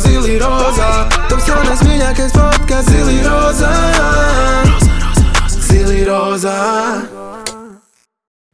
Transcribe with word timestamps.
zili 0.00 0.38
rozā. 0.40 0.88
Taps 1.28 1.48
jaunais 1.48 1.82
mīļākais 1.86 2.32
podkāsts 2.36 2.92
zili 2.92 3.18
rozā. 3.26 3.72
Zili 5.52 6.02
rozā. 6.08 6.56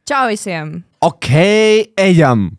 Čau 0.09 0.25
visiem! 0.31 0.79
Ok, 1.05 1.29
ejam! 2.01 2.49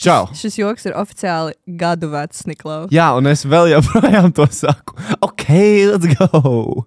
Čau! 0.00 0.30
Šis 0.36 0.58
joks 0.60 0.86
ir 0.88 0.94
oficiāli 0.96 1.56
gadu 1.80 2.10
vecs, 2.12 2.44
Niklaus. 2.48 2.88
Jā, 2.92 3.10
un 3.16 3.28
es 3.28 3.44
vēl 3.48 3.72
joprojām 3.74 4.30
to 4.36 4.46
saku. 4.52 4.96
Ok, 5.24 5.46
let's 5.90 6.08
go! 6.16 6.86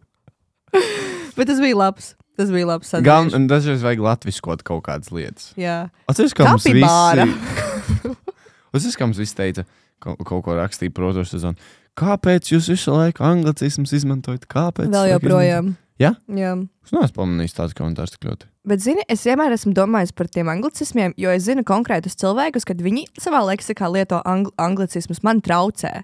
Bet 1.37 1.49
tas 1.49 1.59
bija 1.61 1.77
labs. 1.77 2.13
Tas 2.37 2.49
bija 2.49 2.65
labs. 2.65 2.89
Gan 3.05 3.29
sadarbs. 3.29 3.49
dažreiz 3.51 3.83
vajag 3.85 4.01
latviskot 4.01 4.63
kaut 4.65 4.81
kādas 4.87 5.11
lietas. 5.13 5.51
Jā, 5.59 5.89
Atceries, 6.09 6.33
kā 6.33 6.47
mums 6.49 6.65
Kapibāra. 6.65 7.27
visi... 7.29 8.13
Atceries, 8.73 8.97
kā 8.97 9.05
mums 9.05 9.21
visi 9.21 9.37
teica, 9.37 9.65
kaut, 10.03 10.43
ko 10.43 10.57
rakstīja 10.57 10.93
protošu 10.93 11.37
sezonu. 11.37 11.55
Kāpēc 11.99 12.49
jūs 12.53 12.67
visu 12.73 12.91
laiku 12.95 13.23
anglicismus 13.23 13.93
izmantojat? 13.93 14.47
Kāpēc? 14.49 14.89
vēl 14.93 15.11
joprojām. 15.13 15.75
Jā? 16.01 16.15
Jā. 16.33 16.55
Es 16.83 16.91
neesmu 16.91 17.13
pamanījis 17.19 17.53
tādus 17.53 17.75
komentārus 17.77 18.15
tik 18.15 18.25
ļoti. 18.25 18.47
Bet, 18.65 18.81
zini, 18.81 19.03
es 19.11 19.21
vienmēr 19.27 19.53
esmu 19.53 19.73
domājis 19.77 20.11
par 20.15 20.27
tiem 20.31 20.49
anglicismiem, 20.49 21.13
jo 21.19 21.29
es 21.29 21.43
zinu 21.45 21.63
konkrētus 21.67 22.15
cilvēkus, 22.17 22.65
kad 22.65 22.81
viņi 22.81 23.05
savā 23.21 23.43
leksikā 23.45 23.89
lieto 23.93 24.21
angl 24.25 24.49
anglicismus, 24.57 25.21
man 25.23 25.41
traucē. 25.45 26.01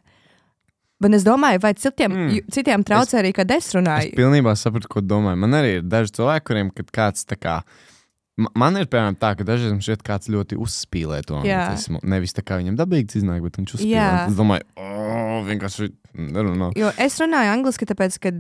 Bet 1.00 1.14
es 1.16 1.24
domāju, 1.24 1.62
vai 1.64 1.74
citiem, 1.74 2.12
Mm. 2.12 2.40
citiem 2.52 2.84
traucē 2.84 3.22
arī, 3.24 3.34
kad 3.34 3.50
es 3.52 3.68
Es 3.70 3.74
runāju. 3.74 4.14
pilnībā 4.16 4.52
saprotu, 4.60 4.88
ko 4.90 5.00
domāju. 5.02 5.38
Man 5.38 5.52
arī 5.52 5.78
ir 5.78 5.82
daži 5.82 6.12
cilvēki, 6.12 6.44
kuriem, 6.44 6.72
kad 6.76 6.92
kāds 6.92 7.26
tā 7.26 7.38
kā. 7.40 7.64
ma- 7.64 7.64
Man 8.56 8.78
ir 8.80 8.88
piemēram 8.88 9.18
tā, 9.20 9.34
ka 9.36 9.44
dažreiz 9.48 9.74
man 9.74 9.82
šķiet, 9.84 10.04
ka 10.06 10.14
kāds 10.16 10.30
ļoti 10.32 10.58
uzspīlē 10.64 11.20
to 11.28 11.42
anglicismu. 11.42 12.00
Nevis 12.08 12.34
tā 12.38 12.44
kā 12.46 12.60
viņam 12.62 12.78
dabīgi 12.80 13.20
iznāk, 13.20 13.42
bet 13.44 13.60
viņš 13.60 13.76
uzspīlē. 13.80 13.92
Jā. 13.98 14.26
Es 14.30 14.38
domāju, 14.38 14.64
oh, 14.80 15.42
vienkārši 15.50 15.90
nerunā. 16.16 16.72
Jo 16.80 16.92
es 16.98 17.20
runāju 17.20 17.52
angliski, 17.58 17.88
tāpēc, 17.90 18.18
ka 18.24 18.32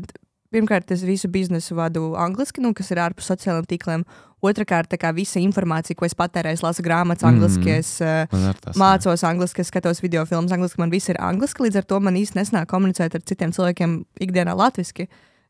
pirmkārt 0.53 0.89
es 0.95 1.03
visu 1.05 1.27
biznesu 1.29 1.75
vadu 1.77 2.13
angliski, 2.17 2.61
nu, 2.63 2.71
kas 2.73 2.89
ir 2.93 3.01
ārpus 3.03 3.27
sociālajiem 3.29 3.67
tīkliem. 3.69 4.05
Otrakārt, 4.39 4.87
tā 4.87 4.95
kā 4.97 5.11
visa 5.13 5.41
informācija, 5.43 5.97
ko 5.99 6.07
es 6.07 6.15
patērēju, 6.15 6.61
es 6.61 6.63
lasu 6.63 6.81
grāmatas 6.85 7.25
angliski, 7.27 7.67
Mhm. 7.67 7.79
es 7.83 8.02
ar 8.02 8.55
tas 8.61 8.77
mācos 8.79 9.23
angliski, 9.27 9.59
es 9.59 9.67
skatos 9.67 9.99
video 10.02 10.23
filmas 10.25 10.52
angliski, 10.55 10.79
man 10.79 10.89
viss 10.89 11.09
ir 11.09 11.17
angliski, 11.19 11.67
līdz 11.67 11.75
ar 11.81 11.83
to 11.83 11.99
man 11.99 12.15
īsti 12.15 12.39
nesnāk 12.39 12.65
komunicēt 12.71 13.15
ar 13.19 13.21
citiem 13.27 13.52
cilvēkiem 13.52 14.05
ikdienā 14.21 14.55
latviski. 14.55 15.09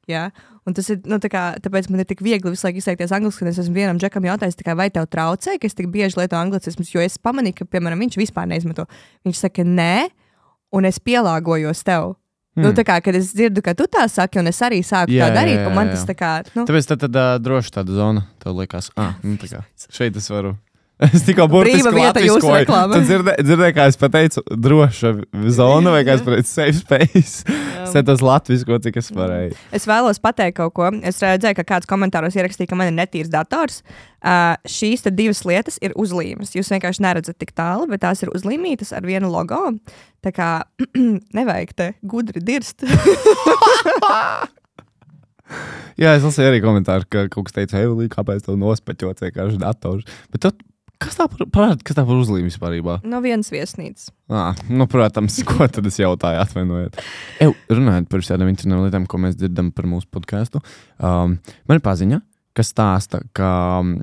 Jā, 0.09 0.29
un 0.65 0.73
tas 0.73 0.88
ir, 0.89 1.02
nu, 1.09 1.19
tā 1.21 1.29
kā, 1.29 1.43
tāpēc 1.61 1.89
man 1.93 2.02
ir 2.02 2.07
tik 2.09 2.23
viegli 2.25 2.53
visu 2.53 2.65
laiku 2.65 2.81
izteikties 2.81 3.11
angliski, 3.13 3.45
un 3.45 3.52
es 3.52 3.59
esmu 3.61 3.77
vienam 3.77 3.99
džekam 4.02 4.25
jautājis, 4.25 4.57
tā 4.57 4.65
kā, 4.65 4.73
vai 4.77 4.88
tev 4.93 5.05
traucē, 5.11 5.59
ka 5.61 5.69
es 5.69 5.77
tik 5.77 5.91
bieži 5.93 6.17
lietoju 6.17 6.39
anglicismus, 6.39 6.89
jo 6.95 7.03
es 7.03 7.19
pamanīju, 7.21 7.59
ka, 7.59 7.67
piemēram, 7.75 8.02
viņš 8.07 8.17
vispār 8.17 8.49
neizmanto. 8.49 8.87
Viņš 9.27 9.43
saka, 9.43 9.65
nē, 9.67 10.07
un 10.73 10.89
es 10.89 10.97
pielāgojos 11.03 11.85
tev. 11.85 12.15
Hmm. 12.57 12.65
Nu, 12.65 12.71
tā 12.73 12.81
kā, 12.87 12.97
kad 13.05 13.15
es 13.15 13.30
dzirdu, 13.37 13.61
ka 13.63 13.75
tu 13.77 13.85
tā 13.91 14.07
saki, 14.09 14.41
un 14.41 14.49
es 14.49 14.57
arī 14.65 14.81
sāku 14.83 15.13
Jā, 15.13 15.30
tā 15.30 15.43
darīt, 15.43 15.61
jā, 15.61 15.69
man 15.73 15.91
jā, 15.91 15.93
tas 15.93 16.02
jā. 16.02 16.09
tā 16.09 16.15
kā, 16.17 16.31
nu, 16.57 16.65
Tāpēc 16.65 16.89
tad, 16.89 17.05
tad 17.05 17.45
droši 17.45 17.75
tāda 17.77 17.93
zona, 17.93 18.25
tev 18.41 18.57
liekas, 18.57 18.89
ah, 18.97 19.13
nu, 19.21 19.37
tā 19.39 19.52
kā 19.52 19.61
šeit 19.95 20.17
es 20.17 20.31
varu. 20.33 20.55
Es 21.00 21.23
tikko 21.23 21.45
burtiski 21.47 21.88
reklāmai. 21.95 22.97
Tu 22.97 23.05
dzirdēji, 23.08 23.44
dzirdē, 23.47 23.67
kā 23.72 23.86
es 23.88 23.95
pateicu, 24.00 24.42
droša 24.52 25.14
zona 25.55 25.94
vai 25.94 26.02
kā 26.03 26.17
es 26.17 26.23
pateicu, 26.25 26.50
safe 26.52 26.75
space. 26.81 27.44
Es 27.80 27.94
centos 27.95 28.19
latvisko, 28.22 28.75
cik 28.83 29.00
es 29.00 29.08
varēju. 29.16 29.55
Es 29.73 29.88
vēlos 29.89 30.20
pateikt 30.22 30.58
kaut 30.59 30.73
ko. 30.77 30.89
Es 31.08 31.22
redzēju, 31.23 31.55
ka 31.58 31.64
kāds 31.72 31.88
komentāros 31.89 32.36
ierakstīja, 32.38 32.70
ka 32.70 32.77
man 32.77 32.92
ir 32.92 32.97
netīrs 33.00 33.31
dators. 33.33 33.80
Uh, 34.20 34.59
šīs 34.67 35.08
divas 35.08 35.42
lietas 35.47 35.80
ir 35.81 35.95
uzlīmes. 35.97 36.52
Jūs 36.53 36.70
vienkārši 36.75 37.02
neredzat 37.08 37.39
tik 37.42 37.55
tālu, 37.58 37.88
bet 37.89 38.03
tās 38.03 38.22
ir 38.22 38.30
uzlīmītas 38.36 38.92
ar 38.94 39.08
vienu 39.08 39.31
logo. 39.31 39.80
Tā 40.22 40.36
kā 40.36 40.50
nevajag 41.39 41.73
te 41.80 41.92
gudri 42.03 42.44
dirst. 42.45 42.83
Jā, 45.99 46.14
es 46.14 46.23
lasīju 46.23 46.52
arī 46.52 46.59
komentāru, 46.61 47.08
ka 47.09 47.26
kaut 47.32 47.48
kas 47.48 47.55
teica, 47.55 47.80
Eulī, 47.82 48.05
kāpēc 48.11 48.45
tev 48.45 48.59
nospeķots 48.59 49.26
vienkārši 49.26 49.58
dators. 49.64 50.20
Bet 50.30 50.45
tu, 50.45 50.52
kas 50.99 51.15
tā 51.20 51.26
par, 51.32 51.45
parād, 51.54 51.83
kas 51.87 51.95
tā 51.98 52.04
par 52.08 52.20
uzlīmi 52.20 52.49
vispār? 52.52 52.76
no 53.08 53.21
vienas 53.23 53.52
viesnīcas. 53.54 54.10
Ah, 54.30 54.55
nu, 54.70 54.87
protams, 54.92 55.39
ko 55.49 55.67
tad 55.71 55.86
es 55.89 55.99
jautāju, 56.02 56.42
atvainojiet. 56.43 56.99
Ew, 57.45 57.54
runājot 57.71 58.10
par 58.11 58.26
šādām 58.26 58.52
internetām 58.52 58.86
lietām, 58.87 59.08
ko 59.09 59.21
mēs 59.23 59.38
dzirdam 59.39 59.71
par 59.76 59.88
mūsu 59.89 60.09
podkāstu, 60.11 60.61
um, 60.99 61.38
man 61.70 61.80
ir 61.80 61.83
paziņa, 61.86 62.20
kas 62.59 62.73
stāsta, 62.73 63.21
ka 63.38 63.49
um, 63.80 63.93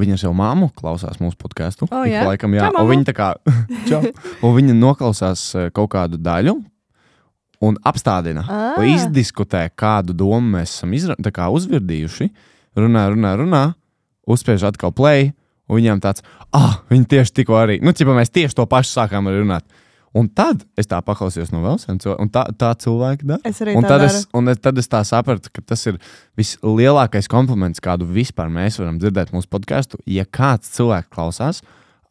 viņa 0.00 0.16
savu 0.24 0.34
māmu 0.34 0.70
klausās 0.74 1.20
mūsu 1.22 1.38
podkāstu. 1.38 1.86
O, 1.92 2.02
Ik 2.08 2.16
jā? 2.16 2.24
Laikam, 2.26 2.56
jā, 2.58 2.66
Čau, 2.72 2.82
un 2.82 2.90
viņa 2.90 3.14
kā, 3.14 3.28
čau, 3.90 4.00
un 4.42 4.56
viņa 4.58 4.74
noklausās 4.80 5.44
eh, 5.54 5.68
kaut 5.74 5.92
kādu 5.94 6.18
daļu. 6.18 6.56
Un 7.64 7.78
apstādina, 7.86 8.42
Ah. 8.50 8.82
izdiskutē, 8.82 9.68
kādu 9.78 10.12
domu 10.12 10.56
mēs 10.58 10.74
esam 10.74 10.90
izra, 10.92 11.14
kā 11.32 11.46
uzvirdījuši. 11.54 12.26
Runā, 12.76 13.04
runā, 13.14 13.30
runā, 13.40 13.62
uzspiež 14.28 14.66
atkal 14.68 14.92
play, 14.92 15.30
un 15.68 15.78
viņiem 15.78 16.02
tāds, 16.04 16.24
ah, 16.56 16.80
viņi 16.92 17.08
tieši 17.14 17.34
tikko 17.40 17.56
arī, 17.60 17.78
nu, 17.84 17.94
ķipa, 17.96 18.16
mēs 18.16 18.32
tieši 18.34 18.58
to 18.58 18.66
pašu 18.70 18.92
sākām 18.98 19.30
runāt. 19.32 19.66
Un 20.14 20.28
tad 20.30 20.60
es 20.78 20.86
tā 20.86 21.00
paklausījos 21.02 21.50
no 21.50 21.58
vēl 21.64 21.80
viena 21.82 21.98
cilvēka, 21.98 22.22
un 22.22 22.28
tā, 22.30 22.44
tā 22.54 22.68
cilvēki 22.84 23.26
dara. 23.26 23.40
Es 23.50 23.58
arī 23.64 23.72
Un 23.74 23.82
tā 23.82 23.96
tad, 23.96 24.04
daru. 24.04 24.10
es, 24.12 24.26
un 24.30 24.50
tad 24.62 24.78
es 24.78 24.88
tā 24.92 25.00
sapratu, 25.08 25.50
ka 25.50 25.64
tas 25.72 25.82
ir 25.90 25.98
vislielākais 26.38 27.26
kompliments, 27.30 27.82
kādu 27.82 28.06
vispār 28.06 28.52
mēs 28.52 28.78
varam 28.78 29.00
dzirdēt 29.02 29.32
mūsu 29.34 29.50
podkāstu. 29.50 29.98
Ja 30.06 30.22
kāds 30.22 30.70
cilvēks 30.76 31.10
klausās, 31.10 31.64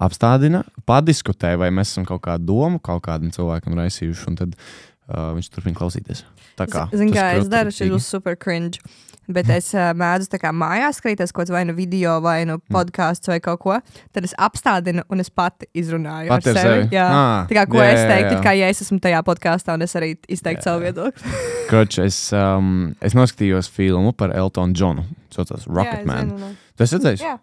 apstādina, 0.03 0.65
padiskutē, 0.89 1.53
vai 1.61 1.71
mēs 1.71 1.93
esam 1.93 2.03
kaut 2.09 2.25
kādu 2.27 2.49
domu 2.51 2.81
kaut 2.83 3.05
kādam 3.07 3.31
cilvēkam 3.31 3.79
raisījuši, 3.79 4.27
un 4.33 4.39
tad 4.41 4.57
uh, 4.57 5.31
viņš 5.37 5.51
turpina 5.53 5.79
klausīties. 5.79 6.25
Tā 6.59 6.67
kā 6.67 6.89
Zinu, 6.91 7.13
tas 7.13 7.21
kā 7.21 7.27
es 7.39 7.47
daru, 7.55 7.71
šis 7.71 7.93
būs 7.95 8.09
super 8.17 8.35
cringe. 8.35 8.83
Bet 9.27 9.47
es 9.49 9.69
uh, 9.73 9.91
mēdzu 9.95 10.27
tā 10.33 10.39
kā 10.41 10.49
mājās 10.51 10.97
skatīties 10.99 11.31
kaut 11.31 11.47
vai 11.53 11.63
nu 11.65 11.73
video, 11.73 12.19
vai 12.21 12.43
nu 12.45 12.57
Mm. 12.57 12.73
podkāstu, 12.75 13.27
vai 13.31 13.39
kaut 13.39 13.59
ko. 13.59 13.77
Tad 14.11 14.23
es 14.27 14.33
apstādinu 14.37 15.03
un 15.09 15.19
es 15.19 15.29
pati 15.29 15.65
izrunāju. 15.73 16.27
Pati 16.27 16.49
ar 16.49 16.55
sevi. 16.55 16.63
sevi? 16.83 16.89
Jā, 16.95 17.05
Ah, 17.11 17.47
tā 17.49 17.55
kā 17.55 17.65
ko 17.69 17.77
jā, 17.77 17.87
es 17.93 17.99
jā, 18.01 18.07
teiktu, 18.09 18.33
jā. 18.35 18.43
kā 18.43 18.53
ja 18.57 18.67
es 18.69 18.81
esmu 18.81 18.99
tajā 18.99 19.21
podkāstā 19.23 19.73
un 19.73 19.81
es 19.81 19.93
arī 19.95 20.17
izteiktu 20.27 20.63
savu 20.63 20.81
viedokli. 20.83 21.33
Kroč, 21.69 21.99
es, 22.03 22.17
um, 22.33 22.93
es 23.01 23.13
noskatījos 23.15 23.69
filmu 23.71 24.11
par 24.13 24.31
Eltonu 24.35 24.73
Džonu. 24.73 25.05
Tas 25.29 25.39
saucās 25.47 25.65
Jā, 25.67 25.73
Rocketman. 25.73 26.27
nu. 26.39 26.55
Tu 26.77 26.83
esi 26.83 26.97
redzējis? 26.99 27.21
Jā, 27.23 27.37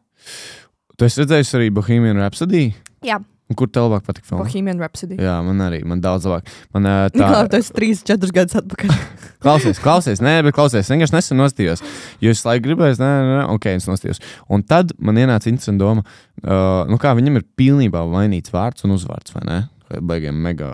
Tu 1.01 1.05
esi 1.09 1.23
redzējis 1.23 1.55
arī 1.57 1.71
Bohemian 1.73 2.17
Rhapsody? 2.21 2.75
jā. 3.03 3.17
Un 3.50 3.59
kur 3.59 3.66
tev 3.66 3.88
labāk 3.88 4.05
patika 4.06 4.28
filma? 4.28 4.44
Bohemian 4.44 4.78
Rhapsody. 4.78 5.16
Jā, 5.19 5.34
man 5.43 5.59
arī. 5.65 5.81
Man 5.88 6.03
daudz 6.05 6.28
labāk. 6.28 6.47
Man, 6.75 6.87
uh, 6.87 7.09
tā, 7.11 7.19
Niklā, 7.19 7.41
tu 7.50 7.59
esi 7.59 7.72
3, 7.75 8.03
4 8.12 8.34
gadus 8.37 8.59
atpakaļ. 8.61 8.93
Klausies, 9.44 9.81
klausies, 9.81 10.21
nē, 10.22 10.37
bet 10.47 10.55
klausies. 10.55 10.84
Es 10.84 10.93
vienkārši 10.93 11.16
nesen 11.16 11.41
nostījos. 11.41 11.83
Jo 12.22 12.34
es 12.34 12.44
laiku 12.44 12.66
gribēju, 12.69 12.99
nē, 13.00 13.09
nē, 13.10 13.37
nē, 13.41 13.44
ok, 13.56 13.71
es 13.72 13.89
nostījos. 13.89 14.21
Un 14.53 14.62
tad 14.69 14.93
man 15.00 15.19
ienāca 15.19 15.49
interesanta 15.50 15.81
doma, 15.81 16.05
uh, 16.44 16.84
nu 16.93 17.00
kā 17.00 17.15
viņam 17.16 17.41
ir 17.41 17.47
pilnībā 17.59 18.05
mainīts 18.12 18.53
vārds 18.55 18.84
un 18.87 18.94
uzvārds, 18.99 19.33
vai 19.34 19.47
ne? 19.49 19.60
Baigiem 19.91 20.37
mega 20.44 20.69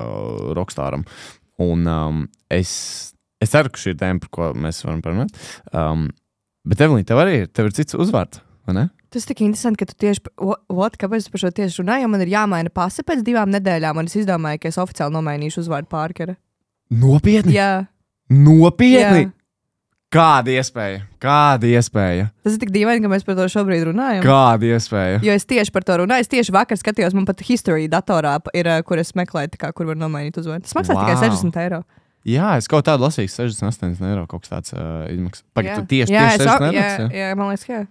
rokstāram. 0.58 1.06
Un 1.62 1.86
um, 1.88 2.24
es, 2.52 2.72
es 3.40 3.54
ceru, 3.54 3.70
ka 3.72 3.80
šī 3.80 3.94
ir 3.94 4.00
tēma, 4.02 4.20
par 4.26 4.34
ko 4.34 4.50
mēs 4.66 4.82
varam 4.84 5.00
parunāt. 5.06 5.38
Um, 5.70 6.10
bet 6.66 6.82
Evelīna, 6.84 7.06
tev 7.08 7.22
arī 7.22 7.38
ir, 7.44 7.48
tev 7.54 7.70
ir 7.70 7.78
cits 7.78 7.96
uzvārds, 7.96 8.42
Tas 9.14 9.24
tik 9.28 9.40
interesanti, 9.46 9.78
ka 9.80 9.86
tu 9.92 9.94
tieši 10.02 10.20
ot, 10.42 10.96
kāpēc 11.00 11.28
par 11.32 11.40
šo 11.40 11.50
tieši 11.54 11.82
runāju, 11.82 12.02
jo 12.02 12.08
man 12.12 12.24
ir 12.24 12.32
jāmaina 12.34 12.72
pase 12.74 13.04
pēc 13.06 13.22
divām 13.24 13.52
nedēļām, 13.54 13.96
un 14.02 14.10
es 14.10 14.16
izdomāju, 14.18 14.60
ka 14.60 14.68
es 14.72 14.78
oficiāli 14.82 15.14
nomainīšu 15.14 15.62
uzvārdu 15.62 15.88
pārkara. 15.92 16.36
Nopietni! 16.90 17.54
Jā, 17.56 17.86
Nopietni! 18.30 19.26
Jā. 19.28 19.32
Kāda 20.16 20.52
iespēja? 20.54 21.00
Kāda 21.20 21.66
iespēja? 21.66 22.28
tas 22.46 22.54
ir 22.54 22.60
tik 22.62 22.70
dīvaini, 22.72 23.02
ka 23.02 23.08
mēs 23.10 23.24
par 23.26 23.34
to 23.36 23.46
šobrīd 23.50 23.88
runājam. 23.88 24.22
Kāda 24.24 24.68
iespēja? 24.70 25.18
Jo 25.26 25.34
es 25.34 25.44
tieši 25.50 25.72
par 25.74 25.84
to 25.84 25.96
runāju. 25.98 26.22
Es 26.24 26.30
tieši 26.30 26.54
vakar 26.54 26.78
skatījos, 26.78 27.14
man 27.18 27.26
pat 27.26 27.42
history 27.44 27.88
datorā 27.90 28.36
ir, 28.54 28.70
eh, 28.70 28.82
kur 28.86 29.02
es 29.02 29.10
meklēju, 29.18 29.58
kā, 29.58 29.72
kur 29.74 29.90
var 29.90 29.98
nomainīt 29.98 30.38
uzvārdu. 30.38 30.62
Tas 30.68 30.76
maksā 30.78 30.94
wow. 30.94 31.02
tikai 31.02 31.16
Wow. 31.18 31.34
60 31.34 31.58
eiro. 31.64 31.82
Jā, 32.26 32.54
es 32.56 32.70
kaut 32.70 32.86
tādu 32.86 33.02
lasīju, 33.06 33.30
68 33.34 34.06
eiro 34.06 34.24
kaut 34.30 34.46
kas 34.46 34.50
tāds 34.54 34.72
uh, 34.74 35.04
izmaksas. 35.10 35.44
Pagaid, 35.54 35.82
tu 35.82 35.90
tieši, 35.94 36.14
jā, 36.14 36.22
tieši 36.22 36.38
es, 36.38 36.46
60 36.46 36.62
o- 36.62 36.72
eiro. 36.72 37.10
jā, 37.10 37.26
jā, 37.26 37.36
man 37.38 37.50
liekas, 37.52 37.66
jā. 37.70 37.82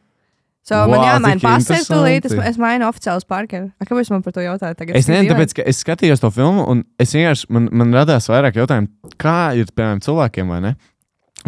So, 0.66 0.80
Wow, 0.90 0.96
man 0.96 1.04
jāmaina 1.06 1.38
cik 1.38 1.46
pasē, 1.46 1.78
tūlīt 1.86 2.26
es, 2.26 2.34
es 2.50 2.56
mainu 2.58 2.88
oficiālus 2.88 3.28
pārkeru. 3.30 3.68
Kāpēc 3.86 4.10
man 4.10 4.24
par 4.26 4.34
to 4.34 4.42
jautāja 4.42 4.74
tagad? 4.80 4.98
Es 4.98 5.06
nezinu, 5.06 5.36
tāpēc, 5.36 5.52
ka 5.60 5.66
es 5.70 5.82
skatījos 5.84 6.24
to 6.24 6.32
filmu, 6.34 6.64
un 6.72 6.82
es 7.02 7.14
vienkārši 7.14 7.52
man, 7.54 7.68
man 7.70 7.94
radās 7.94 8.26
vairāk 8.32 8.58
jautājumu, 8.58 9.14
kā 9.22 9.36
ir 9.60 9.70
piemēram 9.70 10.02
cilvēkiem, 10.02 10.50
vai 10.50 10.64
ne? 10.66 10.72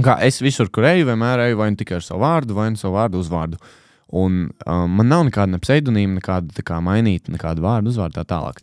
Kā 0.05 0.19
es 0.21 0.37
visur, 0.45 0.69
kur 0.69 0.85
eju, 0.85 1.07
vienmēr 1.09 1.47
eju 1.47 1.57
vai 1.57 1.71
nu 1.73 1.79
tikai 1.79 1.97
ar 1.97 2.05
savu 2.05 2.21
vārdu, 2.21 2.53
vai 2.59 2.67
nu 2.75 2.77
savu 2.77 2.93
vārdu 2.99 3.23
uzvārdu. 3.23 3.57
Un 4.21 4.37
um, 4.53 4.93
man 4.99 5.09
nav 5.09 5.25
nekāda 5.31 5.55
ne 5.55 5.61
pseidonīma, 5.65 6.19
nekāda 6.19 6.53
tā 6.53 6.67
kā 6.69 6.77
mainīta, 6.85 7.33
nekāda 7.33 7.65
vārdu 7.65 7.89
uzvārdu 7.89 8.19
tā 8.19 8.27
tālāk. 8.29 8.61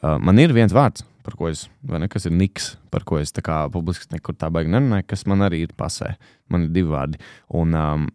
Uh, 0.00 0.16
man 0.18 0.42
ir 0.42 0.56
viens 0.58 0.74
vārds, 0.74 1.06
par 1.22 1.38
ko 1.38 1.52
es, 1.52 1.68
vai 1.86 2.02
ne, 2.02 2.10
kas 2.10 2.26
ir 2.26 2.34
Niks, 2.34 2.72
par 2.90 3.06
ko 3.06 3.22
es 3.22 3.30
tā 3.32 3.46
kā 3.46 3.62
publiski 3.72 4.10
nekur 4.12 4.34
tā 4.34 4.50
baigi 4.50 4.74
nerunāju, 4.74 5.06
kas 5.14 5.22
man 5.30 5.46
arī 5.46 5.62
ir 5.68 5.78
pasē. 5.78 6.16
Man 6.50 6.66
ir 6.66 6.74
divi 6.74 6.90
vārdi. 6.90 7.22
Un, 7.54 7.78
um, 7.78 8.10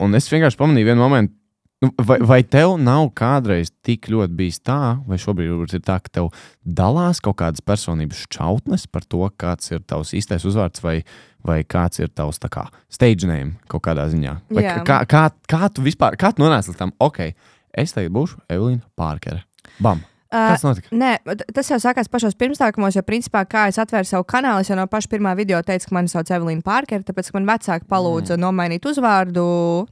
un 0.00 0.18
es 0.18 0.30
vienkārši 0.32 0.60
pamanīju 0.60 0.92
vienu 0.92 1.02
momentu, 1.04 1.36
Nu, 1.82 1.90
Vai, 2.06 2.20
vai 2.22 2.42
tev 2.46 2.76
nav 2.78 3.08
kādreiz 3.18 3.72
tik 3.82 4.06
ļoti 4.12 4.36
bijis 4.38 4.60
tā, 4.62 5.00
vai 5.02 5.16
šobrīd 5.18 5.72
ir 5.74 5.82
tā, 5.82 5.96
ka 5.98 6.12
tev 6.14 6.28
dalās 6.62 7.18
kaut 7.18 7.40
kādas 7.40 7.64
personības 7.66 8.20
šķautnes 8.28 8.84
par 8.86 9.02
to, 9.02 9.24
kāds 9.34 9.72
ir 9.74 9.82
tavs 9.90 10.12
īstais 10.14 10.46
uzvārds, 10.46 10.78
vai, 10.84 11.00
vai 11.42 11.58
kāds 11.66 11.98
ir 11.98 12.12
tavs 12.14 12.38
kā 12.46 12.68
stage 12.86 13.26
name 13.26 13.58
kaut 13.66 13.82
kādā 13.88 14.06
ziņā? 14.14 14.36
Vai 14.54 14.62
Jā. 14.68 14.78
kā, 14.86 15.00
kā, 15.10 15.24
kā 15.50 15.72
tu 15.74 15.82
vispār, 15.82 16.14
kā 16.14 16.30
tu 16.30 16.46
nonāci 16.46 16.70
līdz 16.70 16.78
tam, 16.84 16.94
ok, 17.02 17.34
es 17.74 17.98
tagad 17.98 18.14
būšu 18.14 18.44
Evelīna 18.46 18.86
Pārkere. 18.94 19.42
Bam! 19.82 20.06
Kas 20.32 20.64
notika? 20.64 20.88
Uh, 20.88 20.96
nē, 20.96 21.36
tas 21.52 21.68
jau 21.68 21.76
sākās 21.82 22.08
pašos 22.08 22.36
pirmsākumos, 22.40 22.96
jo, 22.96 23.04
principā, 23.04 23.44
kā 23.48 23.66
es 23.68 23.78
atvēru 23.82 24.08
savu 24.08 24.24
kanālu, 24.28 24.64
es 24.64 24.70
jau 24.70 24.78
no 24.78 24.86
paša 24.88 25.10
pirmā 25.12 25.34
video 25.36 25.60
teicu, 25.66 25.90
ka 25.90 25.96
mani 25.98 26.08
sauc 26.08 26.30
Evelīna 26.32 26.64
Pārkere, 26.64 27.04
tāpēc, 27.04 27.28
man 27.36 27.48
vecāki 27.50 27.88
palūdza 27.90 28.38
mm. 28.38 28.44
nomainīt 28.46 28.88
uzvārdu, 28.88 29.42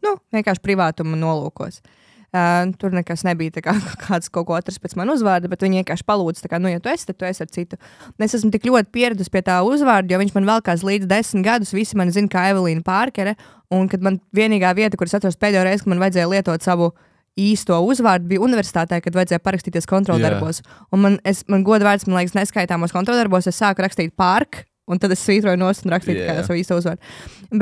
nu, 0.00 0.14
vienkārši 0.32 0.64
privātuma 0.64 1.18
nolūkos. 1.20 1.82
Uh, 2.30 2.70
tur 2.78 2.94
nekas 2.94 3.24
nebija 3.26 3.58
kā 3.58 3.72
kāds 4.04 4.30
kaut 4.30 4.46
ko 4.46 4.54
atrast 4.54 4.78
pēc 4.80 4.94
manas 4.96 5.18
uzvārda, 5.18 5.50
bet 5.50 5.64
viņi 5.66 5.82
vienkārši 5.82 6.06
palūdza, 6.06 6.44
tā 6.44 6.52
kā, 6.52 6.60
nu, 6.62 6.70
ja 6.70 6.80
tu 6.80 6.92
esi, 6.92 7.08
tad 7.08 7.18
tu 7.18 7.26
esi 7.26 7.42
ar 7.42 7.50
citu. 7.50 7.78
Un 8.14 8.24
es 8.24 8.36
esmu 8.38 8.52
tik 8.54 8.68
ļoti 8.70 8.92
pieradusi 8.94 9.32
pie 9.34 9.42
tā 9.44 9.58
uzvārda, 9.66 10.14
jo 10.14 10.20
viņš 10.22 10.36
man 10.38 10.46
vēl 10.46 10.62
kāds 10.70 10.86
līdz 10.86 11.10
desmit 11.10 11.44
gadus, 11.48 11.74
visi 11.74 11.98
mani 11.98 12.14
zina 12.14 12.30
kā 12.30 12.46
Evelīna 12.52 12.86
Pārkere. 12.86 13.34
Un 13.74 13.90
kad 13.90 14.06
man 14.06 14.22
vienīgā 14.34 14.70
vieta, 14.78 14.98
kur 14.98 15.10
es 15.10 15.18
atrastu 15.18 15.42
pēdējo 15.42 15.66
reizi, 15.66 15.82
kad 15.82 15.90
man 15.90 16.04
vajadzēja 16.06 16.30
lietot 16.30 16.62
savu 16.62 16.92
īsto 17.38 17.76
uzvārdu, 17.86 18.28
bija 18.32 18.42
universitātē, 18.44 19.00
kad 19.04 19.16
vajadzēja 19.16 19.42
parakstīties 19.44 19.88
kontroldarbos. 19.90 20.62
Un 20.92 21.04
man, 21.04 21.20
es, 21.24 21.44
man 21.48 21.64
goda 21.66 21.86
vārds, 21.88 22.08
man 22.08 22.20
liekas, 22.20 22.36
neskaitāmos 22.38 22.94
kontroldarbos, 22.96 23.48
es 23.50 23.60
sāku 23.60 23.86
rakstīt 23.86 24.16
pārk, 24.18 24.64
un 24.90 24.98
tad 24.98 25.14
es 25.14 25.22
svītroju 25.24 25.60
nost 25.60 25.86
un 25.86 25.94
rakstīju 25.94 26.24
yeah. 26.24 26.42
savu 26.46 26.60
īsto 26.60 26.80
uzvārdu. 26.80 27.00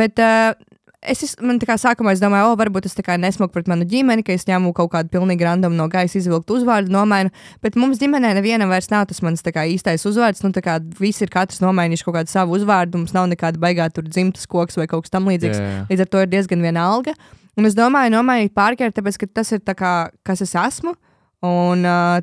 Bet, 0.00 0.19
uh, 0.23 0.56
Es 1.00 1.23
es- 1.23 1.37
man 1.41 1.61
tā 1.61 1.67
kā 1.69 1.76
sākumā 1.79 2.11
es 2.12 2.19
domāju, 2.19 2.50
o, 2.50 2.56
varbūt 2.59 2.91
kā 3.06 3.15
nesmuku 3.15 3.53
pret 3.53 3.69
manu 3.69 3.85
ģimeni, 3.87 4.25
ka 4.25 4.32
es 4.32 4.44
ņemu 4.44 4.73
kaut 4.75 4.91
kādu 4.91 5.09
pilnīgi 5.09 5.44
random 5.47 5.76
no 5.76 5.87
gaisa 5.87 6.19
izvilktu 6.19 6.59
uzvārdu, 6.59 6.91
nomainu. 6.91 7.31
Bet 7.62 7.76
mums 7.76 7.99
ģimenē 7.99 8.35
nevienam 8.35 8.69
vairs 8.69 8.91
nav 8.91 9.06
tas 9.06 9.23
mans 9.23 9.41
kā 9.41 9.62
īstais 9.62 10.03
uzvārds. 10.05 10.43
Nu, 10.43 10.50
tā 10.50 10.61
kā 10.61 10.81
visi 10.99 11.23
ir 11.23 11.31
katrs 11.31 11.61
nomainījuši 11.61 12.05
kaut 12.05 12.17
kādu 12.17 12.29
savu 12.29 12.59
uzvārdu, 12.59 12.99
mums 12.99 13.15
nav 13.15 13.29
nekāda 13.31 13.59
baigā 13.59 13.87
tur 13.94 14.03
dzimtas 14.03 14.47
koks 14.47 14.76
vai 14.76 14.88
kaut 14.88 15.06
kas 15.06 15.15
tamlīdzīgs. 15.15 15.61
Jā. 15.62 15.87
Līdz 15.88 16.00
ar 16.00 16.06
to 16.11 16.20
ir 16.20 16.26
diezgan 16.26 16.61
vienalga. 16.61 17.15
Un 17.58 17.66
es 17.66 17.75
domāju, 17.75 18.14
nomainīt 18.14 18.55
pārkēru, 18.55 18.94
tāpēc, 18.94 19.19
ka 19.19 19.31
tas 19.40 19.50
ir 19.56 19.64
tā 19.66 19.75
kā, 19.78 19.93
kas 20.26 20.44
es 20.44 20.55
esmu. 20.55 20.94
Un 21.46 21.84
uh, 21.87 22.20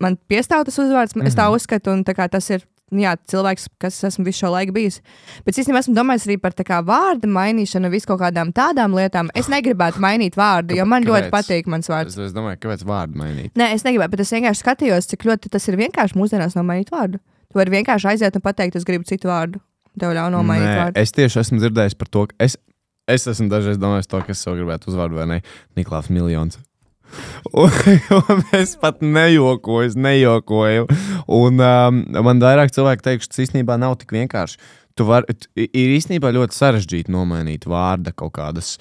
man 0.00 0.16
piestāv 0.28 0.66
tas 0.68 0.78
uzvārds, 0.78 1.16
mm 1.16 1.22
-hmm. 1.22 1.26
es 1.28 1.36
tā 1.36 1.48
uzskatu, 1.52 1.92
un 1.92 2.04
tā 2.04 2.14
kā 2.16 2.28
tas 2.28 2.50
ir. 2.50 2.64
nu 2.92 3.00
Jā, 3.00 3.16
cilvēks, 3.26 3.64
kas 3.80 3.96
es 3.96 4.04
esmu 4.04 4.24
visu 4.24 4.38
šo 4.44 4.50
laiku 4.52 4.72
bijis. 4.72 5.00
Bet 5.44 5.54
es 5.54 5.64
īstenībā 5.64 5.78
esmu 5.78 5.94
domājis 5.96 6.26
arī 6.28 6.36
par 6.38 6.52
tā 6.52 6.62
kā 6.62 6.84
vārdu 6.84 7.26
mainīšanu, 7.26 7.90
vis 7.90 8.06
kaut 8.06 8.20
kādām 8.20 8.52
tādām 8.52 8.94
lietām. 8.94 9.30
Es 9.34 9.48
negribētu 9.48 9.98
mainīt 9.98 10.36
vārdu, 10.36 10.76
jo 10.76 10.84
man 10.84 11.02
ļoti 11.02 11.30
Kāpēc? 11.30 11.30
patīk 11.30 11.66
mans 11.66 11.88
vārds. 11.88 12.12
Es, 12.12 12.18
es 12.18 12.32
domāju, 12.32 12.58
kāpēc 12.60 12.84
vārdu 12.84 13.18
mainīt? 13.18 13.50
Nē, 13.56 13.72
es 13.74 13.82
negribēju, 13.84 14.10
bet 14.10 14.20
es 14.20 14.32
vienkārši 14.32 14.60
skatījos, 14.60 15.06
cik 15.06 15.24
ļoti 15.24 15.48
tas 15.48 15.68
ir 15.68 15.76
vienkārši 15.76 16.14
mūsdienās 16.14 16.54
nomainīt 16.54 16.90
vārdu. 16.92 17.18
Tu 17.50 17.58
vari 17.58 17.70
vienkārši 17.70 18.08
aiziet 18.08 18.36
un 18.36 18.42
pateikt, 18.42 18.76
es 18.76 18.84
gribu 18.84 19.04
citu 19.04 19.28
vārdu. 19.28 19.58
Tev 19.98 20.10
ļauj 20.10 20.30
nomainīt 20.30 20.68
Nē, 20.68 20.78
vārdu. 20.78 21.00
es 21.00 21.12
tieši 21.12 21.40
esmu 21.40 21.58
dzirdējis 21.58 21.94
par 21.98 22.08
to, 22.08 22.26
ka 22.26 22.34
es, 22.38 22.56
es 23.10 23.26
esmu 23.30 23.48
dažreiz 23.52 23.80
domājis 23.80 24.08
to, 24.10 24.20
ka 24.24 24.34
es 24.34 24.42
sev 24.44 24.56
gribētu 24.58 24.92
uzvārdu 24.92 25.18
vai 25.18 25.26
ne 25.30 25.40
Niklaus 25.78 26.10
Miljons. 26.12 26.60
Un, 27.52 27.70
un 28.20 28.42
es 28.56 28.74
pat 28.80 29.02
nejokoju, 29.04 29.86
es 29.86 29.96
nejokoju. 29.98 30.88
Un 31.36 31.62
um, 31.62 32.02
man 32.26 32.42
vairāk 32.42 32.74
cilvēki 32.74 33.06
teikuši, 33.06 33.30
tas 33.30 33.44
īstenībā 33.46 33.78
nav 33.80 33.98
tik 34.00 34.14
vienkārši. 34.16 34.58
Tu 34.94 35.06
var, 35.06 35.26
t- 35.26 35.66
ir 35.66 35.94
īstenībā 35.96 36.30
ļoti 36.34 36.56
sarežģīti 36.56 37.12
nomainīt 37.14 37.66
vārda 37.70 38.14
kaut 38.14 38.36
kādas. 38.38 38.76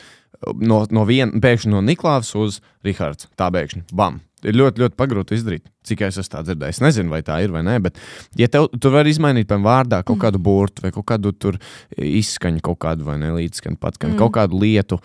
No, 0.59 0.83
no 0.91 1.05
viena, 1.09 1.39
pēkšņi 1.41 1.71
no 1.71 1.81
Niklaus 1.85 2.33
uz 2.37 2.59
Rahards. 2.85 3.29
Tā 3.39 3.49
pēkšņi, 3.53 3.85
bam! 3.95 4.21
Ir 4.49 4.57
ļoti, 4.59 4.83
ļoti 4.83 4.97
pagrūti 4.99 5.37
izdarīt. 5.37 5.65
Cik 5.87 6.03
es 6.07 6.19
esmu 6.21 6.43
dzirdējis. 6.47 6.79
Es 6.79 6.83
nezinu, 6.83 7.11
vai 7.13 7.21
tā 7.25 7.39
ir 7.43 7.53
vai 7.53 7.63
nē, 7.65 7.77
bet, 7.83 7.99
ja 8.39 8.49
tev, 8.51 8.69
tu 8.81 8.91
vari 8.93 9.13
izmainīt 9.13 9.47
piemēram 9.49 9.67
vārdā 9.67 10.01
kaut 10.07 10.19
kādu 10.21 10.41
burtu 10.43 10.85
vai 10.85 10.93
kaut 10.95 11.07
kādu 11.09 11.33
tur 11.35 11.59
izskaņu, 11.97 12.63
kaut 12.65 12.79
kādu 12.83 13.07
vai 13.07 13.17
ne 13.21 13.33
līdzskaņu, 13.37 13.79
pats 13.81 14.01
mm. 14.01 14.17
kaut 14.19 14.35
kādu 14.37 14.59
lietu, 14.63 14.99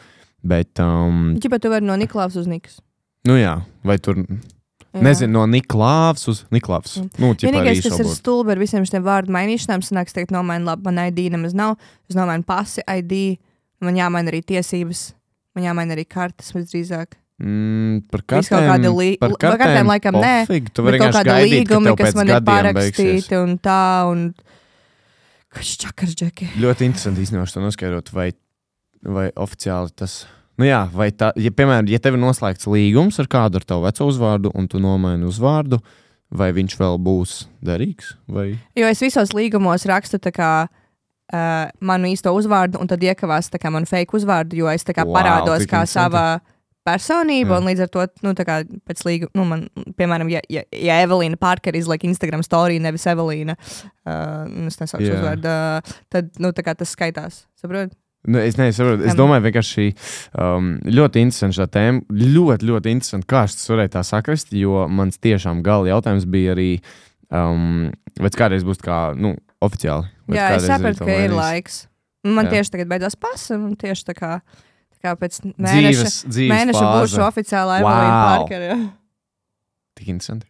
bet, 0.47 0.73
um, 0.85 1.35
Čipa, 1.43 1.61
tu 1.63 1.73
vari 1.73 1.87
no 1.87 1.97
Niklaus 1.99 2.39
uz 2.39 2.49
Nikas. 2.51 2.81
nu 3.29 3.39
jā, 3.39 3.59
vai 3.87 3.99
tur, 4.03 4.21
Jā. 4.23 5.03
nezinu, 5.05 5.35
no 5.37 5.45
Niklaus 5.51 6.27
uz 6.31 6.43
Niklaus. 6.55 6.97
Nu, 7.19 7.35
ķipa 7.35 7.53
ar 7.53 7.61
Vienīgais, 7.61 7.85
kas 7.85 8.03
ir 8.03 8.11
stulbi 8.13 8.55
ar 8.55 8.63
visiem 8.63 8.87
šiem 8.89 9.05
vārdu 9.05 9.35
mainīšanām, 9.35 9.85
sanāks, 9.85 10.17
teikt, 10.17 10.35
nomaina 10.35 10.73
labi, 10.73 10.89
man 10.89 11.03
ID 11.07 11.29
nemaz 11.35 11.55
nav. 11.57 11.77
Es 12.11 12.19
nomainu 12.19 12.47
pasi, 12.49 12.83
ID, 12.87 13.39
man 13.85 13.99
jāmaina 13.99 14.33
arī 14.33 14.43
tiesības, 14.47 15.11
man 15.55 15.69
jāmaina 15.69 15.99
arī 15.99 16.07
kartes 16.09 16.55
visdrīzāk. 16.57 17.19
Mm, 17.39 18.01
par 18.11 18.23
Viss 18.27 18.49
kaut 18.51 18.59
kartēm, 18.59 18.71
kādi 18.73 18.91
lī- 18.99 19.19
par 19.21 19.31
par 19.39 19.59
kartēm 19.61 19.87
laikam 19.93 20.17
nē, 20.19 20.33
pofig, 20.49 20.73
Tu 20.75 20.83
vari 20.83 20.99
kaut 20.99 21.15
kādi 21.15 21.31
gaidīt, 21.31 21.69
ka 21.69 21.95
kas 22.01 22.15
man 22.19 22.27
ir 22.29 22.41
gadiem 22.41 22.75
beigsies. 22.75 23.29
parakstīti 23.29 23.39
un 23.43 23.53
tā, 23.63 23.81
un 24.11 24.25
kas 25.55 25.77
čakars, 25.79 26.17
Džeki. 26.19 26.49
Ļoti 26.59 26.89
interesanti 26.89 27.23
īstenībā 27.23 27.47
to 27.53 27.63
noskaidrot, 27.63 28.11
vai, 28.13 28.33
vai 29.07 29.29
oficiāli 29.39 29.95
tas. 29.97 30.27
Nu 30.59 30.67
jā, 30.67 30.81
vai 30.91 31.11
tā, 31.15 31.31
ja, 31.39 31.51
piemēram, 31.55 31.87
ja 31.89 32.01
tev 32.03 32.17
ir 32.19 32.23
noslēgts 32.25 32.67
līgums 32.67 33.21
ar 33.23 33.29
kādu 33.31 33.61
ar 33.61 33.65
tavu 33.65 33.87
veco 33.87 34.09
uzvārdu, 34.11 34.51
un 34.59 34.67
tu 34.67 34.81
nomaini 34.83 35.23
uzvārdu, 35.29 35.79
vai 36.35 36.51
viņš 36.53 36.75
vēl 36.81 36.99
būs 36.99 37.47
derīgs? 37.65 38.17
Vai... 38.27 38.59
Jo 38.77 38.91
es 38.91 38.99
visos 39.01 39.31
līgumos 39.33 39.87
rakstu 39.87 40.19
tā 40.19 40.33
kā. 40.35 40.53
Uh, 41.29 41.69
manu 41.85 42.09
īsto 42.09 42.33
uzvārdu, 42.33 42.81
un 42.81 42.89
tad 42.89 43.03
iekavās 43.05 43.51
tā 43.53 43.59
kā 43.61 43.69
manu 43.71 43.85
fake 43.85 44.17
uzvārdu, 44.17 44.57
jo 44.63 44.69
es 44.73 44.81
tā 44.83 44.95
kā 44.97 45.05
Wow, 45.05 45.13
parādos 45.13 45.67
kā 45.69 45.83
interesanti. 45.85 45.93
sava 45.93 46.41
personība. 46.89 47.55
Jā. 47.55 47.61
Un 47.61 47.71
līdz 47.71 47.85
ar 47.85 47.93
to, 47.95 48.09
nu, 48.27 48.35
tā 48.39 48.49
kā 48.49 48.59
pēc 48.89 49.05
līguma, 49.07 49.33
nu, 49.39 49.47
man, 49.53 49.65
piemēram, 50.01 50.33
ja, 50.33 50.43
ja, 50.53 50.65
ja 50.73 50.99
Evelīna 51.05 51.39
Parker 51.41 51.77
izliek 51.79 52.09
Instagram 52.09 52.43
story, 52.47 52.81
nevis 52.83 53.07
Evelīna, 53.11 53.57
uh, 53.61 54.67
es 54.67 54.81
nesaukšu 54.81 55.09
Jā. 55.09 55.21
uzvārdu, 55.21 55.55
uh, 55.55 55.97
tad, 56.13 56.35
nu, 56.43 56.53
tā 56.57 56.67
kā 56.67 56.77
tas 56.79 56.93
skaitās. 56.97 57.45
Saprot? 57.61 57.95
Nu, 58.29 58.41
es 58.43 58.59
nesaprotu. 58.59 59.07
Es 59.07 59.17
domāju, 59.17 59.45
vienkārši 59.47 59.91
um, 60.43 60.73
ļoti 60.91 61.23
interesanti 61.23 61.57
šī 61.61 61.67
tēma. 61.73 62.03
Ļoti, 62.19 62.67
ļoti 62.69 62.95
interesanti, 62.97 63.29
kā 63.31 63.45
tas 63.47 63.71
varēja 63.71 63.95
tā 63.95 64.03
sakrast, 64.05 64.51
jo 64.59 64.83
mans 64.91 65.21
tiešām 65.23 65.63
gala 65.65 65.93
jautājums 65.93 66.27
bija 66.29 66.57
arī, 66.57 66.71
um, 67.31 67.87
vai 68.19 68.33
kādreiz 68.35 68.67
būs 68.67 68.83
kā, 68.85 68.99
nu, 69.17 69.37
oficiāli. 69.65 70.11
Jā, 70.35 70.51
es 70.59 70.67
sapratu, 70.69 71.07
ka 71.07 71.21
ir 71.25 71.35
laiks. 71.35 71.87
Man 72.27 72.49
Jā. 72.49 72.59
tieši 72.59 72.75
tagad 72.75 72.91
beidzās 72.91 73.15
pasa, 73.17 73.57
un 73.57 73.77
tieši 73.79 74.09
tā 74.11 74.15
kā, 74.19 74.33
tā 74.43 74.68
kā 75.05 75.15
pēc 75.19 75.41
mēneša, 75.55 75.89
Dzīves, 75.89 76.17
dzīves 76.29 76.53
mēneša 76.55 76.83
fāze. 76.85 77.01
būšu 77.01 77.25
oficiālā 77.29 77.81
Wow. 77.83 77.89
Evelīna 77.91 78.23
Parker. 78.29 78.65
jā. 78.71 78.79
Tik 79.99 80.09
interesanti. 80.15 80.47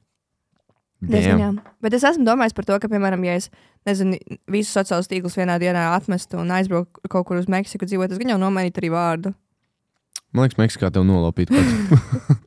Diezgan. 0.98 1.60
Bet 1.80 1.94
es 1.94 2.02
esmu 2.02 2.24
domājis 2.26 2.54
par 2.56 2.64
to, 2.66 2.78
ka, 2.82 2.88
piemēram, 2.90 3.22
ja 3.24 3.36
es 3.38 3.50
nezinu, 3.86 4.16
visus 4.50 4.74
sociālos 4.74 5.06
tīklus 5.06 5.36
vienā 5.38 5.54
dienā 5.62 5.84
atmestu 5.94 6.40
un 6.42 6.50
aizbrauktu 6.50 7.06
kaut 7.08 7.26
kur 7.28 7.38
uz 7.38 7.46
Meksiku 7.46 7.86
dzīvot, 7.86 8.10
es 8.10 8.18
gan 8.18 8.32
jau 8.34 8.38
nomainītu 8.42 8.82
arī 8.82 8.90
vārdu. 8.90 9.34
Man 10.34 10.44
liekas, 10.48 10.58
Meksikā 10.58 10.90
tev 10.92 11.06
nolapīt. 11.08 11.52
kāds. 11.54 12.42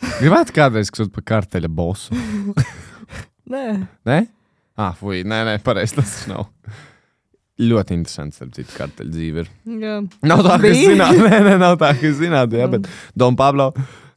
Gribētu 0.20 0.54
kādreiz 0.56 0.88
kļūt 0.94 1.10
par 1.12 1.24
karteļa 1.28 1.68
bosu. 1.68 2.14
Nē, 3.50 3.64
Nē, 4.06 4.18
ah, 4.78 4.94
fuj, 4.96 5.24
nē, 5.26 5.40
nē 5.48 5.56
pareizi 5.66 5.96
tas 5.98 6.12
nav. 6.30 6.46
Ļoti 7.60 7.96
interesants, 7.98 8.38
starp 8.40 8.54
citu, 8.56 8.72
karteļa 8.78 9.10
dzīve. 9.12 9.42
Ir. 9.44 9.48
jā. 9.82 9.96
Nav 10.24 10.40
tā, 10.46 10.54
ka 10.62 10.68
es 10.70 10.78
zinātu, 10.80 11.24
nē, 11.26 11.40
nē, 11.44 11.56
nav 11.60 11.74
tā, 11.80 11.90
ka 11.98 12.06
es 12.08 12.16
zinātu, 12.20 12.56
jā, 12.60 12.68
Nu. 12.70 12.78
bet 12.78 12.88
Don 13.20 13.36
Pablo, 13.36 13.66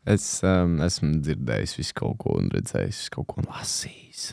es 0.07 0.27
um, 0.47 0.77
esmu 0.85 1.17
dzirdējis 1.25 1.75
visu 1.81 1.97
kaut 1.97 2.17
ko 2.23 2.37
un 2.39 2.47
redzējis 2.53 3.01
visu 3.01 3.15
kaut 3.17 3.27
ko 3.33 3.41
un 3.43 3.49
lasījis. 3.51 4.23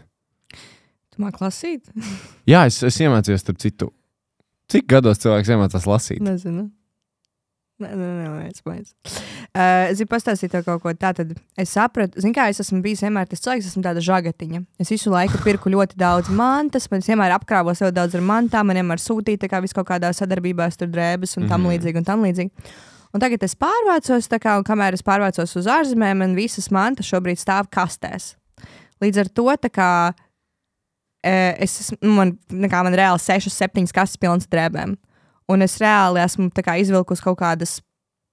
Tu 1.11 1.25
māki 1.25 1.43
lasīt? 1.43 1.91
Jā, 2.47 2.63
es, 2.71 2.79
es 2.87 3.01
iemācījos, 3.03 3.43
starp 3.43 3.59
citu, 3.63 3.91
cik 4.71 4.87
gados 4.95 5.19
cilvēks 5.25 5.51
iemācās 5.57 5.89
lasīt. 5.91 6.23
Nezinu. 6.23 6.69
Nē, 7.81 7.91
nē, 7.97 8.09
nē, 8.21 8.47
es 8.53 8.63
baidu. 8.63 8.93
Uh, 9.51 9.91
es 9.91 9.99
gribu 9.99 10.13
pastāstīt 10.15 10.53
tev 10.53 10.63
kaut 10.63 10.79
ko 10.85 10.93
tādu. 10.95 11.35
Es 11.59 11.73
sapratu, 11.75 12.21
zinu, 12.23 12.31
kā 12.37 12.45
es 12.53 12.61
esmu 12.63 12.79
bijis 12.85 13.01
vienmēr 13.03 13.27
tas 13.27 13.41
cilvēks, 13.43 13.67
esmu 13.73 13.83
tāda 13.83 13.99
žagatiņa. 13.99 14.61
Es 14.79 14.93
visu 14.95 15.11
laiku 15.11 15.41
pirku 15.43 15.73
ļoti 15.75 15.99
daudz 15.99 16.31
mantas, 16.31 16.87
man 16.93 17.03
vienmēr 17.03 17.35
apkrāvos 17.35 17.83
ļoti 17.83 17.97
daudz 17.97 18.15
ar 18.15 18.23
mantām, 18.23 18.69
man 18.71 18.79
vienmēr 18.79 19.03
sūtīja 19.03 19.51
kā 19.51 19.59
vis 19.65 19.75
kaut 19.75 19.89
kādā 19.89 20.13
sadarbībā, 20.15 20.69
tur 20.79 20.87
drēbes 20.95 21.35
un 21.37 21.49
tam 21.49 21.65
Mhm. 21.67 21.71
līdzīgi. 21.73 21.97
Un 21.97 22.05
tam 22.05 22.23
līdzīgi. 22.23 22.51
Un 23.13 23.19
tagad 23.21 23.43
es 23.43 23.57
pārvācos, 23.59 24.29
kā, 24.39 24.57
un 24.57 24.63
kamēr 24.63 24.95
es 24.95 25.03
pārvācos 25.03 25.57
uz 25.57 25.67
ārzemēm, 25.67 26.17
man 26.23 26.37
visas 26.37 26.71
mantas 26.71 27.07
šobrīd 27.11 27.43
stāv 27.43 27.67
kastēs. 27.75 28.37
Līdz 29.03 29.19
ar 29.19 29.29
to 29.35 29.43
tā 29.59 29.69
kā, 29.69 30.15
eh, 31.25 31.57
es, 31.59 31.81
esmu- 31.81 31.99
nu, 32.03 32.13
man, 32.15 32.39
nekā, 32.51 32.85
man 32.85 32.95
reāli 32.95 33.19
6, 33.19 33.51
7 33.51 33.91
kastes 33.93 34.17
pilnas 34.17 34.47
drēbēm. 34.47 34.97
Un 35.49 35.63
es 35.63 35.79
reāli 35.79 36.23
esmu 36.23 36.53
kā 36.53 36.79
izvilkusi 36.79 37.21
kaut 37.23 37.39
kādas 37.39 37.81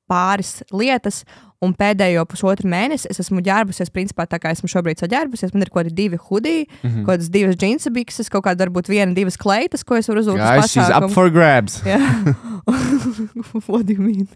pāris 0.09 0.61
lietas, 0.71 1.23
un 1.63 1.73
pēdējo 1.73 2.23
pusotru 2.29 2.69
mēnesi 2.69 3.09
es 3.09 3.19
esmu 3.23 3.41
ģērbusies, 3.45 3.89
principā 3.93 4.27
tā 4.29 4.39
kā 4.41 4.51
esmu 4.53 4.69
šobrīd 4.71 5.01
saģērbusies. 5.01 5.53
Man 5.55 5.65
ir 5.65 5.71
kaut 5.71 5.87
kādi 5.87 5.95
divi 5.97 6.19
hudiji, 6.21 6.67
mm. 6.67 6.89
-hmm. 6.89 7.05
kaut 7.05 7.17
kādas 7.17 7.31
divas 7.33 7.57
džinsa 7.57 7.91
bikses, 7.93 8.29
kaut 8.29 8.45
kāda 8.45 8.67
varbūt 8.67 8.91
viena, 8.91 9.13
divas 9.13 9.37
kleitas, 9.37 9.83
ko 9.83 9.97
es 9.97 10.09
varu 10.09 10.21
uzvilkt. 10.21 10.41
uz 10.41 10.49
Guys, 10.49 10.71
she's 10.71 10.93
up 10.93 11.11
for 11.11 11.29
grabs. 11.33 11.81
Jā, 11.91 11.99
what 13.67 13.85
do 13.85 13.93
you 13.93 14.01
mean? 14.01 14.27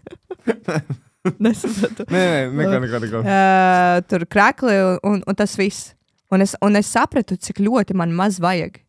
Nesapratu. 1.38 2.04
Nē, 2.10 2.50
nē, 2.50 2.64
neko, 2.66 2.78
neko. 2.82 2.98
neko. 3.06 3.18
Uh, 3.22 4.02
tur 4.10 4.26
krakli 4.26 4.74
un, 5.06 5.22
un 5.22 5.34
tas 5.38 5.54
viss. 5.56 5.94
Un 6.32 6.40
es, 6.40 6.56
un 6.64 6.76
es 6.76 6.88
sapratu, 6.88 7.36
cik 7.36 7.60
ļoti 7.60 7.94
man 7.94 8.14
maz 8.16 8.40
vajag. 8.40 8.80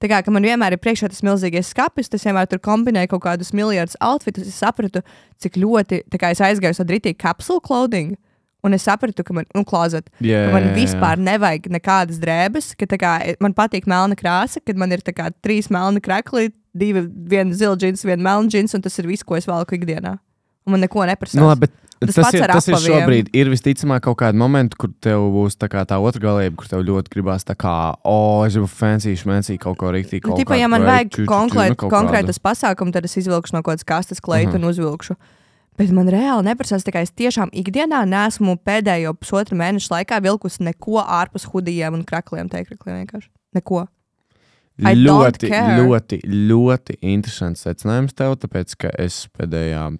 Tā 0.00 0.08
kā 0.08 0.32
man 0.32 0.46
vienmēr 0.46 0.72
ir 0.72 0.80
priekšā 0.80 1.10
tas 1.12 1.20
milzīgais 1.26 1.74
skats, 1.74 2.08
tas 2.08 2.24
vienmēr 2.24 2.48
tur 2.48 2.60
kombinēja 2.64 3.10
kaut 3.12 3.20
kādus 3.26 3.52
miljardus 3.52 3.98
outfitus. 4.00 4.48
Es 4.48 4.56
sapratu, 4.62 5.02
cik 5.42 5.58
ļoti 5.60 6.04
tā 6.08 6.20
kā 6.20 6.30
es 6.32 6.40
aizgāju 6.40 6.72
uz 6.72 6.80
tādu 6.80 6.96
rītīgu 6.96 7.20
kapsulu 7.20 7.60
clothing. 7.60 8.16
Un 8.64 8.76
es 8.76 8.84
sapratu, 8.84 9.24
ka 9.24 9.32
man, 9.36 9.46
nu, 9.56 9.64
klozet, 9.64 10.10
Jā, 10.20 10.46
ka 10.46 10.56
man 10.56 10.66
jā. 10.68 10.72
vispār 10.76 11.20
nevajag 11.20 11.68
nekādas 11.72 12.18
drēbes, 12.20 12.74
ka 12.80 12.88
kā, 13.00 13.12
man 13.40 13.56
patīk 13.56 13.88
melna 13.88 14.16
krāsa, 14.16 14.60
kad 14.60 14.76
man 14.80 14.92
ir 14.92 15.00
kā, 15.00 15.30
trīs 15.40 15.70
melni 15.72 16.02
krakli, 16.04 16.50
divi, 16.76 17.06
viena 17.08 17.56
zila 17.56 17.78
džins, 17.80 18.04
viena 18.04 18.20
melna 18.26 18.52
džins, 18.52 18.76
un 18.76 18.84
tas 18.84 18.98
ir 19.00 19.08
viss, 19.08 19.24
ko 19.24 19.38
es 19.40 19.48
valku 19.48 19.78
ikdienā. 19.78 20.18
Un 20.70 20.76
man 20.76 20.84
neko 20.86 21.02
neprasa. 21.10 21.34
Nu, 21.40 21.48
labi, 21.50 21.66
bet 21.66 21.90
Tas 22.00 22.14
tas, 22.16 22.32
ir, 22.32 22.46
tas 22.48 22.64
ir 22.70 22.78
šobrīd. 22.80 23.26
Ir 23.36 23.50
visticamāk 23.52 24.06
kaut 24.06 24.16
kāda 24.22 24.38
momenta, 24.40 24.76
kur 24.80 24.88
tev 25.04 25.20
būs 25.34 25.58
tā, 25.60 25.68
tā 25.68 25.98
otra 26.00 26.22
galība, 26.22 26.56
kur 26.56 26.70
tev 26.70 26.84
ļoti 26.88 27.12
gribās 27.12 27.44
tā 27.44 27.52
kā, 27.60 27.74
oh, 28.08 28.40
es 28.46 28.56
gribu 28.56 28.70
fancy, 28.72 29.12
šmēncī 29.20 29.58
kaut 29.60 29.76
ko 29.82 29.90
rīktīgi. 29.92 30.24
Nu, 30.24 30.38
kādu 30.38 30.56
ja 30.56 30.70
man 30.72 30.86
vajag 30.88 31.18
nu, 31.20 31.26
konkrēt, 31.28 31.76
kaut 31.76 31.92
konkrētas 31.92 32.40
pasākumus, 32.40 32.96
tad 32.96 33.04
es 33.04 33.18
izvilkšu 33.20 33.52
no 33.52 33.60
kaut 33.60 33.74
kādas 33.74 33.84
kastes 33.92 34.24
kleitu 34.24 34.54
Mhm. 34.56 34.62
un 34.62 34.70
uzvilkšu. 34.72 35.18
Bet 35.76 35.92
man 35.92 36.08
reāli 36.08 36.48
neprasās, 36.48 36.88
kā 36.88 37.04
es 37.04 37.12
tiešām 37.12 37.52
ikdienā 37.52 38.00
nesmu 38.08 38.56
pēdējo 38.64 39.12
pusotru 39.20 39.60
mēnešu 39.60 39.92
laikā 39.92 40.22
vilkusi 40.24 40.64
neko 40.64 41.04
ārpus 41.04 41.44
hudijiem 41.52 42.00
un 42.00 42.04
krakliem, 42.04 42.48
teikrakliem 42.48 43.04
vienkārši. 43.04 43.28
Neko. 43.54 43.86
I 44.80 44.94
Ļoti, 44.96 45.50
ļoti, 45.52 46.22
ļoti 46.24 46.94
interesants 47.02 47.66
secinājums 47.66 48.16
tev, 48.16 48.38
tāpēc, 48.40 48.76
ka 48.80 48.88
es 48.96 49.26
pēdējā 49.36 49.98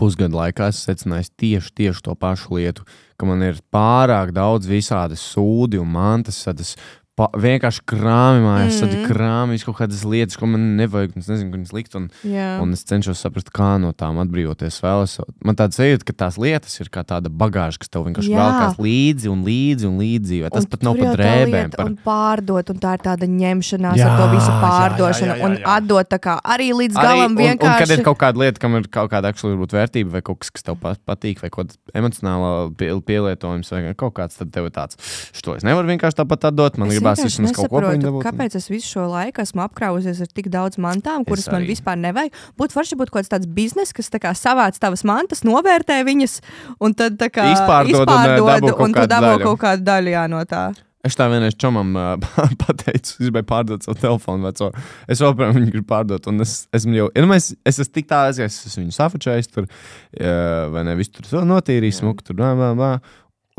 pusgada 0.00 0.38
laikā 0.38 0.70
esmu 0.72 0.86
secinājis 0.86 1.32
tieši, 1.40 1.72
tieši 1.80 2.04
to 2.06 2.16
pašu 2.18 2.58
lietu, 2.58 2.86
ka 3.18 3.28
man 3.28 3.44
ir 3.46 3.60
pārāk 3.74 4.34
daudz 4.34 4.68
visādi 4.70 5.18
sūdi 5.18 5.80
un 5.82 5.90
mantas, 5.94 6.42
tādas 6.46 6.74
pa, 7.18 7.26
vienkārši 7.36 7.82
krāmi 7.86 8.40
mājās, 8.44 8.78
mm. 8.80 8.92
Mhm. 8.96 9.04
krāmi, 9.10 9.58
kaut 9.66 9.76
kādas 9.82 10.00
lietas, 10.08 10.38
ko 10.40 10.46
man 10.48 10.62
nevajag, 10.78 11.12
un 11.16 11.20
es 11.24 11.28
nezinu, 11.28 11.50
kur 11.52 11.60
viņas 11.60 11.72
likt. 11.76 11.96
Un, 11.98 12.06
Jā. 12.24 12.46
Un 12.62 12.72
es 12.72 12.84
cenšos 12.88 13.20
saprast, 13.20 13.50
kā 13.52 13.74
no 13.82 13.90
tām 13.92 14.16
atbrīvoties. 14.22 14.78
Vēlos. 14.80 15.18
Man 15.44 15.58
tāds 15.58 15.76
sajūta, 15.76 16.06
ka 16.08 16.12
tās 16.24 16.38
lietas 16.40 16.78
ir 16.80 16.88
kā 16.94 17.04
tāda 17.04 17.28
bagāža, 17.28 17.78
kas 17.82 17.92
tev 17.92 18.06
vienkārši 18.08 18.32
Jā. 18.32 18.40
velkās 18.40 18.80
līdzi 18.80 19.28
un 19.32 19.44
līdzi 19.44 19.88
un 19.90 19.98
līdzi. 20.00 20.40
vai 20.46 20.50
Tas 20.56 20.64
Un 20.64 20.70
pat 20.72 20.82
nav 20.88 20.96
tā 21.02 21.12
drēbēm. 21.18 21.70
Par... 21.76 21.86
Un 21.92 21.98
pārdot, 22.06 22.72
un 22.72 22.80
tā 22.80 22.94
ir 22.96 23.04
tāda 23.04 23.28
ņemšanās 23.28 24.00
Jā, 24.00 24.08
ar 24.08 24.16
to 24.22 24.26
visu 24.32 24.48
jā, 24.48 24.56
jā, 24.56 24.62
pārdošanu. 24.64 25.32
jā, 25.32 25.36
jā, 25.36 25.44
Un 25.50 25.56
jā. 25.60 25.66
atdot 25.76 26.08
tā 26.08 26.18
kā 26.18 26.38
arī 26.40 26.70
līdz 26.80 26.96
Arī, 26.96 27.06
galam 27.12 27.30
un, 27.30 27.36
un, 27.36 27.42
vienkārši. 27.44 27.78
kad 27.84 27.90
ir 27.98 28.04
kaut 28.08 28.18
kāda 28.24 28.42
lieta, 28.46 28.58
kam 28.62 28.74
ir 28.80 28.88
kaut 28.88 29.10
kāda 29.12 29.32
aktuāla 29.32 29.68
vērtība, 29.72 30.10
vai 30.16 30.22
kaut 30.22 30.40
kas, 30.40 30.50
kas 30.50 30.62
tev 30.64 30.80
pat- 30.80 31.00
patīk, 31.04 31.42
vai 31.44 31.50
kaut 31.52 31.68
kāda 31.68 31.76
emocionāla 32.00 32.72
pie- 32.76 32.92
pielietojums, 33.04 33.70
vai 33.72 33.94
kaut 33.94 34.14
kāds, 34.16 34.38
tad 34.38 34.52
tev 34.54 34.66
ir 34.68 34.74
tāds, 34.74 34.96
šo 35.36 35.56
es 35.56 35.62
nevaru 35.66 35.88
vienkārši 35.92 36.18
tāpat 36.22 36.48
atdot. 36.50 36.78
Man 36.78 36.88
Es 36.88 37.01
gribās 37.02 37.24
vismaz 37.26 37.56
kaut 37.56 37.70
ko 37.72 37.82
paņemt. 37.84 38.20
Kāpēc 38.24 38.56
es 38.60 38.70
visu 38.70 38.94
šo 38.94 39.08
laiku 39.10 39.42
esmu 39.42 39.64
apkrāvusies 39.66 40.22
ar 40.22 40.30
tik 40.30 40.48
daudz 40.52 40.78
mantām, 40.82 41.26
kuras 41.28 41.50
man 41.52 41.66
vispār 41.68 41.98
nevajag? 42.00 42.38
Būtu 42.60 42.78
forši 42.78 43.00
būt 43.00 43.12
kaut 43.12 43.22
kāds 43.22 43.34
tāds 43.34 43.50
bizness, 43.50 43.94
kas 43.96 44.12
tā 44.12 44.22
kā 44.22 44.32
savāc 44.38 44.78
tavas 44.82 45.04
mantas, 45.08 45.44
novērtē 45.46 46.00
viņas 46.06 46.38
un 46.82 46.96
tad 46.96 47.18
tā 47.20 47.28
kā 47.32 47.50
Izpārdod 47.56 48.06
un, 48.06 48.14
dabū 48.62 48.72
kaut 48.72 48.86
un 48.86 48.94
tu 48.94 49.02
kādu 49.02 49.14
dabū 49.16 49.34
daļu. 49.34 49.44
kaut 49.50 49.62
kādu 49.66 49.86
daļu 49.90 50.16
jā, 50.16 50.24
no 50.32 50.46
tā. 50.48 50.70
Es 51.02 51.16
tā 51.18 51.26
vienreiz 51.26 51.56
čomam 51.58 51.96
uh, 51.98 52.12
pateicu, 52.62 53.16
es 53.16 53.18
gribēju 53.18 53.46
pārdot 53.48 53.82
savu 53.82 53.98
telefonu 53.98 54.46
veco. 54.46 54.68
Es 55.10 55.22
joprojām 55.22 55.56
viņu 55.56 55.72
gribu 55.72 55.88
pārdot. 55.90 56.28
Un 56.30 56.44
es 56.44 56.52
esmu 56.78 56.94
jau, 56.94 57.08
ja, 57.10 57.24
nu, 57.24 57.34
es, 57.34 57.48
es 57.66 57.80
esmu 57.82 57.96
tik 57.98 58.06
tālu 58.12 58.30
aizgājis, 58.30 58.60
es 58.60 58.70
esmu 58.70 58.84
viņu 58.84 58.94
safačējis 58.94 59.50
tur, 59.50 59.66
uh, 59.66 60.68
vai 60.70 60.84
ne, 60.86 60.94
visu 61.00 61.16
tur 61.16 61.42
notīrījis, 61.48 61.98
smuku 62.04 62.28
tur, 62.28 62.38
bā, 62.38 62.52
bā, 62.58 62.70
bā. 62.78 62.92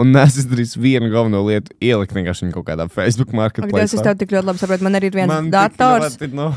Un 0.04 0.20
es 0.20 0.38
izdarīju 0.44 0.84
vienu 0.84 1.10
galveno 1.14 1.42
lietu, 1.48 1.74
ielikt 1.84 2.16
vienkārši 2.16 2.48
viņu 2.48 2.56
kaut 2.58 2.68
kādā 2.70 2.88
Facebook 2.92 3.34
marketplace. 3.36 3.96
es 3.96 4.04
tev 4.04 4.18
tik 4.20 4.34
ļoti 4.36 4.52
labi 4.52 4.64
saprotu. 4.64 4.88
Man 4.88 5.00
arī 5.00 5.12
ir 5.12 5.20
viens 5.22 5.32
Man 5.32 5.52
dators 5.54 6.18
ļoti, 6.18 6.34
nu, 6.36 6.50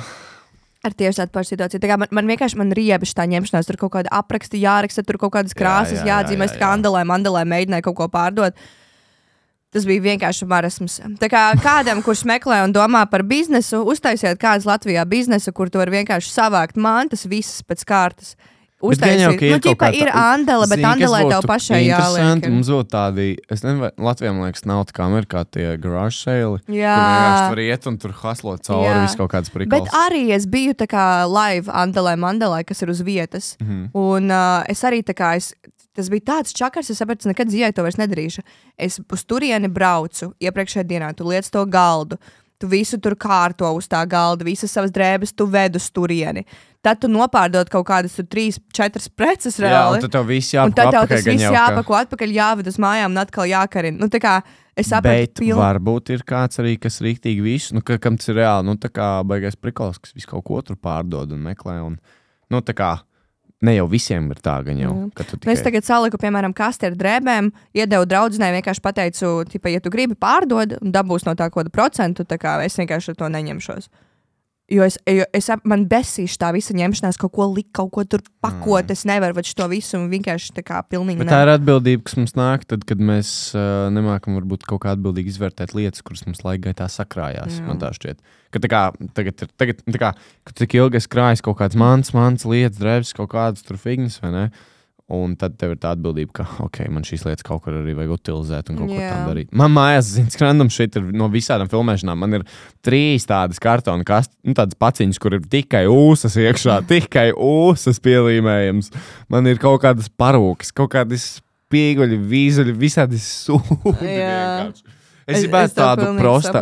ar 0.87 0.95
tieši 0.95 1.23
tādu 1.23 1.35
pašu 1.35 1.55
situāciju. 1.55 1.83
Tā 1.83 1.99
man, 2.01 2.11
man 2.15 2.31
vienkārši 2.31 2.59
man 2.61 2.73
riebi 2.77 3.09
šī 3.09 3.29
ņemšanās, 3.35 3.69
tur 3.69 3.79
kaut 3.81 3.95
kāda 3.99 4.13
apraksta 4.15 4.59
jāraksta, 4.61 5.05
tur 5.07 5.19
kaut 5.23 5.35
kādas 5.37 5.57
krāsas 5.57 6.01
jā, 6.01 6.07
jā, 6.07 6.11
jāatzīmē, 6.15 6.49
jā, 6.51 6.59
kā 6.59 6.67
jā. 6.67 6.73
andalē, 6.79 7.05
mandalē 7.09 7.45
mēģināja 7.49 7.87
kaut 7.89 7.99
ko 8.01 8.11
pārdot. 8.13 8.59
Tas 9.75 9.85
bija 9.85 10.05
vienkārši 10.05 10.47
marasms. 10.49 11.01
Tā 11.21 11.29
kā 11.29 11.43
kādam, 11.61 12.01
kurš 12.05 12.23
meklē 12.29 12.63
un 12.65 12.73
domā 12.73 13.03
par 13.11 13.27
biznesu, 13.27 13.83
uztaisiet 13.91 14.39
kādu 14.41 14.71
Latvijā 14.71 15.03
biznesu, 15.09 15.53
kur 15.53 15.69
tu 15.69 15.83
vari 15.83 15.99
vienkārši 15.99 16.33
savākt 16.33 16.79
mantas 16.81 17.27
visas 17.29 17.67
pēc 17.67 17.83
kārtas. 17.89 18.37
Bet 18.77 19.01
jau, 19.09 19.31
Uztaisīt. 19.33 19.43
ir 19.43 19.55
Nu, 19.57 19.73
kā 19.81 19.89
ir 19.97 20.11
andele, 20.13 20.67
bet 20.69 20.83
andelē 20.85 21.23
tev 21.31 21.47
pašai 21.49 21.79
jāliek. 21.87 22.49
Mums 22.53 22.69
būtu 22.69 22.91
tādi, 22.93 23.29
es 23.49 23.63
nezinu, 23.65 23.89
man 23.97 24.43
liekas, 24.45 24.67
nav 24.69 24.83
tā 24.91 24.93
kā 24.99 25.07
Amerikā 25.09 25.45
tie 25.49 25.79
garage 25.81 26.19
sale. 26.19 26.61
Jā. 26.69 27.49
Tur 27.49 27.63
iet 27.65 27.89
un 27.89 27.97
tur 27.97 28.13
haslot 28.13 28.61
cauri 28.69 28.91
Jā. 28.91 28.99
visu 29.07 29.17
kaut 29.23 29.33
kādas 29.33 29.49
Bet 29.49 29.71
prikals. 29.71 29.97
arī 29.97 30.29
es 30.37 30.45
biju 30.45 30.77
tā 30.77 30.85
kā 30.93 31.07
live 31.25 31.73
Andelē, 31.73 32.19
Mandelē, 32.21 32.67
kas 32.69 32.85
ir 32.85 32.93
uz 32.93 33.01
vietas. 33.01 33.57
Mm. 33.61 33.67
-hmm. 33.67 33.89
Un 33.95 34.31
uh, 34.31 34.63
es 34.69 34.85
arī 34.85 35.01
tā 35.03 35.17
kā, 35.17 35.37
es, 35.37 35.55
tas 35.97 36.11
bija 36.11 36.21
tāds 36.37 36.53
čakars, 36.53 36.91
es 36.91 36.99
sapratu, 36.99 37.29
nekad 37.29 37.49
dzīvē 37.49 37.73
to 37.73 37.83
vairs 37.83 37.97
nedarīšu. 37.97 38.43
Es 38.77 39.01
uz 39.01 39.25
turieni 39.25 39.69
braucu 39.69 40.35
iepriekšējā 40.39 40.85
dienā, 40.85 41.15
tu 41.17 41.25
liec 41.25 41.49
to 41.51 41.65
galdu. 41.65 42.19
Tu 42.59 42.67
visu 42.69 42.97
tur 42.99 43.13
kārto 43.21 43.69
uz 43.77 43.87
tā 43.89 44.01
galda, 44.09 44.45
visas 44.45 44.73
savas 44.73 44.91
drēbes, 44.91 45.35
tu 45.37 45.45
ved 45.47 45.77
uz 45.77 45.91
turieni. 45.93 46.45
Tad 46.83 47.01
tu 47.03 47.09
nopārdod 47.11 47.69
kaut 47.69 47.85
kādas 47.89 48.15
trīs, 48.31 48.57
četras 48.73 49.09
preces 49.09 49.59
Jā, 49.59 49.67
reāli. 49.67 49.99
un 49.99 50.01
tad 50.07 50.13
tev 50.13 50.27
viss 50.31 50.53
jāpako 50.55 50.75
tad 50.79 50.93
tev 50.95 51.09
tas 51.11 51.25
viss 51.27 51.45
ka- 51.45 51.53
jāpako 51.53 51.97
atpakaļ, 51.99 52.33
jāved 52.33 52.67
uz 52.71 52.77
mājām 52.79 53.11
un 53.13 53.19
atkal 53.19 53.45
jākarina. 53.51 53.99
Nu, 53.99 54.09
es 54.77 54.89
sapratu, 54.89 55.03
Bet 55.27 55.35
piln- 55.41 55.57
varbūt 55.59 56.11
ir 56.11 56.23
kāds 56.23 56.59
arī, 56.61 56.79
kas 56.81 57.01
rīktīgi 57.01 57.43
visu, 57.43 57.75
nu, 57.75 57.81
ka, 57.81 57.99
kam 57.99 58.17
tas 58.17 58.29
ir 58.29 58.37
reāli, 58.37 58.65
nu, 58.65 58.77
tā 58.77 58.89
kā 58.93 59.25
baigais 59.27 59.57
prikals, 59.57 59.99
kas 59.99 60.13
visu 60.13 60.29
kaut 60.29 60.45
ko 60.45 60.61
tur 60.63 60.77
pārdod 60.77 61.33
un 61.33 61.43
meklē. 61.43 61.85
Un, 61.85 61.99
nu, 62.51 62.61
tā 62.61 62.73
kā 62.77 63.01
ne 63.63 63.75
jau 63.77 63.87
visiem 63.89 64.31
ir 64.31 64.41
tā, 64.45 64.59
gan 64.65 64.77
jau. 64.79 65.11
Ka 65.15 65.25
Nu, 65.25 65.53
Es 65.53 65.61
tikai- 65.61 65.65
tagad 65.65 65.85
saliku, 65.85 66.19
piemēram, 66.19 66.53
kasti 66.55 66.87
ar 66.87 66.93
drēbēm, 66.93 67.53
iedevu 67.75 68.07
draudzenei, 68.07 68.61
vienkārši 68.61 68.81
pateicu, 68.83 69.45
tipa, 69.49 69.71
ja 69.73 69.81
tu 69.81 69.91
gribi 69.91 70.15
pārdot 70.15 70.77
un 70.83 70.93
dabūs 70.93 71.25
no 71.27 71.35
tā 71.35 71.49
kādu 71.51 71.71
procentu, 71.71 72.25
tā 72.25 72.39
kā 72.39 72.63
es 72.65 72.77
vienkārši 72.77 73.17
to 73.17 73.25
neņemšos. 73.25 73.89
Jo 74.67 74.83
es, 74.83 74.97
jo 75.07 75.23
es 75.31 75.47
man 75.63 75.85
besīšu 75.87 76.41
tā 76.43 76.49
visa 76.51 76.75
ņemšanās, 76.75 77.19
kaut 77.23 77.31
ko 77.37 77.45
likt, 77.53 77.69
kaut 77.79 77.93
ko 77.95 78.03
tur 78.03 78.25
pakot. 78.43 78.89
Mm. 78.89 78.97
Es 78.97 79.05
nevaru 79.07 79.37
vairs 79.39 79.55
to 79.55 79.69
visu 79.71 80.01
vienkārši 80.11 80.57
tā 80.57 80.65
kā 80.67 80.81
pilnīgi. 80.91 81.21
Bet 81.23 81.31
tā 81.31 81.45
ir 81.45 81.53
atbildība, 81.53 82.03
kas 82.09 82.17
mums 82.19 82.35
nāk, 82.35 82.65
tad, 82.67 82.83
kad 82.89 82.99
mēs 82.99 83.31
uh, 83.55 83.87
nemākam 83.95 84.35
varbūt 84.41 84.67
kaut 84.67 84.83
kā 84.83 84.97
atbildīgi 84.97 85.31
izvērtēt 85.37 85.77
lietas, 85.79 86.03
kuras 86.03 86.27
mums 86.27 86.43
laika 86.43 86.67
gaitā 86.67 86.89
sakrājās. 86.91 87.61
Jā. 87.61 87.67
Man 87.69 87.79
tā 87.79 87.93
šķiet. 87.95 88.19
Ka 88.51 88.63
tā 88.65 88.73
kā, 88.73 88.83
tagad, 89.15 89.47
ir- 89.47 89.55
tagad, 89.63 89.87
tā 89.87 90.03
kā, 90.03 90.11
kad 90.51 90.59
tik 90.59 90.75
ilgi 90.81 90.99
es 90.99 91.07
krāju 91.15 91.47
kaut 91.47 91.61
kādas 91.63 91.79
mans, 91.79 92.11
mans 92.17 92.43
lietas, 92.51 92.83
drēbes, 92.83 93.15
kaut 93.15 93.31
kādas 93.39 93.63
tur 93.63 93.79
figņas, 93.79 94.19
vai 94.25 94.35
ne? 94.35 94.45
Un 95.07 95.37
tad 95.39 95.55
tev 95.55 95.77
ir 95.77 95.79
tā 95.79 95.93
atbildība, 95.95 96.33
ka, 96.41 96.45
ok, 96.65 96.81
man 96.91 97.05
šīs 97.07 97.23
lietas 97.29 97.47
kaut 97.47 97.61
kur 97.63 97.77
arī 97.79 97.93
vajag 97.95 98.17
utilizēt 98.17 98.73
un 98.73 98.81
kaut 98.81 98.91
ko 98.91 98.97
tādu 98.99 99.29
darīt. 99.31 99.53
Man 99.55 99.71
mājās, 99.71 100.09
zināms, 100.17 100.35
skrandam 100.35 100.71
šeit 100.75 100.99
ir 100.99 101.05
no 101.15 101.29
visādām 101.31 101.71
filmēšanām. 101.71 102.19
Man 102.25 102.41
ir 102.41 102.47
trīs 102.83 103.29
tādas 103.31 103.63
kartona 103.63 104.03
kastes, 104.09 104.35
nu, 104.43 104.57
tādas 104.59 104.75
paciņas, 104.83 105.21
kur 105.23 105.39
ir 105.39 105.47
tikai 105.53 105.85
ūsas 105.87 106.35
iekšā, 106.43 106.81
tikai 106.91 107.29
ūsas 107.31 108.03
pielīmējums. 108.03 108.91
Man 109.31 109.47
ir 109.47 109.63
kaut 109.63 109.85
kādas 109.87 110.11
parūkas, 110.11 110.75
kaut 110.75 110.91
kādas 110.97 111.37
spieguļi, 111.71 112.19
vīzuļi, 112.27 112.75
visādi 112.83 113.23
sūdi. 113.23 113.95
Vienkārši. 115.27 115.43
Es 115.43 115.43
gribētu 115.43 115.75
tev 115.75 115.83
tādu 115.83 116.09
prostu. 116.21 116.61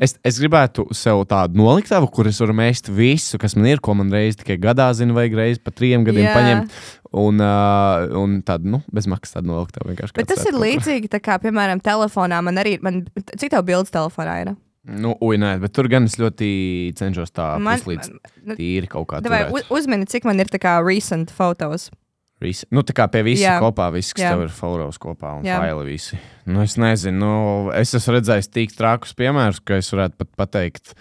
Es, 0.00 0.14
es 0.24 0.38
gribētu 0.40 0.86
sev 0.96 1.20
tādu 1.28 1.58
noliktavu, 1.60 2.08
kur 2.08 2.28
es 2.30 2.38
varu 2.40 2.54
mēst 2.56 2.88
visu, 2.88 3.36
kas 3.42 3.56
man 3.58 3.66
ir, 3.68 3.82
ko 3.84 3.92
man 3.98 4.08
reiz 4.12 4.38
tikai 4.40 4.56
gadā 4.62 4.86
zina, 4.96 5.12
vajag 5.16 5.36
reizi 5.36 5.60
pa 5.60 5.70
trim 5.76 6.04
gadiem 6.06 6.24
Jā. 6.24 6.32
paņemt. 6.36 6.78
Un, 7.16 7.40
uh, 7.40 8.06
un 8.20 8.38
tādu, 8.44 8.72
nu, 8.72 8.80
bez 8.92 9.06
maksas 9.08 9.36
tādu 9.36 9.52
noliktavu 9.52 9.92
vienkārši. 9.92 10.16
Bet 10.16 10.28
tas 10.32 10.42
ir 10.48 10.56
līdzīgi, 10.56 11.08
tā 11.12 11.20
kā, 11.20 11.36
piemēram, 11.40 11.80
telefonā 11.84 12.40
man 12.44 12.56
arī, 12.60 12.78
man, 12.84 13.04
cik 13.36 13.52
tev 13.52 13.64
bildes 13.68 13.92
telefonā 13.94 14.40
ir? 14.42 14.54
Nu, 14.86 15.16
ui, 15.24 15.36
nē, 15.40 15.56
bet 15.60 15.72
tur 15.74 15.88
gan 15.90 16.04
es 16.06 16.14
ļoti 16.20 16.48
cenšos 16.98 17.32
tā 17.34 17.56
Man, 17.58 17.80
puslīdz 17.80 18.10
nu, 18.46 18.54
tīri 18.54 18.86
kaut 18.90 19.08
kā 19.10 19.20
Davai, 19.24 19.44
turēt. 19.48 19.66
u- 19.66 19.76
uzmini, 19.78 20.06
cik 20.08 20.24
man 20.28 20.38
ir 20.40 20.46
tā 20.52 20.60
kā 20.62 20.76
recent 20.84 21.32
fotos. 21.34 21.88
Visi, 22.42 22.66
nu, 22.68 22.82
tā 22.84 22.92
kā 22.92 23.06
pie 23.08 23.22
visiem 23.24 23.62
kopā, 23.64 23.86
viss, 23.94 24.12
kas 24.12 24.26
Jā. 24.26 24.34
tev 24.34 24.42
ir 24.44 24.50
fotos 24.52 24.98
kopā 25.00 25.38
un 25.38 25.46
faili 25.46 25.86
visi. 25.88 26.18
Nu, 26.44 26.60
es 26.66 26.74
nezinu, 26.76 27.16
nu, 27.22 27.30
es 27.72 27.94
esmu 27.96 28.18
redzējis 28.18 28.50
tik 28.52 28.74
trakus 28.76 29.14
piemērus, 29.16 29.62
ka 29.64 29.78
es 29.80 29.88
varētu 29.94 30.20
pat 30.20 30.32
pateikt, 30.42 30.92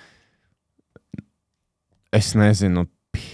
es 2.15 2.31
nezinu, 2.39 2.85
pi- 3.11 3.25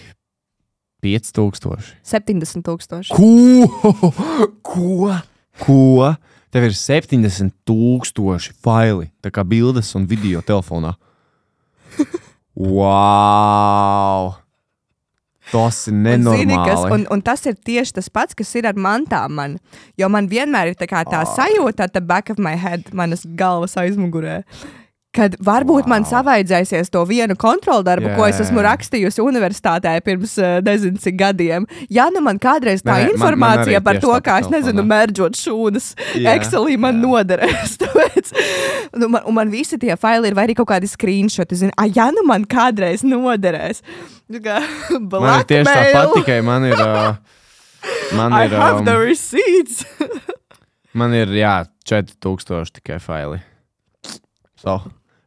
5000. 1.05 1.93
70 2.01 2.65
tūkstoši. 2.65 3.13
Ko? 3.13 3.93
Ko? 4.71 5.13
Ko? 5.61 6.09
Tev 6.51 6.67
ir 6.67 6.75
70 6.75 7.53
tūkstoši 7.69 8.57
faili, 8.65 9.11
tā 9.21 9.29
kā 9.29 9.45
bildes 9.45 9.93
un 9.99 10.09
video 10.09 10.41
telefonā. 10.41 10.97
Wow! 12.51 14.35
Tas 15.51 15.87
ir 15.87 15.93
Un, 15.95 16.03
zini, 16.31 16.55
kas, 16.55 16.81
nenormāli. 16.81 16.91
un, 16.95 17.05
un 17.11 17.21
tas 17.21 17.45
ir 17.49 17.57
tieši 17.59 17.97
tas 17.99 18.07
pats, 18.09 18.37
kas 18.37 18.53
ir 18.55 18.67
ar 18.69 18.77
mantām. 18.79 19.35
Man. 19.35 19.57
Jo 19.99 20.07
man 20.11 20.29
vienmēr 20.31 20.71
ir 20.71 20.77
tā, 20.79 20.87
tā 20.87 21.23
sajūta, 21.27 21.89
tā 21.91 22.01
back 22.03 22.31
of 22.31 22.39
my 22.39 22.55
head, 22.55 22.87
manas 22.95 23.25
galvas 23.35 23.75
aizmugurē. 23.79 24.41
Kad 25.11 25.33
varbūt 25.43 25.83
wow. 25.83 25.89
man 25.91 26.05
savaidzēsies 26.07 26.87
to 26.87 27.01
vienu 27.03 27.35
kontrolu 27.35 27.83
darbu, 27.83 28.07
Jā, 28.07 28.15
ko 28.15 28.27
es 28.29 28.37
esmu 28.39 28.61
rakstījusi 28.63 29.19
universitātē 29.19 29.97
pirms 30.05 30.37
uh, 30.39 30.61
nezinu 30.63 31.01
cik 31.03 31.17
gadiem. 31.19 31.65
Ja 31.91 32.05
nu 32.15 32.21
man 32.23 32.37
kādreiz 32.39 32.79
tā 32.79 32.93
Nē, 32.93 32.93
nē, 32.93 32.95
man- 32.95 33.09
man 33.11 33.17
informācija 33.17 33.81
par 33.83 33.99
to, 33.99 34.13
kā 34.23 34.37
es 34.39 34.47
nezinu, 34.53 34.85
mērdžot 34.87 35.35
šūnas, 35.35 35.89
Jā, 36.15 36.37
Excelī 36.39 36.77
man 36.79 36.95
jā. 36.95 37.03
noderēs. 37.03 37.73
Tāpēc, 37.81 38.31
nu, 39.01 39.09
man, 39.11 39.25
un 39.27 39.35
man 39.35 39.51
visi 39.51 39.75
tie 39.81 39.97
faili 39.99 40.31
ir 40.31 40.37
vai 40.39 40.47
arī 40.47 40.55
kaut 40.61 40.69
kādi 40.71 40.87
screenshoti. 40.87 41.59
Zini, 41.59 41.75
ah, 41.75 41.91
ja 41.91 42.07
nu 42.15 42.23
man 42.23 42.47
kādreiz 42.47 43.03
noderēs. 43.03 43.83
Kā 44.39 44.61
Man 45.11 45.41
ir 45.41 45.45
tieši 45.51 45.67
tāpat, 45.75 46.15
tikai 46.21 46.39
man 46.47 46.69
ir. 46.71 46.79
Uh, 46.79 47.19
man 48.15 48.31
I 48.39 48.45
ir, 48.47 48.55
have 48.55 48.79
um, 48.79 48.87
the 48.87 48.95
receipts. 48.95 49.83
man 50.95 51.11
ir, 51.19 51.35
jā, 51.35 51.57
4000 51.91 52.77
tikai 52.79 53.01
faili. 53.03 53.41
So, 54.61 54.79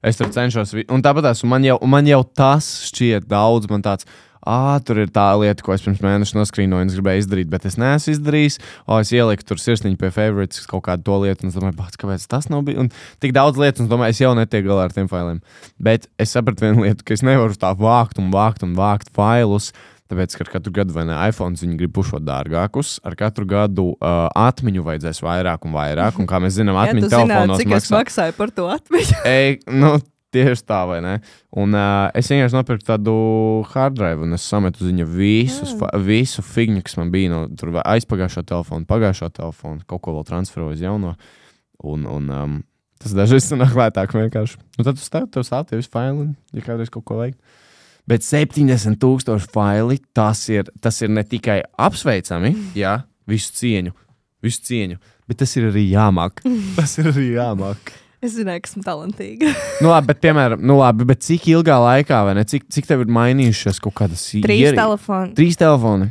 es 0.04 0.20
tur 0.20 0.30
cenšos. 0.34 0.76
Un 0.92 1.02
tāpat 1.04 1.32
es, 1.32 1.42
man 1.48 1.64
jau, 1.66 1.78
man 1.88 2.06
jau 2.08 2.22
tas 2.36 2.68
šķiet 2.90 3.28
daudz. 3.30 3.68
Man 3.70 3.84
tāds, 3.84 4.06
ah, 4.44 4.76
tur 4.84 5.00
ir 5.02 5.10
tā 5.12 5.26
lieta, 5.40 5.64
ko 5.64 5.74
es 5.74 5.84
pirms 5.84 6.02
mēneša 6.04 6.36
noskrīnoju, 6.36 6.84
un 6.84 6.92
es 6.92 6.98
gribēju 6.98 7.24
izdarīt, 7.24 7.50
bet 7.52 7.66
es 7.68 7.78
neesmu 7.80 8.14
izdarījis. 8.14 8.58
O, 8.84 8.98
es 9.00 9.12
ieliku 9.16 9.48
tur 9.48 9.60
sirsniņu 9.60 9.98
pie 10.00 10.10
favorites 10.14 10.68
kaut 10.70 10.84
kādu 10.88 11.06
to 11.08 11.20
lietu, 11.24 11.46
un 11.46 11.52
es 11.52 11.58
domāju, 11.58 11.78
pats, 11.80 12.00
kāpēc 12.00 12.26
tas 12.30 12.50
nav 12.52 12.66
bijis. 12.68 12.84
Un 12.84 12.92
tik 13.24 13.34
daudz 13.36 13.60
lietu, 13.60 13.82
un 13.82 13.88
es 13.88 13.92
domāju, 13.92 14.16
es 14.16 14.22
jau 14.22 14.34
netieku 14.36 14.70
galā 14.70 14.88
ar 14.88 14.94
tiem 14.96 15.08
failiem. 15.10 15.40
Bet 15.88 16.08
es 16.20 16.36
sapratu 16.36 16.66
vienu 16.66 16.84
lietu, 16.86 17.06
ka 17.06 17.16
es 17.16 17.24
nevaru 17.26 17.56
tā 17.58 17.72
vākt 17.78 18.20
un 18.20 18.30
vākt 18.34 18.66
un 18.66 18.76
vākt 18.78 19.12
failus. 19.16 19.72
Tāpēc, 20.14 20.36
ka 20.38 20.44
ar 20.46 20.50
katru 20.52 20.72
gadu 20.74 20.94
vai 20.94 21.04
ne 21.08 21.14
iPhone 21.28 21.58
viņi 21.58 21.76
grib 21.80 21.92
pušot 21.96 22.22
dārgākus, 22.22 22.96
ar 23.02 23.16
katru 23.18 23.46
gadu 23.50 23.86
uh, 23.96 24.28
atmiņu 24.30 24.84
vajadzēs 24.86 25.20
vairāk 25.26 25.66
un 25.66 25.74
vairāk. 25.74 26.20
Un 26.22 26.28
kā 26.30 26.38
mēs 26.42 26.54
zinām, 26.60 26.76
Ja 26.78 26.92
atmiņu 26.92 27.08
zinātu, 27.10 27.30
telefonos 27.32 27.62
cik 27.62 27.72
es 27.72 27.88
maksā. 27.88 27.98
maksāju 27.98 28.36
par 28.38 28.52
to 28.54 28.66
atmiņu. 28.70 29.16
Ej, 29.34 29.56
nu, 29.74 29.90
tieši 30.34 30.66
tā, 30.68 30.80
vai 30.90 31.00
ne? 31.02 31.14
Un 31.58 31.74
uh, 31.74 32.10
es 32.14 32.30
vienkārši 32.30 32.58
nopirku 32.58 32.86
tādu 32.86 33.14
hard 33.72 33.98
drive, 33.98 34.22
un 34.26 34.38
es 34.38 34.46
sametu 34.46 34.84
uz 34.84 34.92
viņa 34.92 35.08
visus, 35.10 35.72
Jā. 35.74 35.80
fa, 35.82 35.90
visu 35.98 36.44
figņu, 36.46 36.84
kas 36.86 36.98
man 37.00 37.10
bija 37.14 37.32
no 37.32 37.42
aizpagājušā 37.82 38.44
telefona, 38.46 38.86
pagājušā 38.90 39.32
telefona, 39.34 39.82
kaut 39.90 40.04
ko 40.06 40.14
vēl 40.18 40.28
transferoju 40.30 40.78
uz 40.78 40.86
jauno. 40.86 41.16
Un, 41.84 42.06
un 42.06 42.30
um, 42.30 42.56
tas 43.02 43.14
dažreiz 43.18 43.50
sanāk 43.50 43.74
lētāk 43.78 44.14
vienkārši. 44.14 44.62
Nu, 44.78 44.86
tad 44.86 44.98
tu 44.98 45.04
stāv, 45.04 45.26
tev 45.34 45.44
stāv 45.46 45.66
tie 45.68 45.82
visi 45.82 45.90
faili, 45.92 46.30
ja 46.54 46.64
kādreiz 46.64 46.92
kaut 46.94 47.06
ko 47.08 47.18
vajag. 47.18 47.36
Bet 48.06 48.20
70,000 48.20 49.46
faili 49.48 49.96
tas 50.12 50.42
ir, 50.52 50.66
tas 50.84 50.98
ir 51.00 51.08
ne 51.08 51.22
tikai 51.24 51.62
apsveicami, 51.80 52.50
jā, 52.76 52.98
visu 53.30 53.54
cieņu, 53.56 53.94
visu 54.44 54.60
cieņu, 54.68 54.98
bet 55.30 55.38
tas 55.40 55.54
ir 55.56 55.70
arī 55.70 55.86
jāmāk. 55.94 56.42
Tas 56.76 56.98
ir 57.00 57.08
arī 57.14 57.30
jāmāk. 57.38 57.94
Es 58.24 58.34
zināju, 58.38 58.60
ka 58.64 58.68
esmu 58.70 58.82
talantīga. 58.84 59.48
Nu, 59.84 59.88
labi, 59.90 60.10
bet, 60.12 60.20
piemēram, 60.24 60.60
nu, 60.64 60.76
labi, 60.80 61.04
bet 61.08 61.20
cik 61.24 61.48
ilgā 61.52 61.76
laikā, 61.80 62.20
vai 62.28 62.34
ne? 62.36 62.44
Cik, 62.48 62.66
cik 62.72 62.86
tev 62.88 63.02
ir 63.04 63.10
mainījušies 63.12 63.80
kaut 63.84 63.96
kādas 64.02 64.22
Trīs 64.44 64.68
ieri- 64.68 64.76
telefoni. 64.78 65.32
Trīs 65.36 65.56
telefoni. 65.60 66.10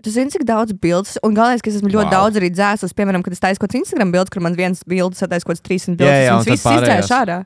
Tu 0.00 0.12
zini, 0.14 0.32
cik 0.32 0.46
daudz 0.48 0.72
bildes, 0.80 1.18
un 1.24 1.34
galvenais, 1.36 1.60
ka 1.60 1.68
es 1.68 1.76
esmu 1.76 1.90
ļoti 1.92 2.08
Wow. 2.08 2.14
daudz 2.14 2.38
arī 2.40 2.48
dzēsus. 2.56 2.94
Piemēram, 2.96 3.20
kad 3.24 3.34
es 3.36 3.40
taisu 3.42 3.60
kaut 3.60 3.68
kādas 3.68 3.82
Instagram 3.82 4.12
bildes, 4.14 4.32
kur 4.32 4.40
man 4.40 4.54
viens 4.56 4.80
bildes 4.88 5.20
kāds 5.20 5.60
300 5.60 5.96
bildes. 6.00 6.08
Jā, 6.08 6.22
jā, 6.24 6.32
un 6.32 6.38
un 6.40 6.44
tad 6.48 6.54
viss 6.56 6.64
izdzēš 6.72 7.10
ārā. 7.18 7.36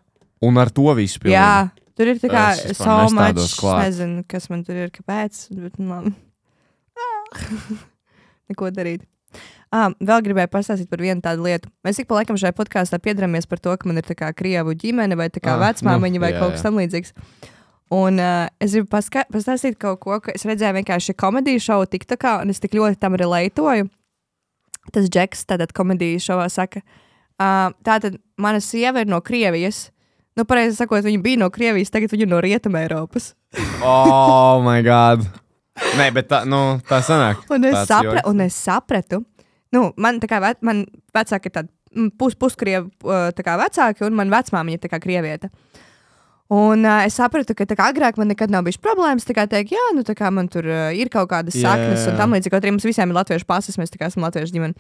Un 0.47 0.59
ar 0.63 0.71
to 0.71 0.87
visu 0.95 1.19
pilnīgi. 1.19 1.35
Tur 1.95 2.11
ir 2.11 2.21
tā 2.23 2.31
kā 2.31 2.45
vispār 2.59 3.39
so 3.47 3.75
nezinu, 3.79 4.25
kas 4.31 4.49
man 4.51 4.65
tur 4.67 4.79
ir, 4.87 4.93
kāpēc. 4.95 5.47
Bet 5.63 5.79
man... 5.79 6.15
Neko 8.51 8.71
darīt. 8.75 9.05
Ah, 9.75 9.91
vēl 9.99 10.23
gribēju 10.29 10.51
pastāstīt 10.53 10.91
par 10.91 11.01
vienu 11.03 11.23
tādu 11.25 11.47
lietu. 11.47 11.71
Mēs 11.87 11.99
ik 11.99 12.07
pa 12.11 12.21
laikam 12.21 12.39
šajā 12.39 12.55
podkāstā 12.55 13.01
piedaramies 13.03 13.49
par 13.51 13.63
to, 13.63 13.73
ka 13.75 13.89
man 13.91 13.99
ir 13.99 14.07
tā 14.07 14.15
kā 14.19 14.29
krievu 14.37 14.77
ģimene 14.79 15.19
vai 15.19 15.27
Ah, 15.31 15.59
vecmāmiņa 15.65 16.19
nu, 16.19 16.23
vai 16.23 16.31
jā, 16.31 16.43
kaut 16.43 16.55
kas 16.55 16.67
tamlīdzīgs. 16.67 17.15
Un 17.95 18.21
uh, 18.23 18.47
es 18.63 18.75
gribu 18.75 18.89
pastāstīt 18.95 19.79
kaut 19.83 20.01
ko, 20.03 20.19
ka 20.23 20.35
es 20.35 20.47
redzēju 20.47 20.79
vienkārši 20.79 21.17
komēdiju 21.21 21.63
šovu 21.63 21.89
TikTokā, 21.91 22.37
un 22.43 22.55
es 22.55 22.63
tik 22.63 22.77
ļoti 22.79 23.01
tam 23.03 23.19
relētoju. 23.21 23.91
Tas 24.95 25.11
Džeks, 25.11 25.45
tātad 25.51 25.75
komēdiju 25.75 26.23
šovā 26.23 26.47
saka, 26.53 26.85
uh, 27.39 27.75
tātad 27.87 28.21
mana 28.41 28.63
sieva 28.63 29.03
ir 29.03 29.11
no 29.11 29.21
Krievijas. 29.25 29.89
Nu, 30.35 30.43
pareizi 30.49 30.75
sakot, 30.77 31.05
viņa 31.07 31.23
bija 31.23 31.39
no 31.45 31.49
Krievijas, 31.55 31.93
tagad 31.95 32.11
viņa 32.11 32.27
ir 32.27 32.31
no 32.31 32.41
Rietumē 32.43 32.85
Eiropas. 32.89 33.33
Oh, 33.87 34.59
my 34.65 34.83
God. 34.83 35.23
Nē, 35.99 36.09
bet 36.15 36.27
tā, 36.31 36.43
nu, 36.47 36.81
tā 36.89 36.99
sanāk. 37.07 37.45
Un 37.55 37.67
es, 37.69 37.77
sapra 37.87 38.19
joks. 38.19 38.29
un 38.31 38.43
es 38.43 38.59
sapratu, 38.59 39.21
nu, 39.75 39.89
man 39.99 40.19
kā 40.23 40.41
ve 40.43 40.53
man 40.67 40.85
vecāki 41.15 41.51
ir 41.51 41.55
tādi 41.55 42.11
pus, 42.19 42.37
puskrievi 42.39 42.91
uh, 43.07 43.31
tā 43.35 43.47
kā 43.47 43.57
vecāki, 43.59 44.05
un 44.07 44.19
man 44.19 44.31
vecmāmiņa 44.33 44.79
ir 44.79 44.83
tā 44.83 44.91
kā 44.91 45.01
krievieta. 45.03 45.51
Un 46.53 46.85
uh, 46.85 47.01
es 47.07 47.15
sapratu, 47.17 47.55
ka 47.57 47.65
kā 47.65 47.87
agrāk 47.89 48.19
man 48.21 48.29
nekad 48.29 48.51
nav 48.53 48.67
bijis 48.67 48.77
problēmas. 48.77 49.25
Tā 49.25 49.33
kā 49.33 49.47
teikt, 49.49 49.73
jā, 49.73 49.85
nu 49.97 50.03
tā 50.05 50.13
kā 50.19 50.29
man 50.29 50.51
tur 50.53 50.67
uh, 50.69 50.91
ir 50.93 51.09
kaut 51.13 51.31
kādas 51.31 51.57
Jā, 51.57 51.73
saknes, 51.73 52.05
un 52.11 52.19
tam 52.21 52.37
līdzīgi, 52.37 52.53
kaut 52.53 52.67
arī 52.67 52.75
mums 52.75 52.85
visiem 52.85 53.09
ir 53.09 53.17
latviešu 53.17 53.49
pases, 53.49 53.79
mēs 53.81 53.95
esam 53.97 54.27
latviešu 54.27 54.53
ģimene. 54.53 54.77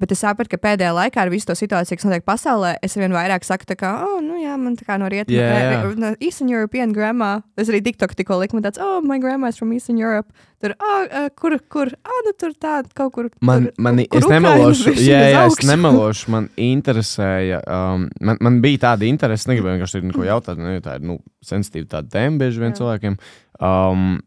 Bet 0.00 0.14
es 0.16 0.22
sapratu, 0.24 0.54
ka 0.54 0.60
pēdējā 0.62 0.94
laikā 0.96 1.20
ar 1.20 1.32
visu 1.32 1.50
to 1.50 1.56
situāciju, 1.58 2.00
kas 2.00 2.08
notiek 2.08 2.24
pasaulē, 2.24 2.78
es 2.80 2.96
vien 2.96 3.12
vairāk 3.12 3.44
saku, 3.44 3.68
tā 3.68 3.76
kā, 3.76 3.92
oh, 4.06 4.22
nu 4.24 4.40
jā, 4.40 4.56
man 4.56 4.78
tā 4.80 4.88
kā 4.88 4.96
no 4.96 5.10
rietumiem, 5.12 5.44
Jā, 5.44 5.76
jā. 5.76 5.92
no 6.00 6.14
Eastern 6.16 6.48
European 6.48 6.96
grandma. 6.96 7.42
Es 7.60 7.68
arī 7.68 7.82
TikTok 7.84 8.16
tikko 8.16 8.40
liku, 8.40 8.56
man 8.56 8.64
tāds, 8.64 8.80
oh, 8.80 9.04
my 9.04 9.20
grandma 9.20 9.52
is 9.52 9.60
from 9.60 9.76
Eastern 9.76 10.00
Europe. 10.00 10.32
Tur, 10.62 10.76
oh, 10.78 10.98
uh, 11.02 11.28
kur, 11.34 11.56
kur, 11.66 11.88
ah, 12.06 12.18
nu 12.22 12.32
tur 12.38 12.52
tā, 12.54 12.76
kaut 12.94 13.10
kur. 13.16 13.28
Man, 13.42 13.66
tur, 13.66 13.82
man, 13.82 13.98
kur 14.06 14.22
es 14.22 14.28
nemelošu, 14.30 14.92
jā, 14.94 15.22
jā, 15.32 15.44
es 15.50 15.62
nemelošu. 15.72 16.30
Man 16.30 16.46
interesēja, 16.54 17.58
um, 17.66 18.04
man, 18.22 18.38
man 18.46 18.60
bija 18.62 18.84
tāda 18.84 19.08
interese, 19.08 19.50
negribēju 19.50 19.80
vienkārši 19.80 20.04
neko 20.06 20.28
jautāt. 20.28 20.60
Ne, 20.62 20.76
tā 20.84 21.00
ir 21.00 21.08
nu, 21.10 21.18
sensitīva 21.42 21.96
tāda 21.96 22.14
tēma 22.14 22.44
bieži 22.44 22.62
vien 22.62 22.70
Jā. 22.70 22.78
cilvēkiem. 22.78 23.18
Um, 23.58 24.20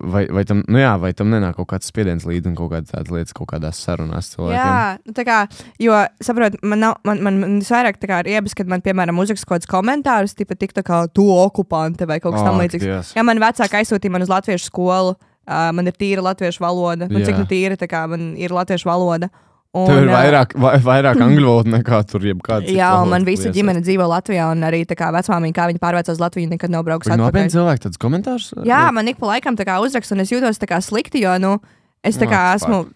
vai, 0.00 0.24
vai, 0.32 0.44
tam, 0.48 0.62
nu 0.70 0.80
jā, 0.80 0.94
vai 1.02 1.12
tam 1.16 1.28
nenāk 1.32 1.56
kaut 1.58 1.68
kāds 1.74 1.92
spiediens 1.92 2.24
līdzi 2.28 2.50
un 2.50 2.56
kaut 2.58 2.72
kādas 2.72 2.92
tādas 2.92 3.12
lietas, 3.12 3.36
kaut 3.36 3.50
kādās 3.52 3.80
sarunās 3.84 4.32
cilvēkiem? 4.32 4.72
Jā, 4.72 4.96
nu, 5.04 5.16
tā 5.16 5.24
kā, 5.28 5.38
jo, 5.82 6.00
saprotiet, 6.24 6.60
man, 6.64 6.82
nav, 6.86 6.98
man, 7.04 7.22
man, 7.26 7.40
man 7.44 7.60
visvairāk 7.60 8.00
tā 8.00 8.10
kā 8.10 8.24
riebas, 8.26 8.56
kad 8.56 8.70
man, 8.70 8.84
piemēram, 8.84 9.20
uzrakst 9.22 9.44
kaut 9.44 9.58
kādus 9.58 9.72
komentārus, 9.76 10.36
tipa, 10.38 10.56
tik 10.58 10.76
tā 10.76 10.84
kā 10.86 11.04
tu 11.12 11.28
okupante 11.36 12.08
vai 12.08 12.20
kaut 12.22 12.36
kas 12.36 12.44
Ak, 12.44 12.52
tamlīdzīgs. 12.52 13.16
Jā, 13.16 13.26
man 13.26 13.42
vecāki 13.42 13.80
aizsūtīja 13.82 14.16
man 14.16 14.24
uz 14.26 14.32
latviešu 14.32 14.70
skolu, 14.70 15.16
uh, 15.46 15.72
man 15.76 15.88
ir 15.90 15.96
tīra 15.96 16.24
latviešu 16.26 16.62
valoda. 16.62 17.08
Nu, 17.10 17.22
cik 17.24 17.38
nu 17.40 17.48
tīra, 17.48 17.78
tā 17.80 17.88
kā 17.90 18.04
man 18.10 18.34
ir 18.36 18.54
latviešu 18.54 18.88
valoda. 18.90 19.30
Un, 19.76 19.90
Tev 19.90 20.06
ir 20.06 20.08
ā, 20.08 20.20
vairāk, 20.22 20.54
vai, 20.56 20.76
vairāk 20.80 21.18
angļu 21.20 21.48
valoda 21.50 21.72
nekā 21.74 21.98
tur 22.08 22.22
jebkāda. 22.24 22.70
Jā, 22.72 22.94
un 23.02 23.10
man 23.12 23.26
visa 23.28 23.50
ģimene 23.52 23.82
dzīvo 23.84 24.06
Latvijā, 24.08 24.46
un 24.54 24.64
arī 24.64 24.86
tā 24.88 24.96
kā 24.96 25.10
vecmāmiņa, 25.12 25.56
kā 25.58 25.66
viņa 25.68 25.82
pārvācās 25.82 26.16
uz 26.16 26.22
Latviju, 26.22 26.48
nekad 26.54 26.72
nav 26.72 26.86
braukusi 26.86 27.12
atpakaļ. 27.12 27.26
nopietni 27.26 27.52
cilvēki 27.52 27.84
tāds 27.84 28.00
komentārs? 28.00 28.46
Jā, 28.64 28.86
man 28.96 29.10
ik 29.12 29.20
pa 29.20 29.34
laikam 29.34 29.58
tā 29.58 29.66
kā 29.68 29.76
uzraksta, 29.84 30.16
un 30.16 30.24
es 30.24 30.32
jūtos 30.32 30.62
tā 30.62 30.70
kā 30.70 30.80
slikti, 30.80 31.20
jo, 31.26 31.34
nu, 31.42 31.58
es 32.00 32.16
tā 32.16 32.24
kā 32.30 32.40
Ak, 32.54 32.62
esmu. 32.62 32.86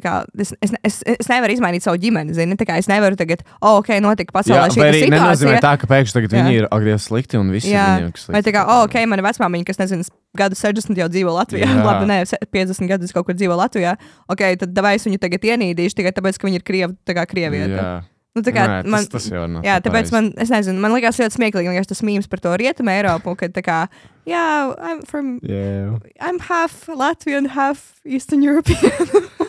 Kā, 0.00 0.12
es, 0.40 0.54
es, 0.64 0.72
es, 0.86 1.00
es 1.04 1.28
nevaru 1.28 1.52
izmainīt 1.52 1.84
savu 1.84 1.98
ģimeni, 2.00 2.32
zini, 2.32 2.56
kā 2.56 2.78
es 2.80 2.88
nevaru 2.88 3.18
tagad, 3.20 3.42
oh, 3.60 3.80
ok, 3.82 3.90
notika 4.00 4.32
pasaulē 4.32 4.70
šī 4.72 4.80
vai 4.80 4.88
arī 4.88 5.02
nenozīmē 5.10 5.34
situācija. 5.36 5.62
tā, 5.66 5.72
ka 5.82 5.90
pēkšņi 5.90 6.30
viņi 6.32 6.54
ir 6.62 6.68
agresīvi 6.72 7.04
slikti 7.04 7.40
un 7.40 7.50
visi 7.52 7.72
Jā, 7.74 7.88
ir 8.00 8.08
slikti. 8.14 8.32
Vai 8.32 8.42
tā 8.46 8.54
kā, 8.56 8.62
oh, 8.64 8.84
ok, 8.86 8.96
mana 9.10 9.26
vecmāmiņa, 9.26 9.66
kas 9.68 9.82
nezinu, 9.82 10.06
gadu 10.38 10.56
60 10.56 10.96
jau 11.02 11.08
dzīvo 11.12 11.34
Latvijā, 11.36 11.68
Jā. 11.68 11.82
labi, 11.90 12.08
nē, 12.08 12.22
se- 12.32 12.40
50 12.48 12.88
gadus 12.94 13.12
kaut 13.12 13.28
kur 13.28 13.36
dzīvo 13.36 13.58
Latvijā, 13.60 13.98
ok, 14.32 14.46
tad 14.64 14.80
vai 14.86 14.94
es 14.96 15.04
viņu 15.04 15.20
tagad 15.20 15.44
ienīdīšu 15.52 16.00
tikai 16.00 16.14
tāpēc, 16.16 16.40
ka 16.40 16.48
viņa 16.48 16.62
ir 16.62 16.64
krievi, 16.64 16.96
tā 17.04 17.18
kā 17.18 17.26
krievieta. 17.28 17.76
Jā. 17.76 17.92
Nu, 18.32 18.40
tā 18.40 18.48
kā 18.56 18.62
Nē, 18.64 18.76
tas, 18.80 18.88
man, 18.88 19.06
tas 19.12 19.24
jau 19.28 19.42
nav. 19.44 19.60
Jā, 19.60 19.74
tā 19.76 19.90
tāpēc 19.90 20.08
pareizi. 20.08 20.12
man, 20.16 20.30
es 20.40 20.48
nezinu, 20.48 20.80
man 20.80 20.94
liekas 20.96 21.18
ļoti 21.20 21.36
smieklīgi, 21.36 21.68
vienkārši 21.68 21.90
tas 21.90 22.00
mīmīms 22.00 22.30
par 22.32 22.40
to 22.40 22.54
rietumu 22.56 22.88
Eiropu, 22.94 23.34
kad 23.36 23.52
tā 23.52 23.60
kā, 23.60 23.76
jā, 24.24 24.44
I'm 24.80 25.02
from, 25.04 25.34
Jā. 25.44 25.98
I'm 26.16 26.40
half 26.48 26.88
Latvian, 26.88 27.50
half 27.52 28.00
Eastern 28.08 28.40
European. 28.40 28.80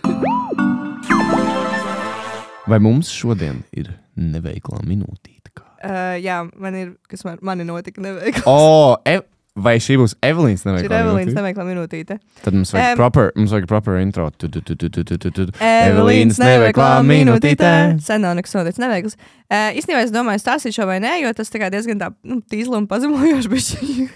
Vai 2.67 2.79
mums 2.79 3.11
šodien 3.11 3.61
ir 3.75 3.91
neveiklā 4.15 4.81
minūtīte? 4.87 5.43
uh, 5.83 6.15
jā, 6.23 6.39
man 6.59 6.75
ir, 6.79 6.89
kas 7.11 7.25
man, 7.27 7.37
man 7.43 7.59
ir 7.59 7.67
notika 7.67 8.01
neveikli. 8.03 8.43
O, 8.47 8.95
ev 9.09 9.25
vai 9.53 9.75
šī 9.83 9.99
būs 10.01 10.15
Evelīnas 10.25 10.63
neveiklā 10.65 11.01
Evelīnas 11.03 11.27
minūtīte? 11.27 11.37
neveiklā 11.37 11.65
minūtīte. 11.67 12.15
Tad 12.41 12.55
mums 12.55 12.71
vajag 12.73 12.93
Em. 12.95 12.97
proper, 12.97 13.29
mums 13.37 13.51
vajag 13.53 13.67
proper 13.69 13.99
intro. 14.01 14.29
Tu, 14.31 14.49
tu, 14.49 14.63
tu, 14.65 14.77
tu, 14.79 14.89
tu, 14.89 15.03
tu, 15.05 15.29
tu. 15.29 15.45
Evelīnas 15.59 16.39
neveiklā 16.41 16.89
minūtīte. 17.05 17.69
Sen 18.01 18.23
nav 18.25 18.33
nekas 18.39 18.55
noticis 18.57 18.81
neveikls. 18.81 19.19
Uh, 19.51 19.69
īstenībā 19.77 20.01
es 20.07 20.15
domāju, 20.15 20.41
stāstīt 20.41 20.73
šo 20.79 20.87
vai 20.89 20.97
nē, 21.03 21.19
jo 21.21 21.35
tas 21.37 21.53
diezgan 21.53 22.01
tā, 22.01 22.09
nu, 22.25 22.39
tīzli 22.49 22.79
un 22.79 22.87
pazemojoši. 22.89 24.09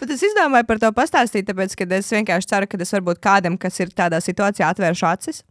Bet 0.00 0.12
es 0.12 0.22
izdomāju 0.26 0.66
par 0.68 0.80
to 0.82 0.90
pastāstīt, 0.96 1.46
tāpēc, 1.48 1.74
ka 1.78 1.86
es 1.96 2.10
vienkārši 2.12 2.50
ceru, 2.50 2.68
ka 2.68 2.80
es 2.84 2.92
varbūt 2.92 3.20
kādam, 3.24 3.56
kas 3.60 3.80
ir 3.80 3.92
tādā 3.96 4.20
situācijā, 4.24 4.68
atvēršu 4.72 5.06
acis. 5.08 5.42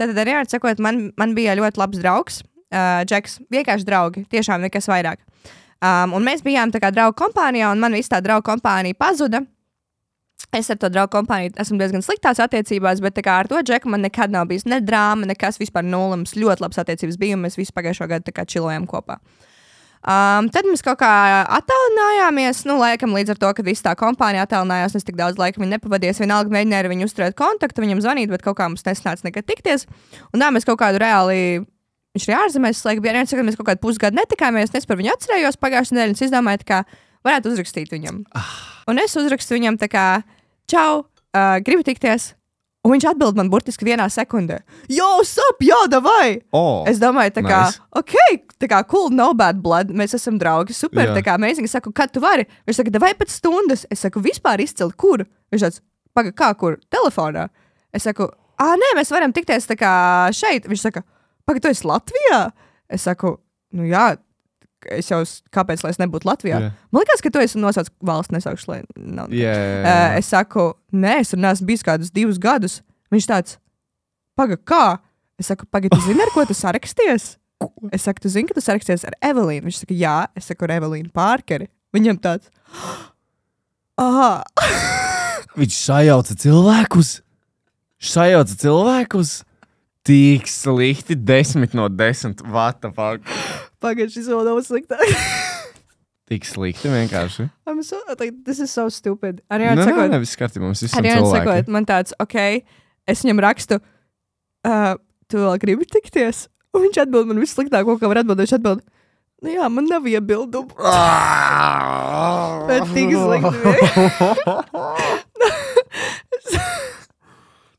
Tātad, 0.00 0.16
arī 0.18 0.34
ar 0.38 0.48
sakot, 0.50 0.80
man, 0.82 1.10
man 1.20 1.34
bija 1.36 1.54
ļoti 1.58 1.80
labs 1.80 2.00
draugs, 2.02 2.40
uh, 2.74 3.02
Džeks, 3.06 3.38
vienkārši 3.52 3.86
draugi, 3.86 4.24
tiešām 4.32 4.64
nekas 4.64 4.88
vairāk. 4.90 5.20
Um, 5.84 6.14
un 6.16 6.24
mēs 6.24 6.42
bijām 6.44 6.72
tā 6.72 6.80
kā 6.80 6.90
draugu 6.94 7.16
kompānijā, 7.18 7.68
un 7.74 7.82
man 7.82 7.94
viss 7.96 8.10
tā 8.10 8.22
draugu 8.24 8.46
kompānija 8.48 8.96
pazuda. 8.96 9.42
Es 10.54 10.70
ar 10.70 10.78
to 10.80 10.88
draugu 10.92 11.12
kompāniju 11.14 11.54
esmu 11.60 11.78
diezgan 11.80 12.02
sliktās 12.04 12.40
attiecībās, 12.42 13.02
bet 13.04 13.20
ar 13.30 13.48
to 13.50 13.60
džeku 13.62 13.90
man 13.90 14.04
nekad 14.04 14.32
nav 14.32 14.48
bijis 14.50 14.66
ne 14.70 14.80
drāma, 14.82 15.28
nekas 15.28 15.58
vispār 15.60 15.84
nulle. 15.86 16.20
Mums 16.20 16.36
ļoti 16.38 16.64
labas 16.64 16.80
attiecības 16.82 17.18
bija, 17.20 17.36
un 17.36 17.44
mēs 17.46 17.58
visu 17.58 17.74
pagājušo 17.76 18.08
gadu 18.10 18.32
čilojam 18.46 18.86
kopā. 18.86 19.18
Um, 20.04 20.50
tad 20.52 20.66
mēs 20.68 20.82
kaut 20.84 20.98
kā 21.00 21.10
attālinājāmies. 21.56 22.58
Nu, 22.68 22.76
laikam, 22.76 23.14
līdz 23.16 23.32
ar 23.32 23.38
to, 23.40 23.52
ka 23.56 23.64
viss 23.64 23.84
tā 23.84 23.94
kompānija 23.96 24.44
attālinājās, 24.44 24.98
es 24.98 25.06
tik 25.06 25.16
daudz 25.16 25.40
laika 25.40 25.62
viņu 25.62 25.78
nepavadīju. 25.78 26.12
Es 26.12 26.20
vienalga 26.20 26.52
mēģināju 26.52 26.84
ar 26.84 26.90
viņu 26.92 27.08
uzturēt 27.08 27.38
kontaktu, 27.38 27.80
viņam 27.80 28.02
zvanīt, 28.04 28.28
bet 28.32 28.44
kaut 28.44 28.58
kā 28.58 28.68
mums 28.68 28.84
nesnāca 28.84 29.24
nekad 29.24 29.48
tikties. 29.48 29.86
Un 30.34 30.44
tā 30.44 30.50
mēs 30.52 30.68
kaut 30.68 30.82
kādu 30.82 31.00
reāli. 31.00 31.64
Viņš 32.14 32.28
ir 32.28 32.36
ārzemēs, 32.36 32.84
laikam, 32.86 33.02
bija 33.06 33.16
viens, 33.16 33.32
ka 33.32 33.46
mēs 33.48 33.56
kaut 33.58 33.70
kādu 33.72 33.82
pusgadu 33.82 34.20
netikāmies. 34.20 34.76
Es 34.76 34.84
par 34.86 35.00
viņu 35.00 35.16
atcerējos 35.16 35.56
pagājušajā 35.58 35.96
nedēļā, 35.96 36.12
un 36.12 36.18
es 36.20 36.26
izdomāju, 36.28 36.68
ka 36.68 36.84
varētu 37.24 37.54
uzrakstīt 37.54 37.96
viņam. 37.96 38.20
Un 38.92 39.00
es 39.00 39.16
uzrakstu 39.16 39.56
viņam 39.56 39.80
tā 39.80 39.88
kā, 39.90 40.06
čau, 40.70 41.06
uh, 41.34 41.56
gribu 41.64 41.82
tikties. 41.88 42.34
Un 42.84 42.92
viņš 42.92 43.04
atbild 43.08 43.38
man 43.38 43.48
burtiski 43.48 43.86
vienā 43.88 44.04
sekundē. 44.12 44.58
Jo, 44.92 45.22
sap, 45.24 45.62
jā, 45.64 45.78
vai! 46.04 46.42
Oh, 46.52 46.84
Es 46.86 46.98
domāju, 47.00 47.32
tā 47.38 47.44
kā, 47.46 47.60
nice. 47.70 47.80
ok, 47.96 48.44
tā 48.60 48.68
kā, 48.68 48.82
cool, 48.90 49.08
no 49.08 49.30
bad 49.32 49.62
blood. 49.64 49.88
Mēs 49.88 50.12
esam 50.18 50.36
draugi, 50.40 50.76
super. 50.76 51.08
Jā. 51.08 51.14
Tā 51.16 51.22
kā 51.24 51.38
mēs 51.40 51.56
viņam 51.56 51.72
sakām, 51.72 51.94
kad 51.96 52.12
tu 52.12 52.20
vari. 52.20 52.44
Viņš 52.68 52.82
saka, 52.82 53.00
vai 53.00 53.14
pēc 53.16 53.32
stundas. 53.32 53.86
Es 53.88 54.04
saku, 54.04 54.20
vispār 54.20 54.60
izcili, 54.60 54.92
kur? 55.00 55.24
Viņš 55.54 55.64
tāds, 55.64 55.80
pagaidi, 56.12 56.36
kā, 56.36 56.50
kur? 56.60 56.76
Telefonā. 56.92 57.46
Es 57.96 58.04
saku, 58.04 58.28
ah, 58.60 58.74
nē, 58.76 58.92
mēs 59.00 59.14
varam 59.16 59.32
tikties 59.32 59.64
tā 59.70 59.78
kā 59.80 59.94
šeit. 60.36 60.68
Viņš 60.68 60.84
saka, 60.84 61.06
pagaidi, 61.48 61.64
tu 61.64 61.72
esi 61.72 61.88
Latvijā? 61.88 62.42
Es 62.92 63.08
saku, 63.08 63.38
nu 63.72 63.88
jā. 63.88 64.10
Es 64.92 65.08
jau, 65.10 65.20
kāpēc, 65.54 65.84
lai 65.84 65.92
es 65.94 66.00
nebūtu 66.02 66.28
Latvijā? 66.28 66.58
Jā. 66.60 66.72
Man 66.92 67.04
liekas, 67.04 67.22
ka 67.24 67.32
tu 67.32 67.42
esi 67.42 67.60
nosaucis 67.62 67.92
valsts, 68.04 68.32
nesaukšu, 68.34 68.70
lai 68.72 68.80
nav. 68.96 69.32
jā, 69.34 69.54
Uh, 69.84 70.18
es 70.18 70.28
saku, 70.32 70.72
nē, 70.92 71.20
es 71.22 71.32
tur 71.32 71.40
neesmu 71.42 71.68
bijis 71.70 71.86
kādus 71.86 72.12
divus 72.14 72.40
gadus. 72.42 72.80
Viņš 73.14 73.30
tāds, 73.30 73.56
pagaidi, 74.38 74.62
kā? 74.68 74.84
Es 75.40 75.50
saku, 75.50 75.66
pagaidi, 75.70 75.98
zini, 76.06 76.22
ar 76.24 76.32
ko 76.34 76.44
tu 76.48 76.54
saraksties? 76.56 77.34
Es 77.94 78.04
saku, 78.04 78.22
tu 78.24 78.28
zini, 78.32 78.48
ka 78.50 78.56
tu 78.58 78.62
saraksties 78.64 79.06
ar 79.08 79.16
Evelīnu. 79.24 79.68
Viņš 79.68 79.84
saka, 79.84 79.96
jā, 79.96 80.18
es 80.36 80.50
saku, 80.50 80.66
ar 80.68 80.76
Evelīnu 80.80 81.10
Pārkeri. 81.14 81.70
Viņam 81.94 82.20
tāds, 82.22 82.50
ah, 84.02 84.42
Viņš 85.58 85.74
sajauca 85.78 86.34
cilvēkus. 86.42 87.20
Sajauca 88.02 88.56
cilvēkus. 88.58 89.42
Tik 90.04 90.48
slikti, 90.50 91.14
desmit 91.16 91.76
no 91.78 91.86
desmit. 91.88 92.42
What 92.44 92.82
the 92.82 92.90
fuck? 92.92 93.22
Pagaidi, 93.84 94.10
šis 94.16 94.26
vēl 94.32 94.42
nav 94.48 94.56
sliktāk. 94.66 95.04
Tik 96.32 96.42
slikti 96.48 96.88
vienkārši. 96.88 97.44
I'm 97.68 97.82
so, 97.84 97.98
like, 98.16 98.32
this 98.48 98.56
is 98.64 98.72
so 98.72 98.86
stupid. 98.88 99.42
Arī 99.52 99.66
Nē, 99.68 99.74
nē, 99.76 99.84
sakot, 99.90 100.08
nē, 100.14 100.18
viss 100.22 100.38
kārtībā. 100.40 100.64
Mums 100.64 100.80
visiem 100.86 101.02
arī 101.02 101.10
cilvēki. 101.18 101.36
sakot, 101.44 101.68
man 101.76 101.84
tāds, 101.90 102.10
ok, 102.24 102.36
es 103.12 103.20
viņam 103.26 103.42
rakstu, 103.44 103.76
uh, 104.64 104.94
tu 105.28 105.36
vēl 105.44 105.60
gribi 105.60 105.84
tikties? 105.92 106.46
Un 106.74 106.80
viņš 106.88 106.96
atbild 107.04 107.28
man 107.30 107.38
vissliktāko, 107.44 107.98
ko 108.00 108.04
var 108.10 108.18
atbildēt. 108.24 108.48
Viņš 108.48 108.56
atbild, 108.56 108.80
nu 109.44 109.48
jā, 109.52 109.68
man 109.70 109.84
nav 109.92 110.08
iebildumu. 110.10 110.72
Bet 112.72 112.88
tik 112.96 113.12
slikti. 113.12 113.52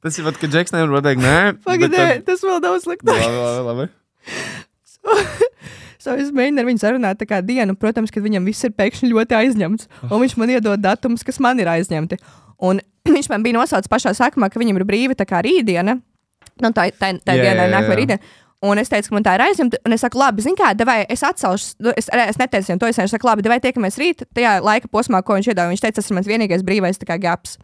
Tas 0.06 0.13
ir 0.22 0.26
pat, 0.28 0.36
ka 0.38 0.46
Džeks 0.54 0.70
nevar 0.76 0.91
pateikt, 1.00 1.18
nē. 1.24 1.38
Pagaidi, 1.65 1.89
bet 1.89 1.98
tad- 1.98 2.22
tas 2.30 2.38
vēl 2.46 2.60
nav 2.62 2.76
sliktāk. 2.84 3.18
Labi, 3.26 3.41
labi, 3.41 3.62
labi. 3.72 3.86
So 6.06 6.13
es 6.22 6.30
mēģinu 6.36 6.62
ar 6.62 6.68
viņu 6.70 6.82
sarunāt 6.84 7.24
dienu, 7.48 7.74
protams, 7.82 8.13
kad 8.13 8.22
viņam 8.22 8.46
viss 8.46 8.68
ir 8.68 8.76
pēkšņi 8.78 9.10
ļoti 9.10 9.38
aizņemts. 9.39 9.88
Un 10.06 10.20
viņš 10.22 10.36
man 10.38 10.52
iedod 10.54 10.82
datumus, 10.84 11.26
kas 11.26 11.41
man 11.41 11.60
ir 11.60 11.72
aizņemti. 11.72 12.20
Un 12.62 12.82
viņš 13.15 13.30
man 13.34 13.46
bija 13.46 13.58
nosaucis 13.58 13.89
pašā 13.89 14.13
sākumā, 14.13 14.52
ka 14.54 14.62
viņam 14.62 14.78
ir 14.82 14.86
brīva 14.86 15.18
tā 15.18 15.26
kā 15.26 15.41
rītdiena. 15.46 15.98
Nu, 16.62 16.72
tā 16.72 16.91
tā, 16.94 17.15
tā 17.26 17.36
Jā, 17.36 17.50
dienā 17.50 17.65
jā. 17.74 17.82
rītdiena. 17.98 18.22
Un 18.65 18.80
es 18.82 18.89
teicu, 18.89 19.12
ka 19.12 19.18
man 19.18 19.26
tā 19.26 19.34
ir 19.36 19.44
aizņemta. 19.46 19.82
Un 19.86 19.94
es 19.94 20.02
saku, 20.06 20.18
labi, 20.22 20.46
zini, 20.46 20.58
kā, 20.58 20.72
devai, 20.78 21.02
es 21.12 21.22
atcelšu, 21.26 21.76
nu, 21.86 21.91
es, 22.00 22.08
es 22.08 22.39
neteicu 22.39 22.70
viņam 22.70 22.82
to, 22.82 22.89
es 22.89 23.12
saku, 23.12 23.28
labi, 23.28 23.44
devai 23.46 23.60
tiekamies 23.62 24.00
rīt, 24.02 24.24
tajā 24.38 24.56
laika 24.65 24.89
posmā, 24.94 25.22
ko 25.26 25.38
viņš 25.38 25.52
iedod. 25.52 25.70
Viņš 25.74 25.84
teica, 25.84 26.00
tas 26.00 26.10
ir 26.10 26.18
mans 26.18 26.30
vienīgais 26.30 26.63
brīvais 26.65 27.02
gaps. 27.22 27.60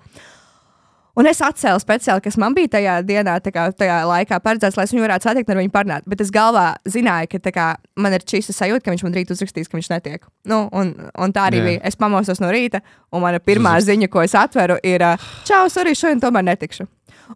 Un 1.20 1.28
es 1.28 1.42
atcēlu 1.44 1.82
speciāli, 1.84 2.24
kas 2.24 2.38
man 2.40 2.56
bija 2.56 2.72
tajā 2.78 2.94
dienā, 3.04 3.34
kā, 3.52 3.66
tajā 3.76 3.98
laikā 4.08 4.38
paredzēts, 4.44 4.78
lai 4.80 4.86
es 4.88 4.94
viņu 4.94 5.04
varētu 5.04 5.28
satikt 5.28 5.50
un 5.50 5.58
ar 5.58 5.60
viņu 5.60 5.74
parunāt. 5.74 6.08
Bet 6.08 6.24
es 6.24 6.32
galvā 6.32 6.68
zināju, 6.88 7.34
ka 7.34 7.52
kā, 7.52 7.68
man 8.00 8.16
ir 8.16 8.24
šīs 8.24 8.54
sajūta, 8.56 8.86
ka 8.86 8.96
viņš 8.96 9.04
man 9.08 9.18
rīt 9.18 9.34
uzrakstīs, 9.36 9.68
ka 9.68 9.76
viņš 9.76 9.92
netiek. 9.92 10.24
Nu, 10.48 10.64
un, 10.72 10.94
un 11.12 11.36
tā 11.36 11.50
arī 11.50 11.60
Jā. 11.60 11.68
bija. 11.68 11.84
Es 11.92 12.00
pamosos 12.00 12.40
no 12.44 12.52
rīta, 12.54 12.80
un 13.12 13.26
mana 13.26 13.44
pirmā 13.44 13.76
ziņa, 13.84 14.08
ko 14.12 14.24
es 14.24 14.38
atveru, 14.40 14.80
ir: 14.88 15.04
Čau, 15.48 15.66
sorry, 15.74 15.98
šodien 16.00 16.24
tomēr 16.24 16.48
netikšu. 16.54 16.88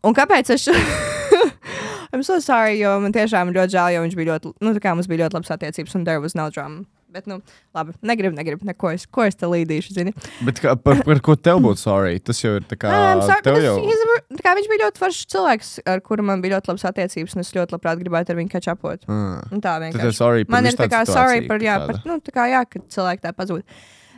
Un 0.03 0.15
kāpēc 0.15 0.55
es. 0.55 0.69
I'm 2.15 2.23
so 2.23 2.39
sorry, 2.39 2.77
jo 2.79 2.93
man 3.03 3.11
tiešām 3.11 3.51
ļoti 3.51 3.75
žēl, 3.75 3.95
jo 3.97 4.03
viņš 4.05 4.13
bija 4.15 4.29
ļoti, 4.29 4.53
nu, 4.63 4.71
tā 4.71 4.79
kā 4.83 4.93
mums 4.95 5.09
bija 5.11 5.25
ļoti 5.25 5.35
labas 5.35 5.51
attiecības, 5.51 5.97
un 5.99 6.05
there 6.07 6.23
was 6.23 6.35
no 6.37 6.47
drama. 6.53 6.85
Bet, 7.15 7.29
nu, 7.31 7.37
labi, 7.75 7.93
negribu, 8.03 8.35
negribu, 8.35 8.67
neko 8.67 8.89
es, 8.91 9.05
ko 9.07 9.23
es 9.23 9.37
te 9.39 9.47
līdīšu, 9.47 9.93
zini. 9.95 10.11
Bet 10.43 10.59
kā, 10.59 10.73
par, 10.75 10.99
par 11.07 11.21
ko 11.23 11.37
tev 11.39 11.61
būtu 11.63 11.79
sorry? 11.79 12.19
Tas 12.19 12.41
jau 12.43 12.57
ir 12.59 12.65
tā 12.67 12.75
kā. 12.81 12.91
Um, 12.91 13.23
sorry, 13.23 13.63
jau. 13.63 13.75
es- 13.93 14.05
tā 14.35 14.43
kā 14.43 14.55
viņš 14.59 14.69
bija 14.71 14.83
ļoti 14.83 15.03
foršs 15.03 15.29
cilvēks, 15.31 15.73
ar 15.93 16.03
kuru 16.03 16.25
man 16.27 16.43
bija 16.43 16.57
ļoti 16.57 16.73
labas 16.73 16.87
attiecības, 16.91 17.37
un 17.37 17.45
es 17.45 17.53
ļoti 17.55 17.77
labprāt 17.77 18.01
gribētu 18.03 18.35
ar 18.35 18.39
viņu 18.41 18.51
kačapot. 18.51 19.07
Ah. 19.07 19.39
Un 19.47 19.63
tā 19.63 19.77
vienkārši. 19.85 20.49
Man 20.51 20.67
ir 20.67 20.75
tā 20.75 20.89
kā 20.91 21.05
sorry 21.07 21.45
par, 21.47 21.63
jā, 21.63 21.77
par, 21.87 22.01
nu, 22.09 22.19
tā 22.19 22.35
kā 22.35 22.49
jā, 22.51 22.65
ka 22.67 22.83
cilvēki 22.97 23.23
tā 23.23 23.31
pazūd. 23.37 23.63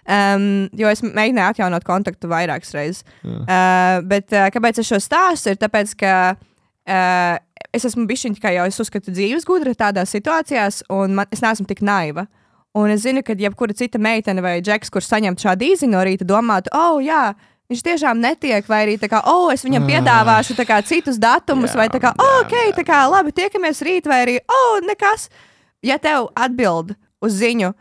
Um, 0.07 0.69
jo 0.79 0.87
es 0.87 1.01
mēģināju 1.03 1.51
atjaunot 1.51 1.83
kontaktu 1.83 2.29
vairākas 2.31 2.71
reizes. 2.73 3.03
Jā. 3.27 3.41
Uh, 3.43 4.05
bet 4.07 4.31
uh, 4.31 4.47
kāpēc 4.55 4.79
es 4.79 4.87
šo 4.87 5.01
stāstu? 5.03 5.51
Ir 5.51 5.59
tāpēc, 5.59 5.91
ka 5.99 6.13
uh, 6.37 7.35
es 7.75 7.87
esmu 7.89 8.07
kā 8.39 8.53
jau 8.55 8.65
es 8.69 8.79
uzskatu 8.79 9.11
dzīves 9.11 9.45
gudra 9.47 9.73
tādās 9.75 10.13
situācijās, 10.15 10.83
un 10.89 11.19
man, 11.19 11.27
es 11.31 11.43
neesmu 11.43 11.67
tik 11.67 11.83
naiva. 11.83 12.27
Un 12.77 12.93
es 12.93 13.01
zinu, 13.05 13.23
ka 13.25 13.33
jebkura 13.37 13.73
cita 13.73 13.97
meitene 14.01 14.43
vai 14.45 14.59
džeks, 14.61 14.91
kurš 14.93 15.07
saņemtu 15.09 15.47
šādu 15.47 15.65
īziņu 15.71 15.95
no 15.95 16.03
rīta, 16.05 16.27
domātu, 16.27 16.69
oh, 16.77 16.99
jā, 17.01 17.31
viņš 17.71 17.81
tiešām 17.87 18.21
netiek, 18.21 18.67
vai 18.69 18.83
arī 18.85 18.97
tā 19.01 19.09
kā, 19.09 19.23
oh, 19.25 19.47
es 19.53 19.65
viņam 19.65 19.87
piedāvāšu 19.89 20.55
tā 20.59 20.67
kā, 20.67 20.77
citus 20.85 21.17
datumus, 21.21 21.73
Jā, 21.73 21.81
vai 21.81 21.87
tā 21.93 22.01
kā, 22.03 22.13
oh, 22.13 22.37
ok, 22.43 22.53
jā. 22.53 22.75
tā 22.77 22.85
kā, 22.85 23.01
labi, 23.09 23.33
tiekamies 23.35 23.81
rīt, 23.87 24.09
vai 24.09 24.21
arī, 24.27 24.37
oh, 24.45 24.77
nekas. 24.85 25.27
Ja 25.85 25.97
tev 26.01 26.29
atbild 26.37 26.93
uz 27.23 27.39
ziņu, 27.39 27.73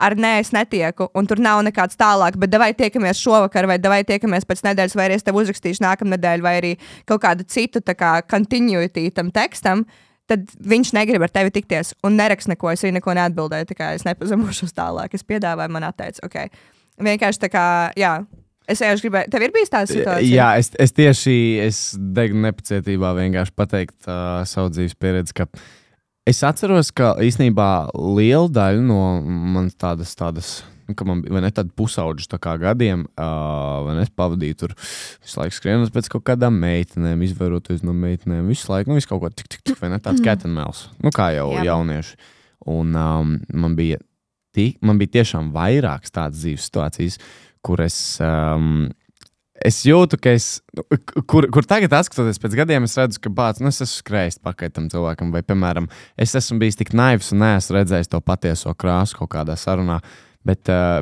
ar 0.00 0.16
nē, 0.16 0.32
es 0.40 0.50
netieku, 0.56 1.10
un 1.14 1.28
tur 1.28 1.40
nav 1.42 1.62
nekāds 1.66 1.98
tālāk, 2.00 2.38
bet 2.40 2.54
vai 2.58 2.72
tiekamies 2.76 3.20
šovakar, 3.20 3.68
vai 3.70 3.78
vai 3.78 4.02
tiekamies 4.08 4.48
pēc 4.48 4.64
nedēļas, 4.66 4.96
vai 4.96 5.08
arī 5.08 5.18
es 5.20 5.26
tev 5.26 5.38
uzrakstīšu 5.40 5.84
nākamā 5.84 6.16
nedēļa, 6.16 6.46
vai 6.46 6.54
arī 6.58 6.76
kaut 7.08 7.22
kādu 7.22 7.46
citu 7.46 7.82
kā 7.84 8.20
continuity 8.26 9.10
tam 9.14 9.30
tekstam. 9.30 9.84
Tad 10.30 10.52
viņš 10.72 10.92
negrib 10.94 11.24
ar 11.26 11.32
tevi 11.34 11.54
tikties 11.54 11.94
un 12.06 12.18
nerakst 12.20 12.50
neko. 12.50 12.70
Es 12.72 12.84
arī 12.84 12.94
neko 12.98 13.14
neatbildēju. 13.18 13.70
Tā 13.70 13.78
kā 13.78 13.88
es 13.96 14.06
nepazemošos 14.06 14.76
tālāk. 14.76 15.16
Es 15.16 15.26
piedāvāju, 15.26 15.74
man 15.74 15.88
atteica. 15.88 16.22
Okay. 16.28 16.52
Vienkārši 17.00 17.42
tā 17.42 17.50
kā, 17.50 17.64
jā, 17.98 18.12
es 18.68 18.82
vienkārši 18.82 19.06
gribēju. 19.06 19.32
Tev 19.34 19.46
ir 19.46 19.52
bijis 19.56 19.72
tāda 19.72 19.90
situācija? 19.90 20.30
Jā, 20.30 20.48
es, 20.60 20.70
es 20.78 20.94
tieši 20.94 21.36
es 21.64 21.82
degu 21.98 22.38
nepacietībā 22.46 23.12
vienkārši 23.18 23.56
pateikt 23.58 23.98
uh, 24.06 24.40
savu 24.48 24.72
dzīves 24.74 24.98
pieredzi. 25.00 25.36
ka 25.40 25.48
Es 26.28 26.42
atceros, 26.46 26.92
ka 26.94 27.14
īsnībā 27.24 27.90
liela 27.96 28.50
daļa 28.52 28.82
no 28.84 29.00
manas 29.24 29.74
tādas, 29.80 30.12
tādas 30.18 30.50
ka 30.98 31.06
man 31.08 31.22
bija 31.24 31.50
tādi 31.60 31.72
pusauģi 31.76 32.28
tā 32.30 32.38
gadiem, 32.60 33.06
uh, 33.14 33.88
ne, 33.94 34.04
es 34.04 34.12
pavadīju 34.16 34.58
tur 34.62 34.74
visu 34.76 35.40
laiku 35.40 35.56
skrienot 35.56 35.94
pēc 35.94 36.10
kaut 36.12 36.26
kādām 36.28 36.58
meitenēm, 36.62 37.24
izvairoties 37.26 37.84
no 37.86 37.94
meitenēm, 37.96 38.48
visu 38.50 38.70
laiku, 38.72 38.92
nu, 38.92 39.00
visu 39.00 39.10
kaut 39.10 39.24
ko 39.24 39.32
tik, 39.32 39.50
tik, 39.50 39.64
tik, 39.64 39.80
vai 39.80 39.92
ne, 39.92 40.00
tāds 40.02 40.22
ketenmēls, 40.24 40.86
nu, 41.04 41.12
kā 41.14 41.32
jau 41.36 41.50
Jā. 41.56 41.70
jaunieši. 41.72 42.16
Un 42.70 42.96
um, 42.98 43.36
man 43.56 43.76
bija, 43.78 44.00
tik, 44.56 44.80
man 44.84 45.00
bija 45.00 45.20
tiešām 45.20 45.52
vairākas 45.54 46.12
tādas 46.12 46.42
dzīves 46.42 46.66
situācijas, 46.68 47.20
kur 47.64 47.80
es 47.84 47.96
um, 48.24 48.90
es 49.64 49.82
jūtu, 49.84 50.18
ka 50.20 50.32
es, 50.36 50.48
nu, 50.76 50.84
kur, 51.28 51.46
kur 51.52 51.66
tagad, 51.68 51.92
skatoties 52.06 52.40
pēc 52.40 52.56
gadiem, 52.62 52.86
es 52.88 52.96
redzu, 52.98 53.20
ka 53.24 53.32
bācis, 53.32 53.64
nu, 53.64 53.72
es 53.72 53.82
esmu 53.84 54.00
skrējis 54.00 54.40
pakaļ 54.44 54.72
tam 54.76 54.88
cilvēkam, 54.92 55.32
vai, 55.34 55.44
piemēram, 55.46 55.88
es 56.20 56.34
esmu 56.38 56.60
bijis 56.62 56.80
tik 56.80 56.94
naivs 56.96 57.32
un 57.34 57.44
neesmu 57.44 57.76
redzējis 57.76 58.12
to 58.12 58.22
patieso 58.24 58.74
krāsu 58.76 59.20
kaut 59.20 59.32
kādā 59.36 59.58
sarunā. 59.60 60.00
Uh, 60.00 60.29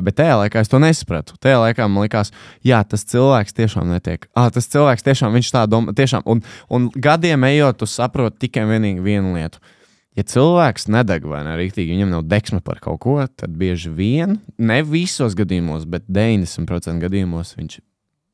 bet 0.03 0.17
tajā 0.19 0.35
laikā 0.41 0.63
es 0.63 0.71
to 0.71 0.79
nesapratu. 0.83 1.37
Tajā 1.39 1.61
laikā 1.63 1.87
man 1.87 2.05
likās, 2.05 2.33
jā, 2.65 2.81
tas 2.83 3.05
cilvēks 3.07 3.55
tiešām 3.55 3.91
netiek. 3.93 4.27
Ah, 4.35 4.49
tas 4.53 4.67
cilvēks 4.71 5.05
tiešām, 5.05 5.35
viņš 5.37 5.51
tā 5.55 5.65
domā, 5.71 5.95
tiešām. 5.95 6.25
Un, 6.29 6.43
un 6.67 6.89
gadiem 6.95 7.47
ejot, 7.47 7.81
tu 7.81 7.89
saproti 7.89 8.47
tikai 8.47 8.67
vienīgi 8.69 9.03
vienu 9.05 9.35
lietu. 9.37 9.61
Ja 10.17 10.25
cilvēks 10.27 10.89
nedeg 10.91 11.23
vai 11.29 11.45
ne 11.47 11.53
rīktīgi, 11.55 11.93
viņam 11.95 12.15
nav 12.17 12.25
deksme 12.27 12.59
par 12.65 12.81
kaut 12.83 12.99
ko, 13.05 13.15
tad 13.39 13.53
bieži 13.55 13.91
vien, 13.95 14.39
ne 14.57 14.81
visos 14.83 15.37
gadījumos, 15.37 15.85
bet 15.87 16.09
90% 16.11 16.99
gadījumos 17.05 17.53
viņš 17.55 17.79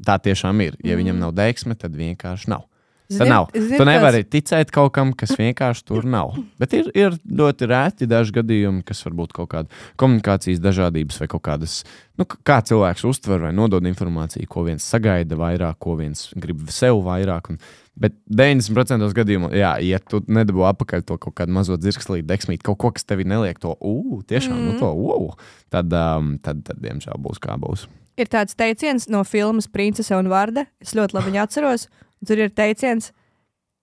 tā 0.07 0.15
tiešām 0.17 0.63
ir. 0.65 0.79
Ja 0.83 0.97
viņam 0.97 1.19
nav 1.21 1.35
deksme, 1.37 1.77
tad 1.77 1.93
vienkārši 1.99 2.49
nav. 2.55 2.65
Tā 3.05 3.19
Zini, 3.21 3.29
nav. 3.29 3.51
zini, 3.53 3.69
Tu 3.69 3.83
kāds- 3.83 3.89
nevari 3.91 4.23
ticēt 4.25 4.71
kaut 4.73 4.93
kam, 4.95 5.13
kas 5.13 5.35
vienkārši 5.37 5.83
tur 5.85 6.05
nav. 6.09 6.33
Bet 6.57 6.73
ir, 6.73 6.89
ir 6.97 7.11
ļoti 7.29 7.67
rēti 7.69 8.07
daži 8.09 8.33
gadījumi, 8.33 8.81
kas 8.83 9.03
varbūt 9.05 9.33
kaut 9.35 9.49
kāda 9.51 9.69
komunikācijas 10.01 10.57
dažādības 10.63 11.19
vai 11.21 11.27
kaut 11.29 11.43
kādas, 11.45 11.83
nu, 12.17 12.25
kā 12.25 12.61
cilvēks 12.65 13.05
uztver 13.05 13.43
vai 13.45 13.51
nodod 13.53 13.85
informāciju, 13.85 14.47
ko 14.49 14.63
viens 14.65 14.81
sagaida 14.83 15.37
vairāk, 15.37 15.77
ko 15.79 15.93
viens 15.99 16.31
grib 16.35 16.63
sev 16.73 17.03
vairāk. 17.05 17.51
Un, 17.53 17.59
bet 17.95 18.15
90% 18.27 19.13
gadījumā, 19.13 19.51
jā, 19.53 19.75
ja 19.85 19.99
tu 19.99 20.23
nedabū 20.25 20.65
apakaļ 20.71 21.05
to 21.05 21.19
kaut 21.21 21.35
kādu 21.37 21.53
mazo 21.53 21.77
dzirkslīdu, 21.77 22.25
deksmīt, 22.25 22.63
kaut 22.65 22.79
ko, 22.81 22.89
kas 22.91 23.05
tevi 23.05 23.23
neliek 23.23 23.61
to, 23.61 23.75
ugh, 23.79 24.23
tiešām, 24.25 24.57
mm. 24.57 24.65
nu, 24.65 24.79
to, 24.81 24.89
wow, 24.97 25.29
tad, 25.69 25.93
um, 25.93 26.39
tad, 26.41 26.65
tad, 26.65 26.81
diemžēl, 26.81 27.21
būs 27.21 27.37
kā 27.39 27.53
būs. 27.61 27.85
ir 28.17 28.27
tāds 28.31 28.55
teiciens 28.55 29.09
no 29.11 29.23
filmas 29.27 29.67
Princese 29.67 30.15
un 30.15 30.27
Varda. 30.31 30.65
Es 30.79 30.95
ļoti 30.95 31.13
labi 31.13 31.31
viņu 31.31 31.43
atceros. 31.43 31.87
Tur 32.25 32.37
ir 32.45 32.49
teiciens, 32.55 33.11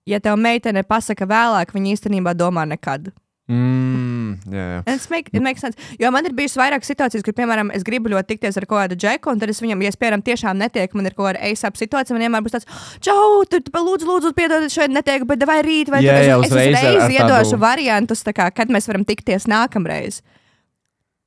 ja 0.09 0.19
tev 0.23 0.39
meitene 0.41 0.81
pasaka 0.83 1.27
vēlāk, 1.29 1.75
viņa 1.75 1.93
īstenībā 1.97 2.33
domā 2.35 2.65
nekad. 2.67 3.11
Mm, 3.51 4.37
jā, 4.55 4.65
jā. 4.87 4.99
Make, 5.11 5.29
it 5.35 5.43
makes 5.43 5.59
sense. 5.61 5.75
Jo 5.99 6.09
man 6.15 6.23
ir 6.25 6.31
bijusi 6.33 6.55
vairāk 6.57 6.85
situācijas, 6.87 7.25
kur, 7.27 7.35
piemēram, 7.35 7.73
es 7.75 7.83
gribu 7.83 8.07
ļoti 8.13 8.31
tikties 8.33 8.55
ar 8.61 8.65
kādu 8.71 8.95
džeku, 8.95 9.33
un 9.33 9.41
tad 9.41 9.51
es 9.51 9.59
viņam, 9.61 9.83
ja 9.83 9.91
es, 9.91 9.97
piemēram, 9.99 10.23
tiešām 10.23 10.57
netieku, 10.61 10.95
man 10.95 11.09
ir 11.09 11.15
kaut 11.17 11.27
kāda 11.27 11.41
ASAP 11.51 11.75
situācija, 11.77 12.15
man 12.15 12.23
vienmēr 12.23 12.45
būs 12.45 12.55
tāds, 12.55 12.69
čau, 13.03 13.43
tu, 13.51 13.59
tu 13.67 13.71
lūdzu, 13.83 14.07
lūdzu, 14.07 14.31
piedod, 14.37 14.63
es 14.63 14.73
šeit 14.73 14.95
netieku, 14.95 15.27
bet 15.27 15.43
vai 15.49 15.59
rīt, 15.67 15.91
vai 15.91 15.99
Jā, 16.05 16.15
jā, 16.23 16.37
es, 16.39 16.47
uzreiz 16.47 16.71
es 16.71 16.79
ar- 16.79 16.87
ar 16.87 17.01
uzreiz 17.03 17.17
iedošu 17.19 17.51
tādu- 17.51 17.61
variantus, 17.67 18.23
tā 18.23 18.31
kā, 18.39 18.47
kad 18.55 18.71
mēs 18.71 18.87
varam 18.87 19.03
tikties 19.05 19.45
nākamreiz. 19.51 20.21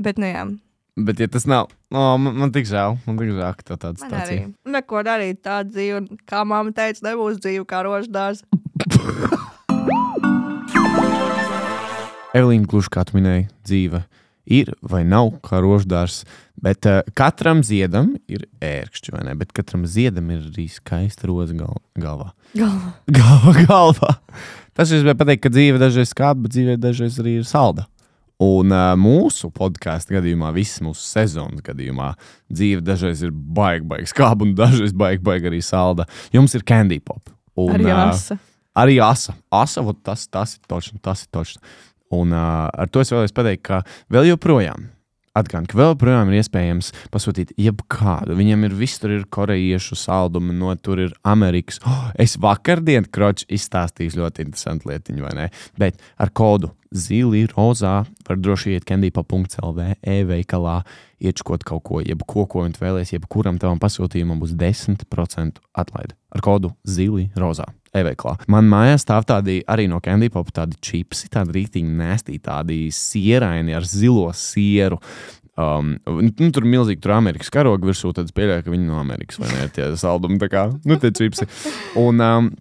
Bet, 0.01 0.17
nu 0.19 0.33
jā, 0.33 0.47
Bet, 0.97 1.19
ja 1.21 1.29
tas 1.29 1.45
nav, 1.45 1.67
oh, 1.93 2.15
man, 2.17 2.39
man 2.41 2.53
tik 2.55 2.65
žēl, 2.65 2.95
man 3.05 3.19
tik 3.21 3.35
žēl, 3.37 3.57
ka 3.59 3.65
tā 3.69 3.75
tāda 3.77 4.01
man 4.01 4.15
arī. 4.17 4.23
situācija. 4.25 4.45
Neko 4.73 5.01
darīt 5.05 5.41
tādu 5.45 5.75
dzīvi, 5.75 5.97
un 5.99 6.21
kā 6.25 6.39
mamma 6.49 6.73
teica, 6.73 7.03
nebūs 7.05 7.37
dzīve 7.45 7.67
kā 7.69 7.83
roždārs. 7.85 8.41
Evelīna, 12.33 12.65
gluži 12.65 12.93
kā 12.97 13.05
tu 13.05 13.19
minēji, 13.19 13.45
dzīve 13.69 14.01
ir 14.47 14.71
vai 14.81 15.03
nav 15.05 15.35
kā 15.45 15.61
roždārs, 15.61 16.23
bet 16.65 16.89
uh, 16.89 17.03
katram 17.19 17.61
ziedam 17.67 18.15
ir 18.25 18.47
ērkšķi, 18.65 19.13
vai 19.19 19.27
ne? 19.29 19.35
Bet 19.37 19.53
katram 19.57 19.85
ziedam 19.85 20.31
ir 20.33 20.47
arī 20.49 20.65
skaista 20.73 21.29
roza 21.29 21.59
gal 21.59 21.77
galvā. 22.01 22.31
Galva. 22.57 22.95
Galva, 23.19 23.55
galvā. 23.69 24.15
Tas 24.73 24.97
ir 24.97 25.05
pateikt, 25.13 25.45
ka 25.45 25.53
dzīve 25.53 25.83
dažreiz 25.83 26.17
skāba, 26.17 26.47
bet 26.47 26.57
dzīve 26.57 26.79
dažreiz 26.81 27.21
arī 27.21 27.43
ir 27.43 27.45
salda. 27.49 27.85
Un 28.43 28.73
uh, 28.75 28.91
mūsu 29.01 29.49
podkāstu 29.55 30.19
gadījumā, 30.19 30.51
visas 30.53 30.83
mūsu 30.85 31.01
sezonas 31.01 31.63
gadījumā, 31.65 32.11
dzīve 32.53 32.85
dažreiz 32.85 33.23
ir 33.25 33.33
baigta, 33.33 33.89
baigta 33.95 34.13
skāba, 34.13 34.45
un 34.45 34.53
dažreiz 34.59 34.93
baigta, 34.93 35.25
baigta 35.25 35.49
arī 35.49 35.63
salda. 35.65 36.05
Jums 36.37 36.57
ir 36.59 36.67
candy 36.69 37.01
pop. 37.01 37.33
Un, 37.57 37.73
Arī 37.79 37.89
asa. 37.95 38.37
Arī 38.77 38.99
asa. 39.01 39.33
Asa, 39.49 39.81
tas, 40.05 40.27
tas 40.29 40.59
ir 40.59 40.69
točs, 40.69 40.93
tas 41.01 41.25
ir 41.25 41.33
točs. 41.33 41.57
Un 42.13 42.35
uh, 42.37 42.69
ar 42.69 42.93
to 42.93 43.01
es 43.01 43.15
vēlos 43.15 43.33
pateikt, 43.35 43.65
ka 43.71 43.81
vēl 44.13 44.29
joprojām, 44.35 44.91
atgādinu, 45.37 45.71
ka 45.71 45.79
vēl 45.79 45.93
joprojām 45.93 46.33
ir 46.33 46.41
iespējams 46.41 46.93
pasūtīt 47.15 47.55
jebkādu. 47.61 48.37
Viņam 48.39 48.67
ir 48.69 48.77
viss, 48.79 49.01
tur 49.03 49.15
ir 49.17 49.27
korejiešu 49.33 49.99
saldumi, 50.01 50.57
no 50.57 50.75
tur 50.81 51.03
ir 51.07 51.15
Amerikas. 51.27 51.81
Oh, 51.87 52.09
es 52.19 52.39
vakardien 52.41 53.09
kroķis 53.13 53.49
izstāstīju 53.59 54.19
ļoti 54.23 54.47
interesantu 54.47 54.93
lietiņu, 54.93 55.27
vai 55.27 55.35
ne? 55.39 55.47
Bet 55.81 56.01
ar 56.21 56.33
kodu 56.37 56.73
zili, 56.97 57.45
rozā, 57.51 58.01
var 58.27 58.41
droši 58.41 58.77
iet 58.77 58.87
candypop.lv, 58.89 59.91
e-veikalā, 60.01 60.81
iečkot 61.21 61.65
kaut 61.67 61.85
ko, 61.87 62.03
jebko, 62.05 62.47
ko 62.51 62.67
viņš 62.67 62.81
vēlēs, 62.83 63.15
jebkuram 63.17 63.61
tavam 63.63 63.81
pasūtījumam 63.83 64.41
būs 64.43 64.55
10% 64.59 65.63
atlaide. 65.77 66.17
Ar 66.33 66.45
kodu 66.45 66.73
zili, 66.85 67.31
rozā. 67.39 67.69
E-veiklā. 68.01 68.37
Man 68.53 68.69
mājās 68.71 69.05
stāv 69.07 69.25
tādi 69.29 69.61
arī 69.73 69.89
no 69.91 70.01
Candy 70.05 70.29
Pop, 70.33 70.53
tādi 70.57 70.79
čipsi, 70.85 71.31
tādi 71.33 71.57
rītīgi 71.59 71.89
nēstī, 71.99 72.39
tādi 72.45 72.87
sieraini 72.95 73.75
ar 73.77 73.87
zilo 73.89 74.29
sieru. 74.37 75.01
Um, 75.57 75.95
nu, 76.05 76.51
tur 76.53 76.67
ir 76.67 76.73
milzīgi, 76.75 77.01
tur 77.01 77.15
ir 77.15 77.17
Amerikas 77.17 77.49
karoga 77.55 77.89
virsū, 77.89 78.11
tad 78.13 78.29
es 78.29 78.35
pieļauju, 78.37 78.67
ka 78.67 78.75
viņi 78.75 78.87
no 78.91 78.99
Amerikas 79.01 79.39
vai 79.41 79.49
ne, 79.55 79.65
tie 79.73 79.87
saldumi, 79.97 80.37
tā 80.43 80.51
kā, 80.53 80.67
nu, 80.85 80.99
tie 81.01 81.13
čipsi. 81.17 81.49
Un, 81.97 82.21
um, 82.21 82.53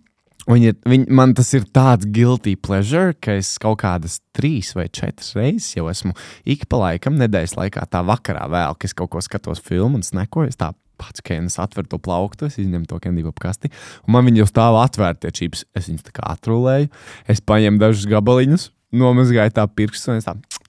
Viņi, 0.46 0.68
ir- 0.70 0.76
viņi, 0.86 1.06
man 1.10 1.32
tas 1.34 1.48
ir 1.58 1.64
tāds 1.74 2.06
guilty 2.06 2.52
pleasure, 2.56 3.16
ka 3.18 3.34
es 3.40 3.56
kaut 3.58 3.80
kādas 3.82 4.20
trīs 4.38 4.76
vai 4.78 4.84
četras 4.94 5.32
reizes 5.34 5.72
jau 5.74 5.88
esmu 5.90 6.14
ik 6.46 6.68
pa 6.70 6.78
laikam, 6.84 7.16
nedēļas 7.18 7.56
laikā, 7.58 7.88
tā 7.90 8.04
vakarā 8.06 8.44
vēl, 8.54 8.76
kad 8.78 8.86
es 8.86 8.94
kaut 8.94 9.10
ko 9.16 9.24
skatos 9.26 9.58
filmu 9.66 9.98
un 9.98 10.06
snekoju. 10.06 10.52
Es 10.54 10.60
tā 10.62 10.70
pats, 11.00 11.24
ka 11.26 11.38
es 11.38 11.60
atveru 11.62 11.90
to 11.92 12.00
plauktu, 12.02 12.50
es 12.50 12.60
izņemu 12.62 12.90
to 12.90 13.00
kendību 13.04 13.34
apkasti, 13.34 13.72
un 14.06 14.16
man 14.18 14.28
viņi 14.28 14.44
jau 14.44 14.50
stāv 14.52 14.80
atvērti, 14.82 15.26
tie 15.26 15.34
čips. 15.42 15.66
Es 15.76 15.90
viņus 15.92 16.08
tā 16.08 16.16
kā 16.16 16.28
atrulēju, 16.36 16.92
es 17.32 17.44
paņēmu 17.46 17.82
dažus 17.82 18.10
gabaliņus, 18.12 18.70
nomazgāju 18.96 19.56
tā 19.56 19.68
pirkstus, 19.72 20.14
un 20.14 20.22
es 20.22 20.30
tā. 20.30 20.38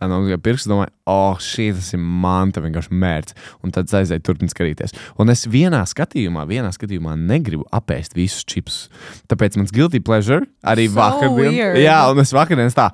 Tā 0.00 0.06
nomazgāju 0.08 0.40
pirkstus, 0.40 0.70
domāju, 0.70 0.88
oh, 1.12 1.34
šī 1.44 1.66
tas 1.76 1.90
ir 1.92 2.00
manta, 2.00 2.62
vienkārši 2.64 2.96
mērķis. 3.02 3.34
Un 3.60 3.74
tad 3.76 3.90
aizēju 3.98 4.22
turpināt 4.24 4.54
skatīties. 4.54 4.94
Un 5.20 5.28
es 5.28 5.42
vienā 5.44 5.82
skatījumā, 5.84 6.46
vienā 6.48 6.70
skatījumā 6.72 7.18
negribu 7.20 7.66
apēst 7.76 8.16
visus 8.16 8.48
čipsus. 8.48 8.86
Tāpēc 9.28 9.60
mans 9.60 9.74
guilty 9.76 10.00
pleasure 10.00 10.48
arī 10.64 10.88
So 10.88 10.96
vakar 11.02 11.34
weird. 11.36 11.76
Jā, 11.84 11.98
un 12.08 12.24
es 12.24 12.32
vakardienas 12.32 12.78
tā. 12.80 12.88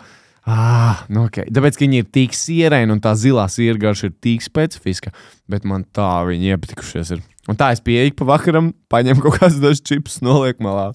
Ah, 0.47 1.03
nu 1.11 1.25
okay. 1.27 1.49
Tāpēc, 1.51 1.75
ka 1.75 1.83
viņi 1.83 2.05
ir 2.05 2.11
tik 2.15 2.35
sieraini 2.39 2.95
un 2.95 3.01
tā 3.03 3.17
zilā 3.19 3.49
sīra 3.51 3.81
garša 3.83 4.13
ir 4.13 4.17
tik 4.23 4.45
specifiska, 4.47 5.11
bet 5.51 5.67
man 5.67 5.83
tā 5.97 6.07
viņi 6.29 6.55
iepatikušies. 6.55 7.17
Ir. 7.17 7.25
Un 7.51 7.59
tā 7.59 7.73
es 7.75 7.83
pieeju 7.83 8.15
pa 8.21 8.29
vakaram, 8.31 8.71
paņemu 8.93 9.25
kaut 9.25 9.41
kādas 9.41 9.59
dažas 9.63 9.83
čips, 9.83 10.21
nolieku 10.23 10.63
malā. 10.67 10.93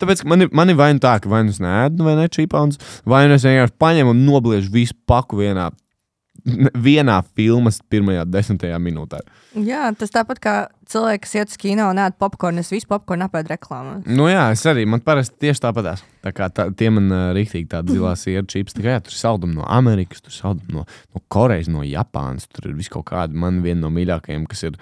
Tāpēc 0.00 0.20
man 0.28 0.44
ir, 0.44 0.52
man 0.56 0.72
ir 0.72 0.76
vai 0.76 0.90
nu 0.96 1.00
tā, 1.00 1.14
ka 1.20 1.32
vai 1.32 1.42
nu 1.44 1.52
es 1.52 1.60
nēdu, 1.60 2.04
vai 2.04 2.16
ne 2.16 2.28
čipāns, 2.32 2.80
vai 3.08 3.26
nu 3.28 3.36
es 3.36 3.44
vienkārši 3.48 3.76
paņemu 3.80 4.12
un 4.12 4.22
nobliežu 4.28 4.72
visu 4.72 4.96
paku 5.08 5.40
vienā, 5.40 5.70
vienā 6.84 7.20
filmas 7.36 7.80
pirmajā 7.90 8.24
desmitajā 8.28 8.78
minūtē. 8.82 9.20
Jā, 9.66 9.88
tas 9.98 10.12
tāpat 10.14 10.40
kā 10.42 10.54
cilvēks, 10.90 11.24
kas 11.24 11.34
iet 11.36 11.52
uz 11.52 11.58
kino 11.60 11.88
un 11.90 12.00
ēd 12.02 12.16
popkornu, 12.20 12.62
es 12.62 12.70
visu 12.72 12.88
popkornu 12.90 13.26
apēdu 13.26 13.52
reklāmā. 13.52 13.96
Nu 14.06 14.28
jā, 14.30 14.46
es 14.54 14.62
arī, 14.70 14.86
man 14.90 15.02
parasti 15.04 15.46
tieši 15.46 15.64
tāpatās. 15.64 16.04
Tā 16.24 16.32
kā 16.36 16.50
tā, 16.54 16.68
tie 16.76 16.90
man 16.94 17.10
uh, 17.10 17.24
rīktīgi 17.36 17.70
tādi 17.72 17.92
zilās 17.96 18.26
ir 18.30 18.46
čips. 18.50 18.78
Jā, 18.78 19.00
tur 19.02 19.14
ir 19.14 19.18
saldumi 19.18 19.58
no 19.58 19.66
Amerikas, 19.66 20.22
tur 20.24 20.34
ir 20.34 20.38
saldumi 20.38 20.78
no, 20.78 20.86
no 20.86 21.24
Korejas, 21.32 21.70
no 21.72 21.84
Japānas. 21.86 22.48
Tur 22.50 22.70
ir 22.70 22.78
viss 22.78 22.92
kaut 22.92 23.08
kādi 23.10 23.38
man 23.38 23.62
viena 23.66 23.86
no 23.86 23.92
mīļākajiem, 23.94 24.46
kas 24.50 24.66
ir. 24.70 24.80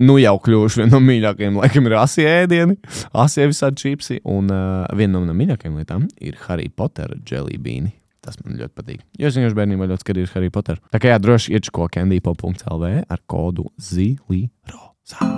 Nu, 0.00 0.16
jau 0.16 0.38
kļuvuši 0.40 0.80
viena 0.80 0.94
no 0.94 1.02
mīļākajiem, 1.04 1.58
laikam, 1.60 1.86
ir 1.90 1.98
asie 2.00 2.24
ēdieni, 2.24 2.78
asie 3.20 3.50
visādi 3.50 3.84
čipsi. 3.84 4.20
Un 4.24 4.48
uh, 4.48 4.86
viena 4.96 5.18
no 5.18 5.26
manām 5.26 5.42
mīļākajām 5.44 5.80
lietām 5.82 6.10
ir 6.24 6.40
Harry 6.46 6.70
Potter 6.72 7.18
jelly 7.28 7.60
beani. 7.60 7.99
Tas 8.20 8.36
man 8.44 8.58
ļoti 8.60 8.74
patīk. 8.76 9.04
Jo 9.16 9.30
es 9.30 9.36
vienkārši 9.38 9.56
bērnībā 9.56 9.86
ļoti 9.88 10.04
skatījos 10.04 10.34
Harry 10.36 10.50
Potter. 10.52 10.80
Tā 10.92 11.00
kā 11.00 11.14
jā, 11.14 11.20
droši 11.22 11.54
iečko 11.56 11.86
candypop.lv 11.94 12.90
ar 13.08 13.22
kodu 13.30 13.70
ZILIROZA. 13.80 15.28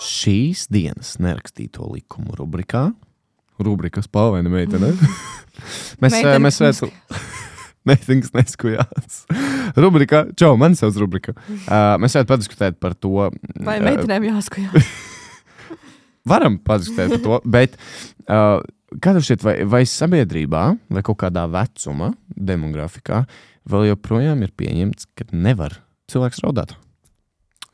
Šīs 0.00 0.68
dienas 0.70 1.16
nerakstīto 1.18 1.90
likumu 1.90 2.38
rubrikā. 2.38 2.92
Rubrikas 3.60 4.06
pavaina 4.08 4.52
meitene. 4.54 4.94
mēs 6.00 6.22
mēs 6.22 6.62
varētu. 6.62 6.92
Meitenes 7.88 8.34
neskujās. 8.36 9.22
Rubrikā, 9.72 10.26
čau, 10.38 10.52
man 10.60 10.76
sauc 10.78 10.98
rubrika. 11.00 11.34
Uh, 11.70 11.94
mēs 12.02 12.16
varētu 12.16 12.28
padiskutēt 12.32 12.76
par 12.82 12.96
to. 12.98 13.30
Vai 13.62 13.76
uh, 13.78 13.84
meitenēm 13.84 14.24
jāskatās? 14.26 14.88
Varam 16.28 16.56
padiskutēt 16.66 17.14
par 17.14 17.20
to, 17.22 17.36
bet 17.46 17.76
uh, 18.26 18.58
kā 18.98 19.14
tev 19.14 19.24
šķiet, 19.26 19.44
vai, 19.46 19.54
vai 19.68 19.84
sabiedrībā, 19.88 20.64
vai 20.90 21.04
kaut 21.06 21.20
kādā 21.22 21.46
vecuma 21.50 22.12
demografikā 22.34 23.24
vēl 23.70 23.90
joprojām 23.92 24.42
ir 24.46 24.54
pieņemts, 24.58 25.10
ka 25.14 25.28
nevar 25.32 25.78
cilvēks 26.10 26.42
raudāt? 26.44 26.74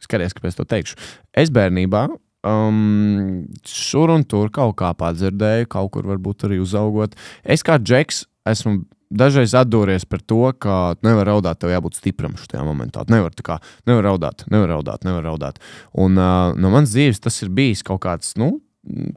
Skaties, 0.03 0.37
kāpēc 0.37 0.59
to 0.59 0.67
teikšu. 0.69 0.99
Es 1.33 1.51
bērnībā 1.55 2.07
um, 2.47 3.47
šur 3.67 4.13
un 4.15 4.27
tur 4.29 4.53
kaut 4.55 4.77
kā 4.81 4.93
padzirdēju, 4.99 5.71
kaut 5.73 5.95
kur 5.95 6.11
varbūt 6.13 6.47
arī 6.49 6.61
uzaugot. 6.63 7.17
Es 7.43 7.65
kā 7.67 7.79
džeks 7.81 8.27
esmu 8.47 8.83
dažreiz 9.11 9.55
atdūries 9.57 10.07
par 10.09 10.23
to, 10.27 10.43
ka 10.59 10.97
nevar 11.07 11.31
raudāt, 11.31 11.61
tev 11.63 11.73
jābūt 11.73 11.99
stipram 11.99 12.37
šajā 12.39 12.63
momentā. 12.67 13.05
Nevar, 13.13 13.35
tā 13.37 13.45
kā, 13.47 13.59
nevar 13.89 14.11
raudāt, 14.11 14.47
nevar 14.53 14.75
raudāt, 14.75 15.07
nevar 15.07 15.27
raudāt. 15.31 15.61
Un 15.95 16.19
uh, 16.19 16.53
no 16.59 16.73
manas 16.75 16.95
dzīves 16.95 17.23
tas 17.23 17.39
ir 17.47 17.53
bijis 17.55 17.85
kaut 17.87 18.03
kāds, 18.05 18.35
nu, 18.41 18.57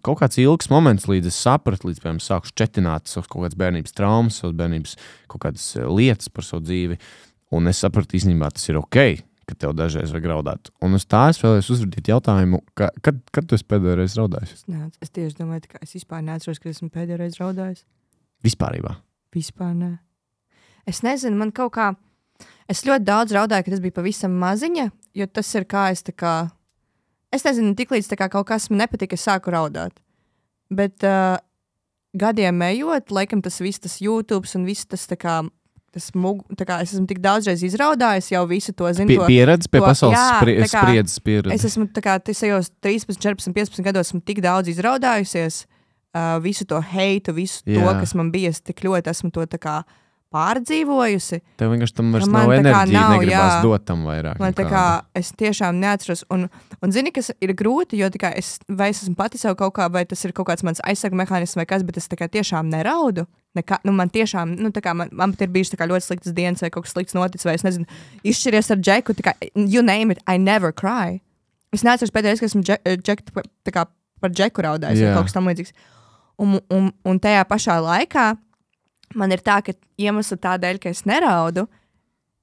kaut 0.05 0.19
kāds 0.21 0.39
ilgs 0.41 0.69
moments, 0.71 1.08
līdz 1.10 1.29
es 1.29 1.39
sapratu, 1.39 1.89
līdz, 1.89 2.01
piemēram, 2.03 2.21
sāku 2.23 2.51
šķetināt 2.51 3.10
savas 3.12 3.29
kaut 3.29 3.45
kādas 3.45 3.60
bērnības 3.60 3.95
traumas, 3.95 4.39
savas 4.41 4.58
bērnības 4.60 4.95
kaut 5.32 5.43
kādas 5.45 5.65
eh, 5.77 5.88
lietas 5.88 6.32
par 6.34 6.47
savu 6.47 6.65
dzīvi. 6.65 6.99
Un 7.58 7.69
es 7.71 7.82
sapratu, 7.82 8.17
īstenībā 8.17 8.51
tas 8.53 8.67
ir 8.69 8.77
ok, 8.77 8.99
ka 9.49 9.58
tev 9.58 9.73
dažreiz 9.77 10.12
vajag 10.13 10.27
raudāt. 10.29 10.69
Un 10.86 10.97
uz 10.97 11.05
tā 11.10 11.23
es 11.32 11.39
vēlējos 11.41 11.71
uzvedīt 11.75 12.12
jautājumu, 12.12 12.62
ka, 12.77 12.91
kad, 13.05 13.21
kad 13.34 13.47
tu 13.49 13.58
pēdējo 13.58 13.95
reizi 13.97 14.19
raudājis? 14.19 14.65
Nē, 14.69 14.89
es 15.01 15.13
tieši 15.15 15.39
domāju, 15.39 15.65
ka 15.71 15.82
es 15.86 15.95
vispār 15.97 16.21
neatceros, 16.25 16.62
ka 16.62 16.69
esmu 16.69 16.91
pēdējo 16.93 17.21
reizi 17.23 17.41
raudājis. 17.41 17.82
Vispārībā. 18.45 18.93
Vispār 19.36 19.73
nē. 19.77 19.95
Es 20.89 21.01
nezinu, 21.05 21.38
man 21.41 21.53
kaut 21.55 21.73
kā. 21.75 21.89
Es 22.69 22.86
ļoti 22.86 23.05
daudz 23.05 23.34
raudāju, 23.36 23.65
kad 23.65 23.75
tas 23.75 23.84
bija 23.84 23.97
pavisam 23.97 24.38
maziņa, 24.39 24.86
jo 25.17 25.27
tas 25.34 25.49
ir 25.58 25.65
kā 25.69 25.89
es 25.93 26.05
tā 26.05 26.13
kā. 26.15 26.36
Es 27.36 27.46
nezinu, 27.46 27.76
tiklīdz 27.78 28.12
kaut 28.30 28.48
kas 28.50 28.70
man 28.70 28.84
nepatika, 28.86 29.18
es 29.18 29.26
sāku 29.28 29.54
raudāt. 29.54 29.96
Bet 30.70 31.06
uh, 31.08 31.38
gadiem 32.18 32.62
ejot, 32.70 33.13
laikam 33.13 33.42
tas 33.46 33.60
viss, 33.62 33.82
tas 33.82 34.00
YouTube 34.02 34.50
un 34.56 34.68
viss 34.70 34.86
tas 34.89 35.08
tā 35.10 35.18
kā. 35.20 35.42
Tas 35.89 36.12
mug, 36.13 36.44
kā 36.54 36.76
es 36.84 36.92
esmu 36.94 37.08
tik 37.10 37.18
daudzreiz 37.18 37.63
izraudājis, 37.65 38.28
jau 38.30 38.44
visu 38.46 38.76
to 38.78 38.86
zinu. 38.94 39.10
Pie, 39.10 39.24
pieredze 39.26 39.65
pie 39.65 39.80
to- 39.82 39.88
pasaules 39.88 40.13
jā, 40.13 40.26
kā 40.70 40.84
spriedzes 40.84 41.18
pieredze. 41.26 41.56
Es 41.56 41.65
esmu 41.65 41.88
kā 42.06 42.20
tajos 42.22 42.70
13, 42.86 43.18
14, 43.18 43.50
15 43.56 43.88
gados 43.88 44.12
esmu 44.12 44.22
tik 44.22 44.44
daudz 44.46 44.70
izraudājusies. 44.70 45.63
Uh, 46.13 46.38
visu 46.42 46.65
to 46.65 46.78
heitu, 46.82 47.34
visu 47.34 47.62
Jā. 47.65 47.82
to, 47.82 47.89
kas 48.02 48.13
man 48.18 48.30
bija, 48.34 48.50
es 48.54 48.62
tik 48.65 48.82
ļoti 48.86 49.10
esmu 49.12 49.30
to 49.34 49.44
tā 49.50 49.58
kā 49.62 49.76
pārdzīvojusi. 50.34 51.39
Tev 51.60 51.72
vienkārši 51.74 51.96
tam 51.98 52.12
vairs 52.13 52.30
nav 52.30 52.46
tā 52.46 52.54
kā 52.54 52.60
enerģija, 52.62 52.94
nav, 52.94 53.13
negribas 53.15 53.54
jā. 53.56 53.62
dot 53.65 53.86
tam 53.88 54.04
vairāk. 54.06 54.39
Man 54.42 54.56
tā 54.58 54.65
kā 54.70 54.84
es 55.18 55.32
tiešām 55.39 55.80
neatceros, 55.82 56.24
un, 56.34 56.46
un 56.86 56.94
zini, 56.94 57.13
kas 57.15 57.32
ir 57.42 57.54
grūti, 57.58 57.98
jo 58.02 58.10
kā 58.22 58.32
es, 58.38 58.58
vai 58.70 58.92
es 58.94 59.02
esmu 59.04 59.18
pati 59.20 59.42
sev 59.42 59.58
kaut 59.60 59.74
kā, 59.80 59.89
vai 59.94 60.06
tas 60.10 60.22
ir 60.28 60.36
kaut 60.38 60.52
kāds 60.52 60.65
mans 60.68 60.82
aizsargu 60.86 61.18
mehānisms 61.20 61.58
vai 61.58 61.65
kas, 61.70 61.86
bet 61.88 61.98
es 62.02 62.10
kā 62.13 62.30
tiešām 62.30 62.70
neraudu. 62.70 63.26
Nekā, 63.58 63.80
nu, 63.88 63.96
man 63.98 64.12
tiešām, 64.13 64.52
nu, 64.62 64.70
kā 64.70 64.94
man, 64.94 65.10
man 65.18 65.34
ir 65.34 65.50
kā 65.50 65.88
ļoti 65.89 66.06
sliktas 66.06 66.36
dienas, 66.38 66.62
vai 66.62 66.70
kaut 66.70 66.86
kas 66.86 66.94
slikts 66.94 67.18
noticis, 67.18 67.48
vai 67.50 67.56
es 67.58 67.65
nezinu, 67.65 67.89
izšķiries 68.22 68.70
ar 68.76 68.84
džeku. 68.84 69.15
Kā, 69.26 69.34
you 69.56 69.82
name 69.82 70.13
it, 70.13 70.22
I 70.30 70.38
never 70.38 70.70
cry. 70.70 71.18
Es 71.74 71.82
neatceros 71.86 72.13
pēdējais, 72.13 72.44
kad 72.44 72.52
esmu 72.52 72.62
džek, 72.65 72.86
džek, 73.02 73.26
kā 73.74 73.88
par 74.22 74.34
džeku 74.34 74.65
raudājis, 74.65 75.02
vai 75.02 75.10
Jā. 75.10 75.15
kaut 75.18 75.30
kas 75.30 75.36
tam 75.36 75.50
līdzīgs. 75.50 75.74
Un, 76.39 76.60
un, 76.72 76.92
un 77.10 77.20
tajā 77.22 77.42
pašā 77.50 77.80
laikā 77.84 78.30
man 79.17 79.34
ir 79.34 79.43
tā, 79.45 79.60
ka 79.65 79.76
iemesls 80.00 80.41
tādēļ, 80.41 80.80
ka 80.84 80.93
es 80.93 81.06
neraudu, 81.10 81.65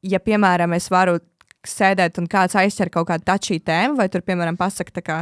ja, 0.07 0.21
piemēram, 0.23 0.75
es 0.77 0.91
varu 0.93 1.19
sēdēt 1.67 2.21
un 2.21 2.29
kāds 2.31 2.57
aizķer 2.59 2.91
kaut 2.95 3.09
kādu 3.11 3.27
tačī 3.27 3.59
tēmu, 3.63 3.99
vai 3.99 4.09
tur, 4.13 4.23
piemēram, 4.27 4.59
pasakā, 4.59 4.95
tā 4.95 5.03
kā, 5.05 5.19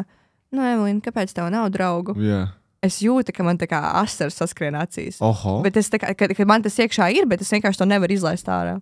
nu, 0.54 0.64
Evelīna, 0.64 1.02
kāpēc 1.04 1.33
tev 1.37 1.48
nav 1.52 1.70
draugu? 1.74 2.16
Jā. 2.20 2.46
Es 2.85 2.98
jūtu, 3.00 3.33
ka 3.33 3.44
man 3.46 3.57
tā 3.57 3.68
kā 3.70 3.80
asaras 4.02 4.37
saskrien 4.37 4.76
acīs. 4.76 5.16
Oho. 5.24 5.62
Bet 5.64 5.78
es 5.80 5.88
tā 5.92 6.00
kā, 6.02 6.11
ka, 6.18 6.28
ka 6.37 6.48
man 6.48 6.64
tas 6.64 6.76
iekšā 6.76 7.09
ir, 7.16 7.24
bet 7.30 7.40
es 7.40 7.52
vienkārši 7.54 7.80
to 7.80 7.88
nevaru 7.88 8.12
izlaist 8.12 8.50
ārā. 8.52 8.76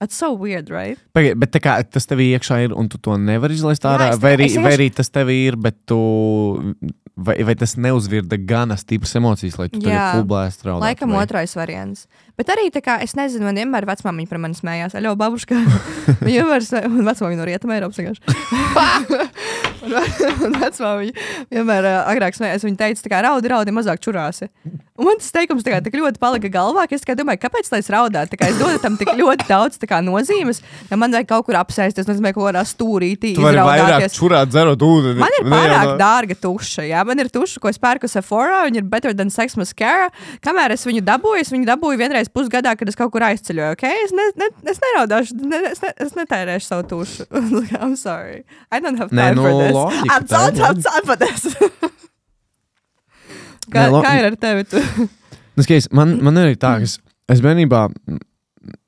That's 0.00 0.14
so 0.14 0.32
weird, 0.36 0.68
right? 0.68 0.98
Pagaid, 1.16 1.38
bet 1.40 1.56
kā 1.64 1.78
tas 1.88 2.04
tev 2.04 2.20
iekšā 2.20 2.58
ir, 2.66 2.74
un 2.76 2.88
tu 2.92 2.98
to 3.00 3.16
nevari 3.16 3.56
izlaist 3.56 3.82
Jā, 3.86 3.94
ārā, 3.96 4.10
tā- 4.12 4.20
vai, 4.20 4.34
arī, 4.36 4.44
es 4.50 4.56
vai 4.58 4.62
vienkārši- 4.66 4.78
arī 4.78 4.88
tas 4.94 5.08
tev 5.14 5.30
ir, 5.32 5.56
bet 5.56 5.78
tu. 5.88 6.74
Vai, 7.16 7.32
vai 7.48 7.54
tas 7.56 7.72
neuzvirda 7.80 8.36
gana 8.44 8.76
stipras 8.76 9.14
emocijas, 9.16 9.54
lai 9.56 9.70
tu 9.72 9.80
Jā. 9.80 10.10
fullblast 10.12 10.60
raudātu? 10.66 10.82
Laikam 10.84 11.14
vai? 11.16 11.22
otrais 11.24 11.54
variants. 11.56 12.02
Bet 12.36 12.50
arī 12.52 12.66
tā 12.68 12.82
kā 12.84 12.98
es 13.00 13.14
nezinu, 13.16 13.40
man 13.48 13.56
vienmēr 13.56 13.86
vecmāmiņa 13.88 14.28
par 14.28 14.36
mani 14.44 14.52
smējās. 14.58 14.92
Aļo, 15.00 15.14
babuška. 15.16 15.56
Viņa 16.26 16.42
vienmēr 16.44 16.66
smējās, 16.66 16.92
un 16.92 17.08
vecmāmiņa 17.08 17.40
no 17.40 17.46
rietuma 17.48 17.78
Eiropas 17.78 17.96
vienkārši. 18.02 18.20
Un 19.86 19.92
ve- 19.96 20.44
un 20.44 20.58
vecmāmiņa 20.60 21.24
vienmēr 21.56 21.88
uh, 21.88 21.96
agrāk 22.12 22.36
smējās. 22.36 22.66
Viņa 22.68 22.80
teica, 22.84 23.08
kā 23.14 23.22
raudi, 23.24 23.48
raudi, 23.48 23.72
mazāk 23.72 24.04
čurāsi. 24.04 24.50
Un 24.96 25.08
man 25.08 25.16
tas 25.20 25.32
teikums 25.32 25.64
tā 25.64 25.72
kā 25.72 25.80
tik 25.84 25.96
ļoti 25.96 26.20
palika 26.20 26.48
galvā, 26.52 26.84
ka 26.88 26.96
es 26.96 27.04
domāju, 27.16 27.40
kāpēc 27.42 27.72
lai 27.72 27.80
es 27.80 27.88
raudātu. 27.92 28.36
Es 28.44 28.60
dodu 28.60 28.76
tam 28.84 28.96
tik 29.00 29.14
ļoti 29.16 29.48
daudz 29.48 29.80
kā, 29.90 30.00
nozīmes, 30.04 30.60
ja 30.90 30.96
man 31.00 31.12
vajag 31.14 31.28
kaut 31.30 31.46
kur 31.48 31.56
apsēsties, 31.60 32.06
nezinu, 32.08 32.32
kaut 32.34 32.48
kādā 32.50 32.62
stūrītī. 32.66 33.34
Tu 33.36 33.44
vari 33.44 33.58
vairāk 33.62 34.06
čurāt, 34.14 34.50
dzerot 34.52 34.82
ūdeni. 34.86 35.16
Man 35.22 35.36
ir 35.40 35.44
Ne 35.46 35.54
pārāk 35.56 35.86
no- 35.92 35.96
dārga 36.00 36.36
tuša. 36.42 36.84
Jā, 36.88 37.04
man 37.06 37.18
ir 37.22 37.28
tuša, 37.32 37.60
ko 37.62 37.68
es 37.72 37.78
pērku 37.78 38.08
Sephora. 38.08 38.64
Viņa 38.68 38.76
ir 38.82 38.86
better 38.92 39.12
than 39.14 39.30
sex 39.30 39.56
mascara. 39.56 40.10
Kamēr 40.42 40.72
es 40.76 40.84
viņu 40.86 41.02
dabūju, 41.06 41.40
es 41.40 41.50
viņu 41.54 41.66
dabūju 41.70 41.98
vienreiz 41.98 42.28
pusgadā, 42.28 42.76
kad 42.78 42.88
es 42.88 42.94
kaut 42.98 43.12
kur 43.12 43.20
aizceļoju. 43.22 43.72
Okay? 43.76 44.04
Es, 44.04 44.12
ne, 44.12 44.28
ne, 44.36 44.50
es 44.70 44.78
neraudāšu, 44.84 45.38
ne, 45.46 45.62
es, 45.72 45.82
ne, 45.82 45.92
es 46.06 46.12
netērēšu 46.18 46.66
savu 46.66 46.86
tušu. 46.92 47.26
I'm 47.80 47.96
sorry. 47.96 48.44
I 48.70 48.80
don't 48.80 48.98
have 48.98 49.10
Nē, 49.10 49.30
time 49.30 49.36
nu, 49.36 49.42
for 49.42 49.54
this. 49.62 50.10
have 50.10 50.24
loģika. 50.26 50.82
time 50.82 51.04
for 51.06 51.16
this. 51.16 51.46
kā, 53.70 53.82
Nē, 53.86 53.90
lo- 53.92 54.02
kā 54.04 54.14
ir 54.20 54.28
ar 54.30 54.36
tevi? 54.40 54.64
Tu? 54.70 54.82
Nu, 55.56 55.64
skaties, 55.64 55.88
man, 55.96 56.18
man 56.24 56.36
ir 56.42 56.54
tā, 56.60 56.76
ka 56.80 56.86
es, 56.86 56.98
es 57.32 57.40
bērnībā. 57.44 57.86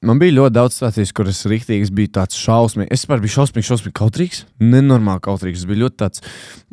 Man 0.06 0.20
bija 0.20 0.34
ļoti 0.36 0.54
daudz 0.54 0.76
situācijas, 0.76 1.12
kur 1.14 1.28
es 1.30 1.40
rīktīgi 1.50 1.90
biju 1.94 2.10
tāds 2.18 2.38
šausmīgs. 2.38 2.90
Es 2.94 3.04
vispār 3.04 3.22
biju 3.22 3.34
šausmīgs, 3.36 3.68
šausmīgs, 3.68 3.96
kautrīgs. 3.98 4.42
Nenormāli 4.62 5.22
kautrīgs. 5.24 5.62
Es 5.62 5.68
biju 5.68 5.84
ļoti 5.84 5.98
tāds, 6.02 6.22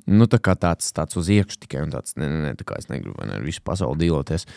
nu, 0.10 0.28
tā 0.32 0.40
kā 0.44 0.56
tāds, 0.60 0.92
tāds 0.96 1.18
uz 1.20 1.30
iekšā 1.34 1.62
tikai 1.66 1.84
un 1.86 1.94
tāds, 1.94 2.16
ne, 2.20 2.30
ne, 2.32 2.44
ne, 2.48 2.54
tā 2.58 2.68
kā 2.68 2.78
es 2.82 2.90
negribu 2.92 3.18
ne, 3.26 3.40
ar 3.40 3.46
visu 3.46 3.64
pasauli 3.66 4.06
dīloties. 4.06 4.48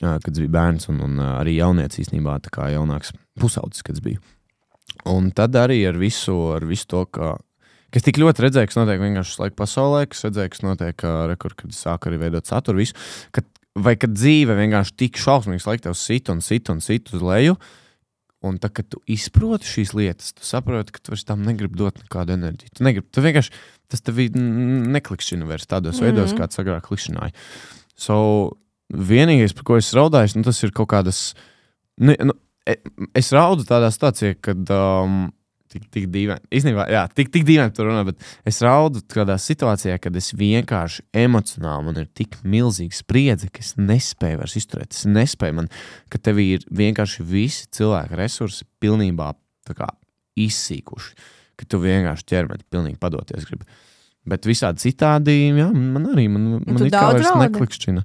Kad 0.00 0.30
es 0.32 0.40
biju 0.40 0.52
bērns 0.54 0.88
un, 0.92 1.00
un 1.06 1.20
ā, 1.20 1.30
arī 1.42 1.58
jaunietis 1.58 2.02
īstenībā, 2.06 2.38
tā 2.44 2.52
kā 2.54 2.70
jaunāks 2.72 3.14
pusaudzis, 3.40 3.84
kad 3.86 3.98
es 3.98 4.04
biju. 4.04 4.22
Un 5.10 5.30
tad 5.36 5.56
arī 5.58 5.82
ar 5.88 5.98
visu, 6.00 6.34
ar 6.56 6.66
visu 6.68 6.88
to, 6.90 7.04
ka, 7.12 7.34
ka 7.90 8.00
es 8.00 8.06
tik 8.06 8.20
ļoti 8.20 8.46
redzēju, 8.46 8.70
kas 8.70 8.80
notiek 8.80 9.02
vienkārši 9.02 9.42
laika 9.44 9.58
pasaulē, 9.60 10.06
kas 10.10 10.24
redzēju, 10.28 10.52
kas 10.54 10.64
notiek 10.66 11.04
ā, 11.06 11.14
rekur, 11.30 11.56
kad 11.58 11.72
es 11.72 11.82
sāku 11.84 12.10
arī 12.10 12.20
veidot 12.24 12.48
saturu, 12.48 12.82
visu, 12.82 12.96
kad, 13.36 13.46
vai 13.78 13.94
kad 14.00 14.16
dzīve 14.16 14.56
vienkārši 14.58 14.96
tik 15.04 15.20
šausmīgs, 15.20 15.68
lai 15.68 15.78
tev 15.84 15.96
sit 15.98 16.32
un 16.32 16.42
sit 16.44 16.72
un 16.72 16.82
sit 16.84 17.12
uz 17.14 17.24
leju. 17.24 17.56
Un 18.40 18.56
tad, 18.56 18.72
kad 18.72 18.86
tu 18.88 19.02
izproti 19.10 19.68
šīs 19.68 19.90
lietas, 19.92 20.32
tu 20.32 20.46
saproti, 20.48 20.94
ka 20.94 21.02
tu 21.02 21.12
vairs 21.12 21.26
tam 21.28 21.42
negribi 21.44 21.76
dot 21.76 21.98
nekādu 22.00 22.32
enerģiju. 22.38 22.72
Tu, 22.78 22.84
negribi, 22.86 23.08
tu 23.12 23.24
vienkārši 23.24 23.52
tas 23.92 24.04
tev 24.06 24.16
neklikšķina 24.16 25.48
vairs 25.48 25.68
tādos 25.68 25.98
mm. 25.98 26.06
-hmm. 26.06 26.20
veidos, 26.20 26.36
kāds 26.38 26.62
agrāk 26.62 26.86
klikšķināja. 26.88 27.34
So, 28.00 28.16
vienīgais, 28.88 29.52
par 29.56 29.66
ko 29.68 29.76
es 29.76 29.92
raudāju, 29.92 30.38
nu, 30.38 30.46
tas 30.46 30.62
ir 30.64 30.72
kaut 30.72 30.88
kādas. 30.88 31.34
Nu, 32.00 32.14
nu, 32.16 32.36
e- 32.64 32.80
es 33.14 33.32
raudu 33.32 33.68
tādā 33.68 33.92
stācijā, 33.92 34.38
kad. 34.40 34.64
Um, 34.70 35.28
Tik, 35.70 35.84
tik 35.94 36.06
dīvaini. 36.10 36.48
Īstenībā, 36.50 36.88
jā, 36.90 37.04
tik, 37.14 37.28
tik 37.30 37.44
dīvaini 37.46 37.70
tur 37.76 37.86
runā, 37.86 38.02
bet 38.08 38.24
es 38.48 38.56
raudu 38.64 39.04
tādā 39.06 39.36
situācijā, 39.38 40.00
kad 40.02 40.16
es 40.18 40.32
vienkārši 40.34 41.04
emocionāli 41.22 41.86
man 41.86 42.00
ir 42.02 42.08
tik 42.18 42.34
milzīga 42.42 42.96
spriedze, 42.96 43.46
ka 43.54 43.62
es 43.62 43.76
nespēju 43.78 44.40
vairs 44.40 44.56
izturēt. 44.58 44.96
Es 44.96 45.06
nespēju, 45.06 45.60
man, 45.60 45.68
ka 46.10 46.18
tev 46.18 46.40
ir 46.42 46.64
vienkārši 46.74 47.26
visi 47.26 47.68
cilvēki 47.78 48.18
resursi 48.18 48.66
pilnībā 48.82 49.30
kā, 49.70 49.86
izsīkuši, 50.42 51.14
ka 51.60 51.70
tu 51.70 51.78
vienkārši 51.84 52.26
ķermeni 52.32 52.66
pilnīgi 52.66 52.98
padoties 52.98 53.46
gribi. 53.46 53.68
Bet 54.26 54.50
visādi 54.50 54.82
citādi, 54.82 55.36
jā, 55.54 55.68
man 55.70 56.10
arī 56.10 56.26
man, 56.34 56.50
man 56.66 56.82
it 56.82 56.96
kā 56.96 57.06
vairs 57.12 57.30
neklikšķina. 57.44 58.02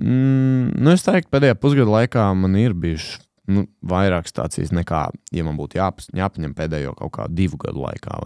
Mm, 0.00 0.76
nu, 0.76 0.92
es 0.92 1.08
teiktu, 1.08 1.32
pēdējā 1.32 1.56
pusgada 1.64 1.96
laikā 1.96 2.28
man 2.36 2.60
ir 2.60 2.76
bijušas 2.76 3.24
nu, 3.50 3.66
vairāk 3.86 4.30
stācijas 4.30 4.72
nekā, 4.76 5.06
ja 5.34 5.46
man 5.46 5.58
būtu 5.60 5.80
jāpas, 5.80 6.10
jāpaņem 6.16 6.54
pēdējo 6.58 6.94
kaut 6.98 7.14
kādu 7.18 7.36
divu 7.42 7.60
gadu 7.60 7.84
laikā. 7.86 8.20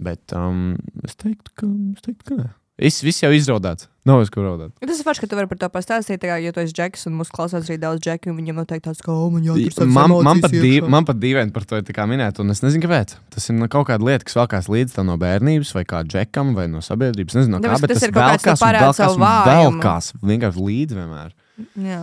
Bet 0.00 0.32
um, 0.36 0.72
es 1.04 1.18
teiktu, 1.20 1.52
ka, 1.54 1.68
es 1.94 2.06
teiktu, 2.06 2.24
ka 2.30 2.40
nē. 2.40 2.48
Es 2.80 3.02
viss 3.04 3.20
jau 3.20 3.28
izraudāts. 3.36 3.90
Nav 4.08 4.22
es 4.24 4.30
ko 4.32 4.40
raudāt. 4.40 4.70
Tas 4.80 4.96
ir 4.96 5.04
forši, 5.04 5.20
ka 5.20 5.28
tu 5.28 5.36
vari 5.36 5.50
par 5.50 5.58
to 5.60 5.68
pastāstīt. 5.68 6.16
tā 6.22 6.30
Kā, 6.30 6.38
ja 6.40 6.48
tu 6.56 6.62
esi 6.62 6.72
džeks 6.72 7.04
un 7.10 7.18
mūsu 7.18 7.34
klausās 7.36 7.68
arī 7.68 7.76
daudz 7.82 8.00
džeku, 8.00 8.30
un 8.32 8.38
viņam 8.38 8.56
noteikti 8.62 8.86
tāds, 8.86 9.02
ka, 9.04 9.12
oh, 9.12 9.26
man 9.34 9.44
jātur 9.44 9.74
savas 9.76 9.92
Man, 9.92 10.14
man, 10.24 10.40
pat 10.40 10.54
dīv, 10.54 10.78
iekšā." 10.78 10.88
man 10.94 11.04
pat 11.04 11.20
dīvaini 11.20 11.52
par 11.52 11.68
to 11.68 11.76
ir 11.82 11.92
kā 11.92 12.08
minēt, 12.08 12.40
un 12.40 12.56
es 12.56 12.64
nezinu, 12.64 12.80
kāpēc. 12.86 13.12
Tas 13.36 13.50
ir 13.52 13.58
no 13.60 13.68
kaut 13.68 13.90
kāda 13.90 14.08
lieta, 14.08 14.24
kas 14.24 14.38
valkās 14.40 14.70
līdzi 14.72 14.96
tam 14.96 15.12
no 15.12 15.18
bērnības, 15.20 15.74
vai 15.76 15.84
kā 15.92 16.00
džekam, 16.08 16.54
vai 16.56 16.70
no 16.72 16.80
sabiedrības. 16.80 17.36
Nezinu, 17.42 17.58
no 17.58 17.60
kā, 17.60 17.74
Tāpēc 17.74 17.84
bet 17.84 17.92
tas 17.92 18.00
tas 18.00 18.08
ir 18.08 18.16
kaut 18.16 18.24
kāds, 18.32 18.64
velkās 18.64 18.96
savu 19.04 19.20
vājumu. 19.20 19.52
velkās 19.52 20.12
vienkārši 20.32 20.68
līdzi 20.70 21.00
vienmēr. 21.02 21.36
Jā. 21.84 22.02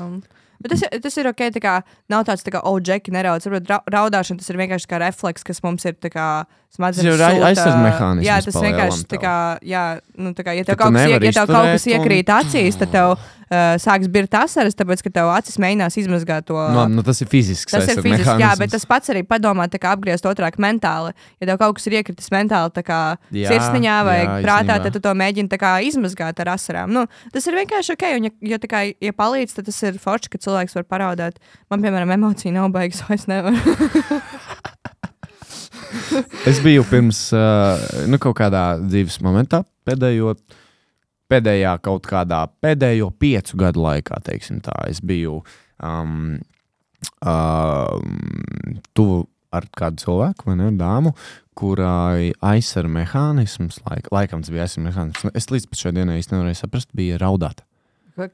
Bet 0.62 0.72
tas, 0.74 0.82
tas 1.04 1.18
ir 1.22 1.28
ok, 1.30 1.42
tā 1.54 1.62
kā 1.62 1.74
nav 2.10 2.24
tāds, 2.26 2.42
tā 2.46 2.52
kā, 2.56 2.62
oh, 2.66 2.80
džeki 2.82 3.12
nerauc. 3.14 3.46
Ra 3.70 3.78
raudāšana 3.94 4.40
tas 4.42 4.50
ir 4.50 4.58
vienkārši 4.58 4.88
kā 4.90 4.98
refleks, 5.04 5.44
kas 5.46 5.62
mums 5.64 5.86
ir 5.86 5.94
tā 6.02 6.10
kā 6.10 6.28
smadzenes. 6.74 7.06
Tas 7.06 7.20
ir 7.20 7.24
ai- 7.28 7.36
sūta- 7.38 7.50
aizsardz 7.52 7.78
mehānisms 7.86 8.26
Jā, 8.26 8.38
tas 8.46 8.56
vienkārši 8.66 9.06
tā 9.14 9.20
kā, 9.22 9.36
jā, 9.62 9.84
nu, 10.18 10.34
tā 10.34 10.44
kā, 10.48 10.56
ja 10.58 10.64
tev 10.66 10.78
kaut 10.82 10.94
kas, 10.98 11.10
ja 11.10 11.20
tev 11.20 11.48
kaut 11.54 11.70
kas 11.72 11.86
izturēt 11.86 12.00
un- 12.00 12.06
iekrīt 12.06 12.34
acīs, 12.40 12.78
tad 12.82 12.92
tev 12.92 13.18
uh, 13.48 13.76
sāks 13.82 14.10
birt 14.12 14.34
asaras, 14.38 14.76
tāpēc, 14.78 15.04
ka 15.06 15.12
tev 15.20 15.32
acis 15.34 15.58
mēģinās 15.62 15.98
izmazgāt 16.02 16.48
to. 16.50 16.58
No, 16.74 16.86
nu, 16.92 17.04
tas 17.06 17.22
ir 17.24 17.30
fizisks. 17.32 17.72
Tas 17.72 17.84
ir 17.86 17.96
aizsardz 17.96 18.06
fiziski, 18.06 18.28
jā, 18.28 18.36
mehānisms. 18.38 18.64
bet 18.64 18.74
tas 18.76 18.88
pats 18.90 19.14
arī 19.14 19.24
padomā, 19.28 19.68
tā 19.72 19.82
kā 19.82 19.94
apgriezt 19.96 20.28
otrāk 20.30 20.60
mentāli. 20.62 21.14
Ja 21.42 21.52
tev 21.52 21.62
kaut 21.62 21.78
kas 21.80 21.90
ir 21.90 21.98
iekritis 22.00 22.32
mentāli, 22.34 22.74
tā 22.76 22.84
kā 22.88 23.02
Jā, 23.36 23.52
sirsniņā 23.54 23.98
vai 24.08 24.18
jā, 24.22 24.38
prātā, 24.46 24.80
tad 24.84 24.96
tu 24.96 25.04
to 25.04 25.14
mēģini 25.18 25.52
tā 25.52 25.60
kā 25.62 25.78
izmazgāt 25.88 26.44
ar 26.44 26.54
asarām. 26.56 26.94
Nu, 26.94 27.08
tas 27.34 27.48
ir 27.48 27.58
vienkārši 27.60 27.96
ok, 27.96 28.08
un 28.20 28.30
ja, 28.30 28.34
ja, 28.56 28.62
kā, 28.68 28.86
ja 28.92 29.16
palīdz, 29.16 29.58
tad 29.60 29.70
tas 29.72 29.82
ir 29.88 30.00
forši, 30.02 30.34
ka 30.34 30.42
cilvēks 30.48 30.78
var 30.80 30.88
paraudāt. 30.90 31.42
Man, 31.72 31.84
piemēram, 31.84 32.14
emocija 32.18 32.56
nav 32.56 32.72
baigas, 32.76 33.04
vai 33.08 33.20
es 33.20 33.28
nevaru. 33.30 33.78
Es 36.48 36.60
biju 36.64 36.84
pirms 36.88 37.20
uh, 37.36 37.80
nu, 38.12 38.20
kaut 38.22 38.38
kādā 38.40 38.64
dzīves 38.82 39.20
momentā, 39.24 39.62
pēdējo, 39.88 40.34
pēdējā 41.32 41.74
kaut 41.86 42.08
kādā 42.10 42.46
pēdējo 42.64 43.12
piecu 43.20 43.60
gadu 43.60 43.84
laikā, 43.84 44.22
teiksim 44.28 44.62
tā. 44.66 44.76
Es 44.92 45.02
biju 45.04 45.42
um, 45.84 46.38
uh, 47.26 47.98
tuvu 48.98 49.26
ar 49.56 49.68
kādu 49.78 50.04
cilvēku, 50.04 50.50
vai 50.50 50.58
ne, 50.60 50.72
dāmu, 50.78 51.14
kurai 51.58 52.32
aizsardz 52.46 52.92
mehānisms, 52.94 53.80
laik, 53.88 54.10
laikam 54.14 54.44
tas 54.44 54.54
bija 54.54 54.66
aizsardz 54.68 54.86
mehānisms. 54.90 55.36
Es 55.38 55.50
līdz 55.52 55.70
šai 55.80 55.94
dienai 55.96 56.20
nevarēju 56.20 56.62
saprast, 56.62 56.92
bija 56.98 57.20
raudāt. 57.22 57.64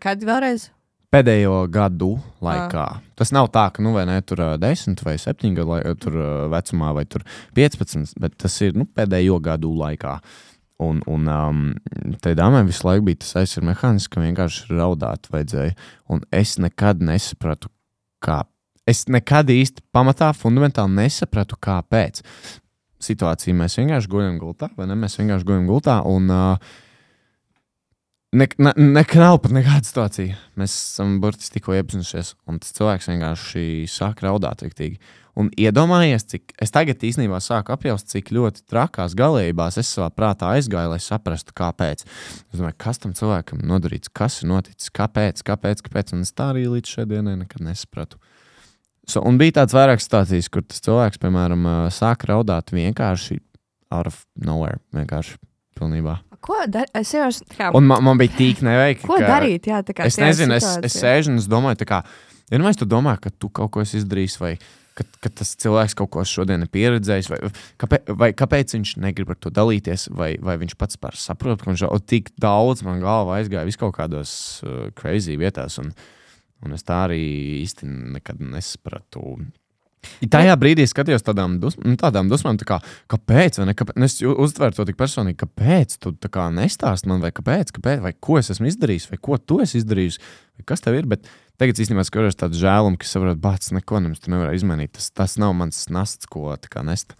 Kad 0.01 0.23
vēlreiz? 0.25 0.69
Pēdējo 1.13 1.67
gadu 1.69 2.15
laikā. 2.41 2.85
Tas 3.19 3.29
nav 3.35 3.51
tā, 3.53 3.67
ka, 3.75 3.83
nu, 3.85 3.91
vai 3.93 4.07
ne, 4.09 4.15
tur 4.25 4.39
ā, 4.41 4.47
10 4.57 5.03
vai 5.05 5.13
7 5.21 5.53
gadu 5.59 5.75
lai- 5.75 5.93
tur, 6.01 6.15
vecumā, 6.49 6.89
vai 6.97 7.03
tur 7.05 7.21
15, 7.53 8.15
bet 8.23 8.33
tas 8.41 8.55
ir 8.65 8.73
nu, 8.73 8.87
pēdējo 8.89 9.37
gadu 9.45 9.69
laikā. 9.77 10.15
Un, 10.84 11.01
un 11.09 11.29
um, 11.31 11.61
tai 12.23 12.34
dāmai 12.39 12.63
visu 12.67 12.88
laiku 12.88 13.07
bija 13.09 13.21
tas 13.23 13.36
aizsardzīgs 13.41 13.69
mehānisms, 13.69 14.09
ka 14.11 14.23
vienkārši 14.23 14.73
raudāt 14.73 15.29
vajadzēja. 15.34 15.75
Un 16.11 16.23
es 16.36 16.57
nekad 16.61 17.03
nesapratu, 17.05 17.71
kā. 18.23 18.41
Es 18.89 19.05
nekad 19.07 19.51
īsti 19.53 19.86
pamatā, 19.95 20.34
fundamentāli 20.36 20.97
nesapratu, 20.99 21.59
kāpēc. 21.63 22.23
Situācija 23.03 23.55
mēs 23.55 23.77
vienkārši 23.79 24.11
guļam 24.11 24.39
gultā, 24.39 24.71
vai 24.77 24.88
ne? 24.89 24.97
Mēs 24.99 25.19
vienkārši 25.19 25.47
guļam 25.47 25.69
gultā. 25.71 25.99
Un, 26.07 26.31
uh, 26.31 26.73
Ne, 28.34 28.47
ne, 28.57 28.71
nekad 28.95 29.21
nav 29.21 29.36
pat 29.43 29.51
nekāda 29.53 29.86
situācija. 29.86 30.38
Mēs 30.57 30.73
esam 30.73 31.19
burtiski 31.21 31.59
tikko 31.59 31.75
iepazinušies, 31.77 32.31
un 32.49 32.57
tas 32.63 32.73
cilvēks 32.73 33.11
vienkārši 33.11 33.65
sāk 33.93 34.23
raudāt. 34.25 34.63
Riktīgi. 34.65 34.97
Un 35.39 35.47
iedomājies, 35.57 36.27
cik 36.29 36.51
es 36.61 36.69
tagad 36.69 37.01
īstenībā 37.01 37.39
sāku 37.41 37.73
apjaust, 37.73 38.11
cik 38.11 38.29
ļoti 38.36 38.65
trakās 38.69 39.15
galībās 39.17 39.79
es 39.81 39.89
savā 39.89 40.11
prātā 40.13 40.51
aizgāju, 40.53 40.91
lai 40.91 40.99
saprastu, 41.01 41.55
kāpēc. 41.57 42.03
Es 42.05 42.59
domāju, 42.59 42.77
kas 42.77 43.01
tam 43.01 43.15
cilvēkam 43.17 43.63
nodarīts, 43.65 44.11
kas 44.13 44.43
ir 44.43 44.51
noticis, 44.51 44.91
kāpēc, 44.93 45.41
kāpēc, 45.47 45.81
kāpēc. 45.88 46.13
Un 46.13 46.21
es 46.27 46.34
tā 46.38 46.51
arī 46.53 46.67
līdz 46.69 46.91
šai 46.97 47.07
dienai 47.09 47.34
nekad 47.39 47.65
nesapratu. 47.65 48.19
So, 49.09 49.23
un 49.25 49.39
bija 49.41 49.57
tāds 49.57 49.73
vairākas 49.75 50.05
stācijas, 50.07 50.51
kur 50.53 50.63
tas 50.69 50.84
cilvēks, 50.86 51.17
piemēram, 51.19 51.65
sāk 51.91 52.27
raudāt 52.29 52.69
vienkārši 52.71 53.39
out 53.91 54.07
of 54.07 54.21
nowhere. 54.38 54.77
Vienkārši 54.95 55.36
pilnībā. 55.79 56.19
Ko 56.43 56.59
darīt? 56.67 56.91
Es 56.99 57.09
jau 57.15 57.25
Un 57.73 57.88
man, 57.88 58.03
man 58.03 58.19
bija 58.19 58.36
tik 58.38 58.61
neveikli. 58.61 59.07
ko 59.07 59.17
darīt? 59.17 59.67
Jā, 59.71 59.81
tā 59.81 59.95
kā 59.95 60.05
Es 60.07 60.17
nezinu, 60.19 60.53
es, 60.55 60.63
es 60.63 60.93
situācijā? 60.93 61.01
sēžu 61.01 61.34
un 61.34 61.41
es 61.41 61.49
domāju, 61.49 61.79
tā 61.81 61.88
kā, 61.89 61.99
ja 62.51 62.59
nu 62.59 62.67
es 62.69 62.77
tu 62.79 62.86
domā, 62.86 63.17
ka 63.17 63.31
tu 63.31 63.49
kaut 63.49 63.71
ko 63.71 63.81
esi 63.81 63.97
izdarījis, 64.01 64.36
vai 64.43 64.53
ka, 64.97 65.05
ka 65.25 65.31
tas 65.41 65.53
cilvēks 65.59 65.95
kaut 65.97 66.11
ko 66.13 66.25
šodien 66.27 66.65
ir 66.65 66.71
pieredzējis, 66.73 67.29
vai, 67.31 67.39
kāpēc, 67.81 68.13
vai 68.19 68.29
kāpēc 68.37 68.75
viņš 68.77 68.95
negrib 69.03 69.33
ar 69.33 69.39
to 69.41 69.53
dalīties, 69.53 70.09
vai, 70.13 70.33
vai 70.43 70.57
viņš 70.61 70.77
pats 70.79 70.99
par 71.01 71.17
saprot, 71.19 71.61
ka 71.61 71.71
viņš 71.71 71.85
jau 71.85 71.97
tik 71.99 72.33
daudz 72.41 72.85
man 72.85 73.01
galvā 73.03 73.39
aizgāja 73.39 73.67
vis 73.69 73.79
kaut 73.79 73.95
kādos 73.97 74.35
uh, 74.65 74.87
crazy 74.99 75.37
vietās, 75.39 75.79
un, 75.81 75.91
un 76.65 76.77
es 76.77 76.85
tā 76.87 77.03
arī 77.07 77.23
īsti 77.63 77.89
nekad 78.19 78.41
nesapratu. 78.53 79.37
Tajā 80.03 80.55
brīdī 80.59 80.83
skatījos 80.87 81.23
tādām, 81.23 81.55
dus, 81.63 81.77
nu, 81.79 81.95
tādām 81.99 82.27
dusmām, 82.31 82.57
tā 82.59 82.67
kā, 82.67 82.79
kāpēc, 83.11 83.59
vai 83.61 83.69
ne, 83.69 83.75
kāpēc, 83.77 83.99
nu, 83.99 84.07
es 84.09 84.17
uztvēru 84.19 84.75
to 84.75 84.85
tik 84.89 84.97
personīgi, 84.99 85.39
kāpēc 85.45 85.95
tu 86.03 86.11
nestāst 86.57 87.07
man, 87.07 87.23
vai 87.23 87.31
kāpēc, 87.35 87.71
kāpēc, 87.77 88.01
vai 88.03 88.11
ko 88.19 88.35
es 88.41 88.51
esmu 88.51 88.67
izdarījis, 88.67 89.07
vai 89.13 89.21
ko 89.23 89.39
tu 89.39 89.61
esi 89.63 89.79
izdarījis, 89.79 90.19
kas 90.67 90.83
tev 90.83 90.99
ir. 90.99 91.07
Bet 91.07 91.29
tagad 91.62 91.80
īstenībā 91.80 92.06
skatos 92.08 92.38
tādu 92.39 92.60
žēlumu, 92.60 92.99
ka 92.99 93.08
saprotu, 93.08 93.41
bācis 93.43 93.74
neko 93.76 94.01
nevar 94.04 94.56
izmainīt. 94.56 94.95
Tas, 94.97 95.10
tas 95.14 95.38
nav 95.41 95.56
mans 95.58 95.86
nasts, 95.93 96.30
ko 96.30 96.56
nest. 96.86 97.16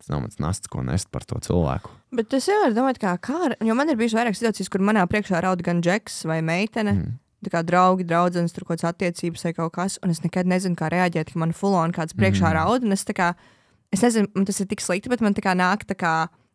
Tas 0.00 0.10
nav 0.10 0.24
mans 0.24 0.40
nasts, 0.42 0.70
ko 0.70 0.82
nest 0.84 1.10
par 1.14 1.24
to 1.24 1.38
cilvēku. 1.40 1.92
Bet 2.14 2.34
es 2.36 2.48
jau 2.50 2.58
varu 2.60 2.76
domāt, 2.76 3.00
kā, 3.02 3.14
kā 3.18 3.38
ar- 3.48 3.56
jo 3.64 3.74
man 3.74 3.88
ir 3.88 3.96
bijušas 3.96 4.18
vairākas 4.18 4.42
situācijas, 4.42 4.70
kur 4.70 4.80
manā 4.84 5.06
priekšā 5.08 5.40
raud 5.42 5.62
gan 5.62 5.80
džeks 5.82 6.24
vai 6.28 6.40
meitene. 6.42 6.92
Mm. 6.92 7.18
Tā 7.44 7.50
kā 7.52 7.60
draugi, 7.64 8.06
draugs, 8.08 8.52
tur 8.52 8.64
kaut 8.64 8.78
kādas 8.80 8.88
attiecības 8.92 9.44
vai 9.44 9.52
kaut 9.52 9.72
kas, 9.72 9.98
un 10.02 10.10
es 10.10 10.22
nekad 10.24 10.48
nezinu, 10.48 10.76
kā 10.76 10.88
reaģēt, 10.92 11.32
ka 11.32 11.38
man 11.38 11.52
fulon 11.52 11.92
kāds 11.92 12.16
priekšā 12.16 12.48
mm. 12.48 12.56
raud. 12.56 12.86
Es, 12.92 13.04
kā, 13.04 13.34
es 13.92 14.04
nezinu, 14.04 14.30
man 14.34 14.46
tas 14.48 14.60
ir 14.60 14.68
tik 14.70 14.80
slikti, 14.80 15.12
bet 15.12 15.20
man 15.20 15.36
tā 15.36 15.44
kā 15.44 15.52
nāk 15.56 15.84
tā 15.84 15.96
kā 15.96 16.14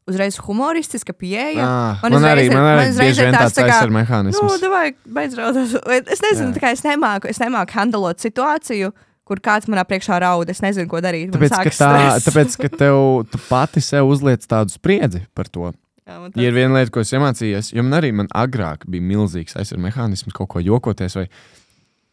uzreiz 0.09 0.37
humoristiska 0.43 1.13
pieeja. 1.13 1.63
Ah, 1.63 1.99
Man 2.03 2.11
man, 2.11 2.21
uzreiz 2.21 2.33
arī, 2.37 2.45
ir- 2.49 2.53
man 2.55 2.63
man 2.65 2.79
arī 2.79 2.89
uzreiz 2.93 3.09
bieži 3.13 3.25
vien 3.27 3.33
tāds 3.37 3.53
tā 3.57 3.65
kā, 3.65 3.75
aizsardzīgs 3.75 3.91
Nu, 3.91 3.97
mehānisms. 3.99 4.61
davai, 4.63 4.87
beidz 5.19 5.37
raudāt. 5.39 6.09
Es 6.15 6.21
nezinu, 6.25 6.55
kā 6.59 6.71
es 6.73 6.81
nemāku, 6.85 7.29
es 7.29 7.39
nemāku 7.39 7.77
handlot 7.77 8.17
situāciju, 8.25 8.91
kur 9.29 9.37
kāds 9.45 9.69
manā 9.69 9.83
priekšā 9.85 10.17
raud. 10.23 10.49
Es 10.49 10.59
nezinu, 10.65 10.89
ko 10.89 10.99
darīt. 11.05 11.29
Man 11.33 11.37
Tāpēc, 11.45 11.53
ka, 11.69 11.75
tā, 11.77 11.91
tāpēc, 12.25 12.57
ka 12.63 12.69
tev 12.81 12.97
tu 13.29 13.37
pati 13.49 13.79
sev 13.85 14.09
uzliec 14.09 14.41
tādu 14.49 14.73
spriedzi 14.73 15.25
par 15.37 15.45
to. 15.53 15.69
Jā, 16.09 16.17
man 16.19 16.31
Ja 16.33 16.49
ir 16.49 16.55
viena 16.57 16.73
lieta, 16.79 16.89
ko 16.89 17.03
es 17.05 17.11
iemācījos, 17.13 17.69
jo 17.77 17.83
man 17.85 18.01
arī 18.01 18.09
man 18.17 18.27
agrāk 18.33 18.87
bija 18.89 19.05
milzīgs 19.05 19.53
aizsardzīgs 19.53 19.85
mehānisms, 19.85 20.33
kaut 20.33 20.49
ko 20.49 20.59
jokoties 20.65 21.13
vai 21.19 21.27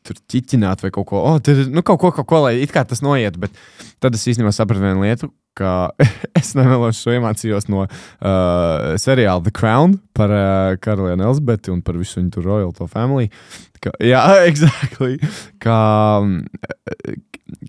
tur 0.07 0.15
ķiķināt 0.31 0.85
vai 0.85 0.91
kaut 0.95 1.07
ko, 1.09 1.23
oh, 1.25 1.39
tur, 1.43 1.65
nu, 1.73 1.81
kaut 1.83 1.99
ko, 1.99 2.13
kaut 2.15 2.27
ko, 2.29 2.43
lai 2.45 2.61
it 2.63 2.71
kā 2.71 2.85
tas 2.87 3.01
noiet. 3.03 3.39
Bet 3.41 3.51
tad 3.99 4.15
es 4.15 4.23
īstenībā 4.29 4.53
sapratu 4.55 4.85
vienu 4.85 5.01
lietu, 5.03 5.31
ka 5.57 5.73
es 6.39 6.53
nevēlos 6.59 7.01
šo 7.01 7.17
iemācījos 7.17 7.71
no 7.73 7.87
uh, 7.87 8.97
seriāla 9.01 9.45
The 9.47 9.55
Crown 9.57 9.99
par 10.17 10.33
uh, 10.33 10.75
karalieni 10.83 11.27
Elizabeti 11.27 11.73
un 11.75 11.83
par 11.85 11.99
visu 12.01 12.21
viņu 12.21 12.37
tur 12.37 12.47
royal 12.51 12.75
to 12.77 12.89
family. 12.91 13.31
Ka, 13.83 13.95
jā, 14.13 14.23
exactly. 14.51 15.17
Ka, 15.63 15.79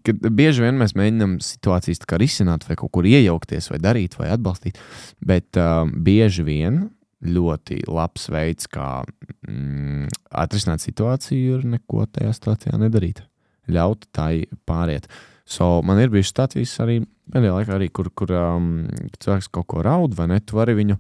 ka 0.04 0.18
bieži 0.28 0.66
vien 0.66 0.80
mēs 0.80 0.96
mēģinām 0.98 1.38
situācijas 1.44 2.04
risināt, 2.20 2.68
vai 2.68 2.78
kaut 2.80 2.94
kur 2.96 3.08
iejaukties, 3.08 3.72
vai 3.74 3.82
darīt, 3.84 4.20
vai 4.20 4.32
atbalstīt. 4.36 4.80
Bet 5.26 5.60
um, 5.62 5.94
bieži 6.06 6.46
vien 6.48 6.86
ļoti 7.28 7.82
labs 7.90 8.28
veids, 8.30 8.68
kā 8.70 9.02
mm, 9.48 10.12
atrisināt 10.38 10.84
situāciju, 10.86 11.58
ir 11.58 11.66
neko 11.78 12.06
tajā 12.14 12.36
situācijā 12.36 12.78
nedarīt. 12.78 13.24
Ļaut 13.74 14.06
tai 14.16 14.46
pāriet. 14.70 15.10
So, 15.48 15.78
man 15.88 16.02
ir 16.04 16.12
bijušas 16.12 16.34
stācijas 16.34 16.74
arī 16.84 16.98
pēdējā 17.32 17.54
laikā, 17.56 17.76
arī, 17.78 17.88
kur, 17.96 18.10
kur 18.12 18.34
um, 18.36 18.68
cilvēks 19.24 19.48
kaut 19.56 19.68
ko 19.72 19.84
raud, 19.86 20.16
vai 20.18 20.28
ne? 20.28 20.42
Tu 20.44 20.58
vari 20.60 20.76
viņu. 20.76 20.98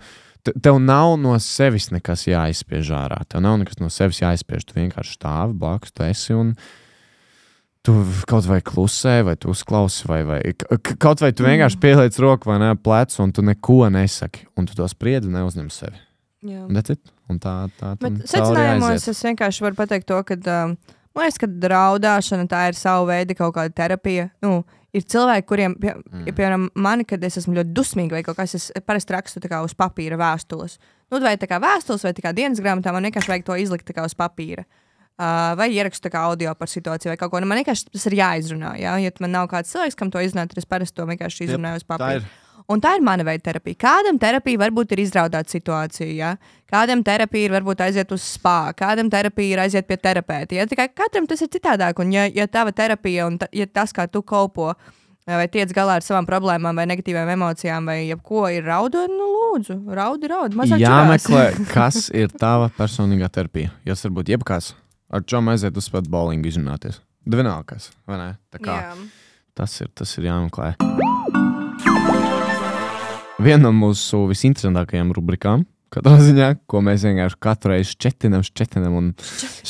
te- 0.48 0.54
Tev 0.64 0.80
nav 0.80 1.18
no 1.20 1.34
sevis 1.44 1.90
nekas 1.92 2.24
jāizspiež 2.30 2.92
ārā. 2.96 3.18
Tev 3.28 3.44
nav 3.44 3.58
nekas 3.60 3.82
no 3.84 3.90
sevis 3.92 4.22
jāizspiež. 4.24 4.64
Tu 4.70 4.78
vienkārši 4.80 5.18
stāvi 5.20 5.58
blakus, 5.60 5.92
tu 5.92 6.04
esi 6.08 6.32
un 6.38 6.54
tu 7.84 7.94
kaut 8.28 8.48
vai 8.48 8.60
klusē, 8.64 9.22
vai 9.24 9.36
tu 9.40 9.52
uzklausi, 9.52 10.08
vai, 10.08 10.22
vai 10.28 10.40
kaut 11.00 11.22
vai 11.24 11.32
tu 11.36 11.46
vienkārši 11.48 11.80
pieliec 11.80 12.18
roku 12.20 12.50
vai 12.52 12.58
ne 12.60 12.74
plecu, 12.76 13.22
un 13.24 13.32
tu 13.32 13.44
neko 13.46 13.86
nesaki, 13.94 14.48
un 14.60 14.68
tu 14.68 14.76
to 14.76 14.88
spriedzi 14.92 15.32
neuzņem 15.32 15.70
sevi. 15.72 16.00
Jā. 16.48 16.66
Un. 16.68 16.80
Un 17.28 17.40
tā, 17.44 17.54
tā 17.76 17.94
tam 18.00 18.14
Bet 18.16 18.28
secinājumos 18.32 19.08
es 19.12 19.24
vienkārši 19.26 19.64
varu 19.66 19.76
pateikt 19.80 20.08
to, 20.08 20.20
ka 20.24 20.36
um, 20.64 20.76
man 21.18 21.28
liekas, 21.28 21.40
ka 21.42 21.50
raudāšana 21.74 22.48
tā 22.52 22.68
ir 22.72 22.78
sava 22.78 23.08
veida 23.10 23.36
kaut 23.38 23.56
kāda 23.58 23.74
terapija. 23.76 24.30
Nu, 24.46 24.62
ir 24.96 25.06
cilvēki, 25.10 25.48
kuriem, 25.50 25.76
pie, 25.82 25.94
mm. 25.98 26.28
piemēram, 26.32 26.68
mani, 26.80 27.08
kad 27.10 27.24
es 27.28 27.40
esmu 27.42 27.58
ļoti 27.60 27.74
dusmīga 27.76 28.18
vai 28.18 28.24
kaut 28.26 28.40
kas, 28.40 28.56
es 28.58 28.70
parasti 28.86 29.16
rakstu 29.16 29.42
uz 29.64 29.76
papīra 29.78 30.20
vēstules. 30.20 30.78
Nu, 31.12 31.22
vai 31.24 31.38
tā 31.40 31.50
kā 31.50 31.60
vēstules, 31.64 32.04
vai 32.04 32.14
tā 32.14 32.26
kā 32.26 32.34
dienas 32.36 32.62
grāmatā, 32.64 32.94
man 32.94 33.08
vienkārši 33.08 33.34
vajag 33.34 33.48
to 33.48 33.58
izlikt 33.64 33.94
uz 34.04 34.18
papīra. 34.18 34.68
Uh, 35.18 35.56
vai 35.58 35.72
ierakstu 35.74 36.12
kā 36.14 36.28
audio 36.30 36.52
par 36.54 36.70
situāciju, 36.70 37.10
vai 37.10 37.18
kaut 37.18 37.32
ko. 37.34 37.40
Nu, 37.42 37.48
man 37.50 37.58
vienkārši 37.58 37.88
tas 37.90 38.04
ir 38.06 38.20
jāizrunā. 38.20 38.76
Ja, 38.78 38.92
ja 39.02 39.10
man 39.24 39.32
nav 39.34 39.48
kāds 39.50 39.72
cilvēks, 39.74 39.98
kam 39.98 40.12
to 40.14 40.22
izrunāt, 40.22 40.52
tad 40.52 40.62
es 40.62 40.70
parasti 40.70 40.94
to 41.00 41.08
vienkārši 41.10 41.48
izrunāju 41.48 41.82
uz 41.82 41.86
Tā 41.88 41.96
papīra. 41.96 42.28
Un 42.68 42.82
tā 42.84 42.98
ir 42.98 43.04
mana 43.06 43.24
veida 43.24 43.46
terapija. 43.46 43.78
Kādam 43.80 44.18
terapija 44.20 44.60
varbūt 44.60 44.92
ir 44.92 45.06
izraudāt 45.06 45.48
situāciju, 45.52 46.10
ja? 46.18 46.34
kādam 46.68 47.00
terapija 47.06 47.48
ir 47.48 47.56
varbūt 47.56 47.86
aiziet 47.86 48.12
uz 48.12 48.26
spā, 48.28 48.74
kādam 48.76 49.08
terapija 49.12 49.56
ir 49.56 49.62
aiziet 49.64 49.88
pie 49.88 49.96
terapeita. 50.04 50.58
Ja? 50.58 50.68
Tikai 50.68 50.90
katram 50.92 51.30
tas 51.30 51.46
ir 51.46 51.52
citādāk. 51.54 52.02
Un, 52.04 52.12
ja, 52.12 52.26
ja 52.28 52.48
tava 52.52 52.76
terapija 52.76 53.30
un 53.30 53.40
ta, 53.40 53.48
ja 53.56 53.70
tas, 53.72 53.96
kā 53.96 54.10
tu 54.12 54.20
kopo, 54.20 54.74
vai 55.28 55.48
tiec 55.52 55.72
galā 55.76 55.96
ar 56.02 56.04
savām 56.04 56.28
problēmām, 56.28 56.76
vai 56.76 56.88
negatīvām 56.92 57.32
emocijām, 57.38 57.88
vai 57.88 58.02
jebko 58.10 58.48
ir 58.52 58.68
raudot, 58.68 59.12
nu 59.16 59.32
lūdzu, 59.32 59.80
raudi, 59.96 60.32
raudi. 60.32 60.68
Jāmeklē, 60.84 61.48
kas 61.76 62.10
ir 62.12 62.36
tava 62.36 62.68
personīgā 62.76 63.32
terapija. 63.32 63.72
Jūs 63.88 64.04
varbūt 64.10 64.36
jebkas 64.36 64.74
ar 65.08 65.24
čom 65.24 65.52
aiziet 65.54 65.78
uz 65.80 65.88
spēku 65.88 66.12
bowlingu 66.12 66.52
izrunāties. 66.52 67.02
Vienalga, 67.28 67.76
kas, 67.76 67.92
vai 68.08 68.22
ne? 68.22 68.32
Kā 68.60 68.82
tas 69.58 69.82
ir, 69.84 69.92
tas 69.96 70.18
ir 70.20 70.30
jāmeklē. 70.30 70.74
Viena 73.38 73.68
no 73.68 73.74
mūsu 73.76 74.24
visinteresantākajām 74.32 75.12
rubrikām. 75.14 75.66
Katrā 75.94 76.18
ziņā, 76.20 76.48
ko 76.68 76.82
mēs 76.84 77.06
vienkārši 77.08 77.38
katru 77.40 77.72
reizi 77.72 77.94
šķetinām, 77.94 78.42
šķetinām 78.44 78.96
un 78.98 79.12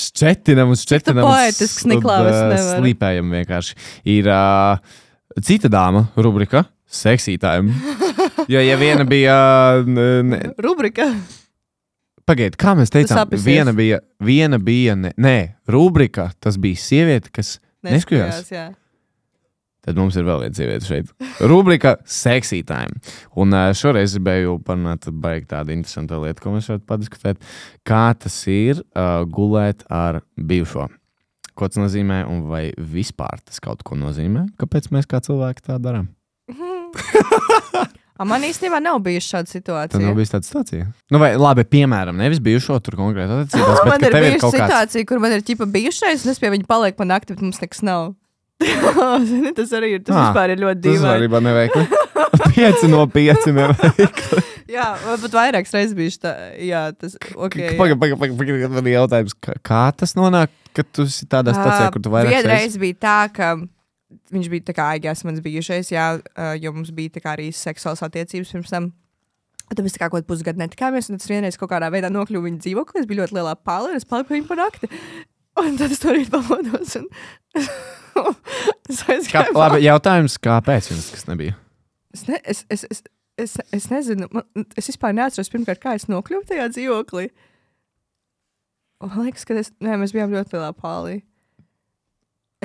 šķetinām 0.02 0.72
un 0.74 0.80
šķetinām. 0.80 1.28
poetisks, 1.28 1.86
Niklaus, 1.90 2.32
nevaru. 2.32 2.80
Slīpējam 2.82 3.36
vienkārši. 3.36 3.76
Ir 4.16 4.30
uh, 4.34 4.96
cita 5.38 5.70
dāma 5.70 6.08
rubrika, 6.18 6.66
seksītājiem. 6.90 7.72
Jo, 8.48 8.62
ja 8.64 8.78
viena 8.80 9.04
bija. 9.04 9.36
Ne, 9.84 10.38
Rubrika. 10.62 11.10
Pagaidiet, 12.28 12.56
kā 12.60 12.76
mēs 12.78 12.92
teicām, 12.94 13.32
viena 13.44 13.74
bija, 13.76 13.98
viena 14.24 14.60
bija, 14.62 14.94
ne, 15.00 15.12
nē, 15.20 15.34
rubrika, 15.72 16.30
tas 16.44 16.56
bija 16.62 16.80
sieviete, 16.80 17.32
kas 17.34 17.58
neskatījās. 17.84 18.52
jā. 18.54 18.68
Tad 19.88 19.96
mums 19.96 20.18
ir 20.20 20.26
vēl 20.28 20.42
viena 20.44 20.58
sieviete 20.58 20.84
šeit. 20.84 21.12
Rubrika 21.48 21.94
Sexy 22.04 22.60
Time. 22.68 23.00
Un 23.40 23.56
ā, 23.56 23.70
šoreiz 23.78 24.18
gribēju 24.18 24.58
parunāt 24.68 25.08
par 25.24 25.40
tādu 25.48 25.72
interesantu 25.78 26.20
lietu, 26.26 26.44
ko 26.44 26.52
mēs 26.58 26.68
varētu 26.68 26.84
padiskutēt. 26.92 27.40
Kā 27.88 28.10
tas 28.20 28.36
ir 28.52 28.82
uh, 28.84 29.22
gulēt 29.32 29.86
ar 29.88 30.20
bijušo? 30.36 30.90
Ko 31.58 31.72
tas 31.72 31.80
nozīmē, 31.82 32.20
un 32.30 32.44
vai 32.52 32.68
vispār 32.78 33.40
tas 33.48 33.64
kaut 33.64 33.80
ko 33.88 33.96
nozīmē? 33.98 34.44
Kāpēc 34.62 34.92
mēs 34.94 35.08
kā 35.10 35.24
cilvēki 35.26 35.64
tā 35.72 35.80
darām? 35.82 36.12
A, 38.18 38.26
Man 38.26 38.42
īstenībā 38.42 38.80
nav 38.82 38.98
bijusi 39.06 39.30
šāda 39.30 39.52
situācija. 39.52 40.00
nav 40.02 40.16
bijis 40.18 40.32
tāda 40.34 40.48
situācija. 40.48 40.86
Nu, 41.14 41.20
vai 41.22 41.36
labi, 41.38 41.62
piemēram, 41.70 42.18
nevis 42.18 42.40
bijušo 42.42 42.80
tur 42.82 42.96
konkrēti 42.98 43.36
attiecībās, 43.36 43.82
bet 43.86 43.92
man 43.92 44.06
ir 44.08 44.16
bijusi 44.18 44.40
kaut 44.42 44.56
kāds. 44.56 44.64
situācija, 44.64 45.08
kur 45.12 45.22
man 45.22 45.36
ir 45.36 45.44
ķipa 45.46 45.68
bijušais, 45.76 46.24
un 46.26 46.34
es 46.34 46.42
pie 46.42 46.50
viņa 46.56 46.66
palieku 46.70 46.98
pa 46.98 47.06
nakti, 47.06 47.36
bet 47.38 47.46
mums 47.46 47.62
nekas 47.62 47.84
nav. 47.86 48.08
Zini, 48.62 49.52
tas 49.58 49.72
arī 49.78 49.94
ir. 49.98 50.04
Tas 50.06 50.16
Ah, 50.18 50.28
vispār 50.30 50.54
ir 50.56 50.62
ļoti 50.64 50.82
Tas 50.82 50.92
dīvaini. 50.98 51.14
arī 51.14 51.30
bija 51.34 51.44
neveikli. 51.46 51.86
Pieci 52.58 52.90
no 52.90 53.04
pieciem. 53.10 53.60
Jā, 54.68 54.88
varbūt 55.06 55.36
vairākas 55.38 55.74
reizes 55.78 55.96
bijuši 55.98 56.20
tā. 56.26 56.32
Jā, 56.66 56.82
tas 56.98 57.16
jā. 57.16 57.34
Pagaid, 57.38 57.78
pagaid, 57.80 58.18
pagaid, 58.20 58.36
pagaid, 58.40 58.66
man 58.74 58.90
ir 58.90 58.98
jautājums, 58.98 59.36
kā, 59.66 59.82
tas 59.96 60.14
nonāk, 60.18 60.52
ka 60.76 60.84
tu 60.84 61.06
esi 61.08 61.28
tādā 61.30 61.54
stācijā, 61.56 61.88
kur 61.94 62.04
tu 62.04 62.12
vairāk 62.14 62.34
Vienreiz 62.34 62.76
bija 62.82 62.98
tā, 63.06 63.16
ka 63.34 63.54
viņš 64.34 64.50
bija 64.52 64.66
tā 64.68 64.76
kā 64.76 64.90
aigās 64.98 65.24
mans 65.28 65.40
bijušais, 65.46 65.94
jā, 65.94 66.08
jo 66.60 66.74
mums 66.76 66.92
bija 66.98 67.16
tā 67.16 67.24
kā 67.24 67.38
arī 67.38 67.48
seksuāls 67.56 68.04
attiecības 68.06 68.54
pirms 68.58 68.74
tam. 68.74 68.92
Tad 69.68 69.82
mēs 69.84 69.98
kā 70.00 70.08
kaut 70.08 70.22
kādu 70.22 70.30
pusgadu 70.30 70.62
netikāmies, 70.64 71.10
un 71.12 71.20
tas 71.20 71.28
vienreiz 71.32 71.58
kaut 71.60 71.72
kādā 71.74 71.90
veidā 71.92 72.08
nokļuva 72.12 72.46
viņa 72.48 72.62
dzīvoklī. 72.64 73.02
Es 73.04 73.08
biju 73.10 73.24
ļoti 73.24 73.36
lielā 73.36 73.56
palā, 73.68 73.92
un 73.92 74.00
es 74.00 74.08
paliku 74.08 74.32
pie 74.34 74.38
viņa 74.42 74.48
par 74.52 74.62
nakti. 74.62 74.88
Un 75.60 75.76
tad 75.80 75.92
es 75.92 76.00
to 76.00 76.14
rīt 76.16 76.30
pamodos. 76.32 76.94
Un... 77.02 77.08
es 79.18 79.30
Kā, 79.32 79.46
labi, 79.56 79.82
jautājums, 79.86 80.38
kāpēc 80.44 80.92
jums 80.92 81.12
tas 81.14 81.28
nebija? 81.30 81.56
Es, 82.16 82.26
ne, 82.30 82.40
es, 82.44 82.64
es, 82.74 82.86
es, 82.92 83.04
es, 83.38 83.56
es 83.76 83.90
nezinu, 83.92 84.30
man, 84.34 84.46
es 84.80 84.88
vispār 84.90 85.14
neatceros, 85.18 85.52
pirmkārt, 85.54 85.82
kā 85.84 85.96
es 86.00 86.08
nokļuvu 86.10 86.48
tajā 86.50 86.70
dzīvoklī. 86.74 87.28
Man 89.04 89.28
liekas, 89.28 89.44
ka 89.46 89.58
es, 89.62 89.70
nē, 89.84 89.98
mēs 90.02 90.14
bijām 90.16 90.32
ļoti 90.34 90.56
lielā 90.58 90.72
pālī. 90.74 91.20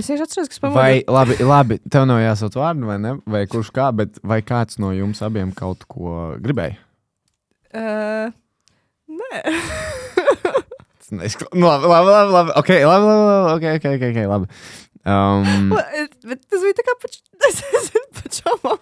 Es 0.00 0.06
vienkārši 0.08 0.24
atceros, 0.24 0.48
ka 0.48 0.56
es 0.56 0.62
pamodos. 0.62 0.78
Vai, 0.80 1.02
labi, 1.04 1.34
labi, 1.44 1.76
tev 1.92 2.06
nav 2.08 2.22
jāsauc 2.22 2.54
vārdu, 2.56 2.86
vai 2.88 2.96
ne? 3.02 3.10
Vai 3.28 3.42
kurš 3.52 3.68
kā, 3.76 3.90
bet 3.92 4.16
vai 4.24 4.38
kāds 4.40 4.78
no 4.80 4.94
jums 4.96 5.20
abiem 5.26 5.50
kaut 5.52 5.84
ko 5.92 6.30
gribēja? 6.40 6.78
Uh, 7.76 8.32
nē, 9.12 9.42
neizkla- 11.20 11.52
Nu, 11.52 11.68
labi, 11.68 11.90
labi, 11.92 12.08
labi, 12.14 12.32
labi, 12.38 12.54
ok, 12.62 12.70
labi, 12.88 13.10
labi, 13.10 13.28
labi, 13.28 13.52
ok, 13.52 13.68
ok, 13.76 13.86
ok, 13.98 14.06
okay 14.08 14.26
labi. 14.32 14.48
Um, 15.03 15.72
bet 16.30 16.44
tas 16.46 16.62
bija 16.62 16.76
tā 16.78 16.84
kā 16.86 16.92
pač, 17.03 17.16
es 17.48 17.57
nezinu, 17.72 18.07
pačomam. 18.20 18.78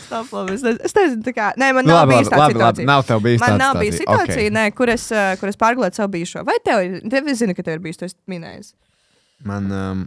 Stop, 0.00 0.32
labi, 0.34 0.54
es, 0.56 0.62
nezinu, 0.66 0.82
es 0.88 0.94
nezinu, 0.96 1.22
tā 1.22 1.32
kā, 1.36 1.50
nē, 1.60 1.68
man 1.76 1.86
nav 1.86 2.00
labi, 2.00 2.16
bijis 2.16 2.30
labi, 2.32 2.34
tāda 2.34 2.46
labi, 2.46 2.58
labi, 2.58 2.80
situācija. 2.82 2.86
nav 2.90 3.04
tev 3.06 3.20
bijis 3.26 3.40
Man 3.44 3.58
nav 3.62 3.76
bijis 3.78 3.98
situācija, 4.00 4.38
Okay. 4.40 4.50
nē, 4.56 4.64
kur 4.74 4.90
es, 4.90 5.04
uh, 5.14 5.34
kur 5.38 5.50
es 5.52 5.58
pārgulēju 5.60 5.94
savu 6.00 6.10
bijušo. 6.16 6.42
Vai 6.48 6.56
tev 6.66 6.82
ir? 6.82 6.96
Tev 7.12 7.28
es 7.30 7.38
zinu, 7.44 7.54
ka 7.54 7.62
tev 7.66 7.78
ir 7.78 7.84
bijis, 7.84 8.00
tu 8.00 8.08
esi 8.08 8.16
minējis. 8.30 8.72
Man, 9.46 9.70
um, 9.70 10.02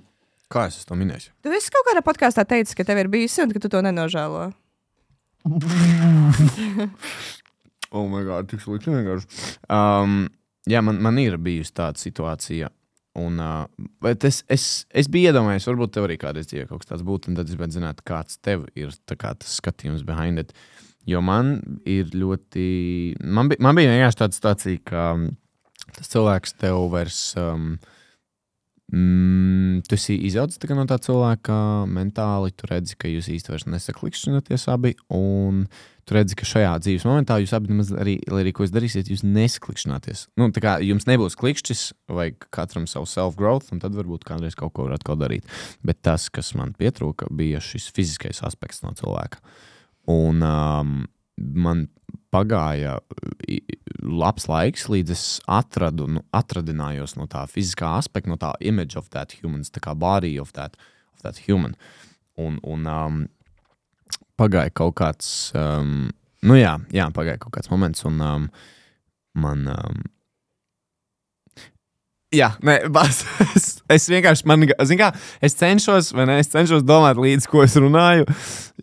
kā 0.52 0.66
es 0.68 0.82
to 0.90 0.98
minēju? 1.00 1.32
Tu 1.46 1.56
esi 1.56 1.72
kaut 1.72 1.88
kādā 1.88 2.04
podkāstā 2.04 2.44
teicis, 2.50 2.76
ka 2.76 2.84
tev 2.88 3.00
ir 3.06 3.08
bijis 3.14 3.38
un 3.46 3.56
ka 3.56 3.64
tu 3.64 3.72
to 3.72 3.80
nenožēlo. 3.88 4.50
Oh, 7.94 8.08
my 8.10 8.24
God, 8.26 8.48
tik 8.50 8.58
slikti 8.64 8.90
vienkārši. 8.90 9.28
Um, 9.70 10.24
jā, 10.70 10.82
man, 10.86 11.02
man 11.04 11.20
ir 11.22 11.38
bijusi 11.42 11.76
tāda 11.76 12.02
situācija. 12.02 12.72
Un, 13.22 13.38
uh, 13.38 14.10
es, 14.10 14.42
es, 14.50 14.64
es 14.90 15.10
biju 15.12 15.30
iedomājies, 15.30 15.68
varbūt 15.70 15.92
tev 15.94 16.08
arī 16.08 16.16
kādreiz 16.22 16.48
dzīvē 16.50 16.66
kaut 16.70 16.82
kas 16.82 16.90
tāds 16.90 17.06
būtu, 17.06 17.30
un 17.30 17.38
tad 17.38 17.46
es 17.46 17.54
gribētu 17.54 17.78
zināt, 17.78 18.02
kāds 18.08 18.40
tev 18.42 18.66
ir 18.74 18.94
kā, 19.12 19.36
tas 19.38 19.60
skatījums 19.60 20.06
behind 20.08 20.42
it. 20.42 20.56
Jo 21.06 21.20
man 21.22 21.58
ir 21.90 22.14
ļoti. 22.16 22.66
Man 23.22 23.52
bija, 23.52 23.62
man 23.62 23.78
bija 23.78 23.92
vienkārši 23.92 24.20
tāda 24.22 24.38
situācija, 24.38 24.82
ka 24.88 25.04
tas 25.98 26.10
cilvēks 26.14 26.56
tev 26.64 26.88
vairs. 26.94 27.20
Um, 27.38 27.76
Mm, 28.94 29.80
tu 29.90 29.98
esi 29.98 30.14
izaudzis 30.28 30.62
no 30.70 30.84
tā 30.86 31.00
cilvēka 31.02 31.56
mentāli. 31.90 32.54
Tu 32.54 32.68
redzi, 32.70 32.98
ka 33.00 33.10
jūs 33.10 33.32
īstenībā 33.32 33.74
nesaklikšķināties 33.74 34.68
abi. 34.70 34.92
Un 35.10 35.64
tu 36.06 36.14
redzi, 36.14 36.38
ka 36.38 36.46
šajā 36.46 36.76
dzīves 36.84 37.08
momentā 37.10 37.40
jūs 37.42 37.56
abi 37.58 37.72
nemaz 37.72 37.90
arī, 37.98 38.20
lai 38.30 38.44
arī 38.44 38.54
ko 38.54 38.68
jūs 38.68 38.76
darīsiet, 38.76 39.10
jūs 39.10 39.26
nesklikšķināties. 39.26 40.28
Nu, 40.38 40.52
tā 40.54 40.62
kā 40.62 40.76
jums 40.86 41.08
nebūs 41.10 41.40
klikšķis, 41.42 41.84
vai 42.14 42.30
katram 42.54 42.86
savu 42.92 43.10
self-growth, 43.10 43.72
un 43.74 43.82
tad 43.82 43.98
varbūt 43.98 44.28
kādreiz 44.30 44.58
kaut 44.60 44.76
ko 44.78 44.86
varat 44.86 45.10
darīt. 45.24 45.50
Bet 45.82 46.04
tas, 46.06 46.30
kas 46.30 46.54
man 46.60 46.76
pietrūka, 46.78 47.32
bija 47.34 47.64
šis 47.64 47.90
fiziskais 47.96 48.44
aspekts 48.46 48.84
no 48.86 48.94
cilvēka. 49.00 49.42
Un 50.14 50.46
um, 50.46 50.96
man 51.40 51.88
pagāja 52.34 52.98
labs 54.04 54.48
laiks, 54.50 54.88
līdz 54.92 55.14
es 55.14 55.26
atradu, 55.50 56.08
nu, 56.18 56.24
atradinājos 56.36 57.16
no 57.20 57.28
tā 57.32 57.46
fiziskā 57.50 57.96
aspekta, 58.00 58.32
no 58.32 58.40
tā 58.42 58.54
image 58.66 58.98
of 59.00 59.10
that 59.14 59.36
human, 59.40 59.64
tā 59.64 59.84
kā 59.84 59.96
body 59.98 60.36
of 60.42 60.54
that, 60.58 60.78
of 61.16 61.24
that 61.26 61.40
human. 61.46 61.78
Un, 62.40 62.58
un 62.66 62.90
um, 62.90 63.22
pagāja 64.40 64.74
kaut 64.74 64.98
kāds, 65.00 65.28
um, 65.58 66.10
nu 66.44 66.58
jā, 66.58 66.78
jā, 66.94 67.08
pagāja 67.16 67.42
kaut 67.42 67.56
kāds 67.60 67.72
moments, 67.74 68.06
un 68.10 68.20
um, 68.24 68.50
man. 69.38 69.70
Um, 69.76 70.04
Jā, 72.34 72.48
nē, 72.66 72.80
bas, 72.96 73.20
es, 73.54 73.68
es 73.94 74.08
vienkārši, 74.10 74.48
man, 74.50 74.64
kā, 74.66 75.12
es 75.46 75.54
cenšos, 75.60 76.08
vai 76.18 76.26
ne, 76.26 76.40
es 76.42 76.50
cenšos 76.50 76.82
domāt 76.82 77.20
līdzi, 77.22 77.46
ko 77.52 77.62
es 77.62 77.78
runāju, 77.78 78.26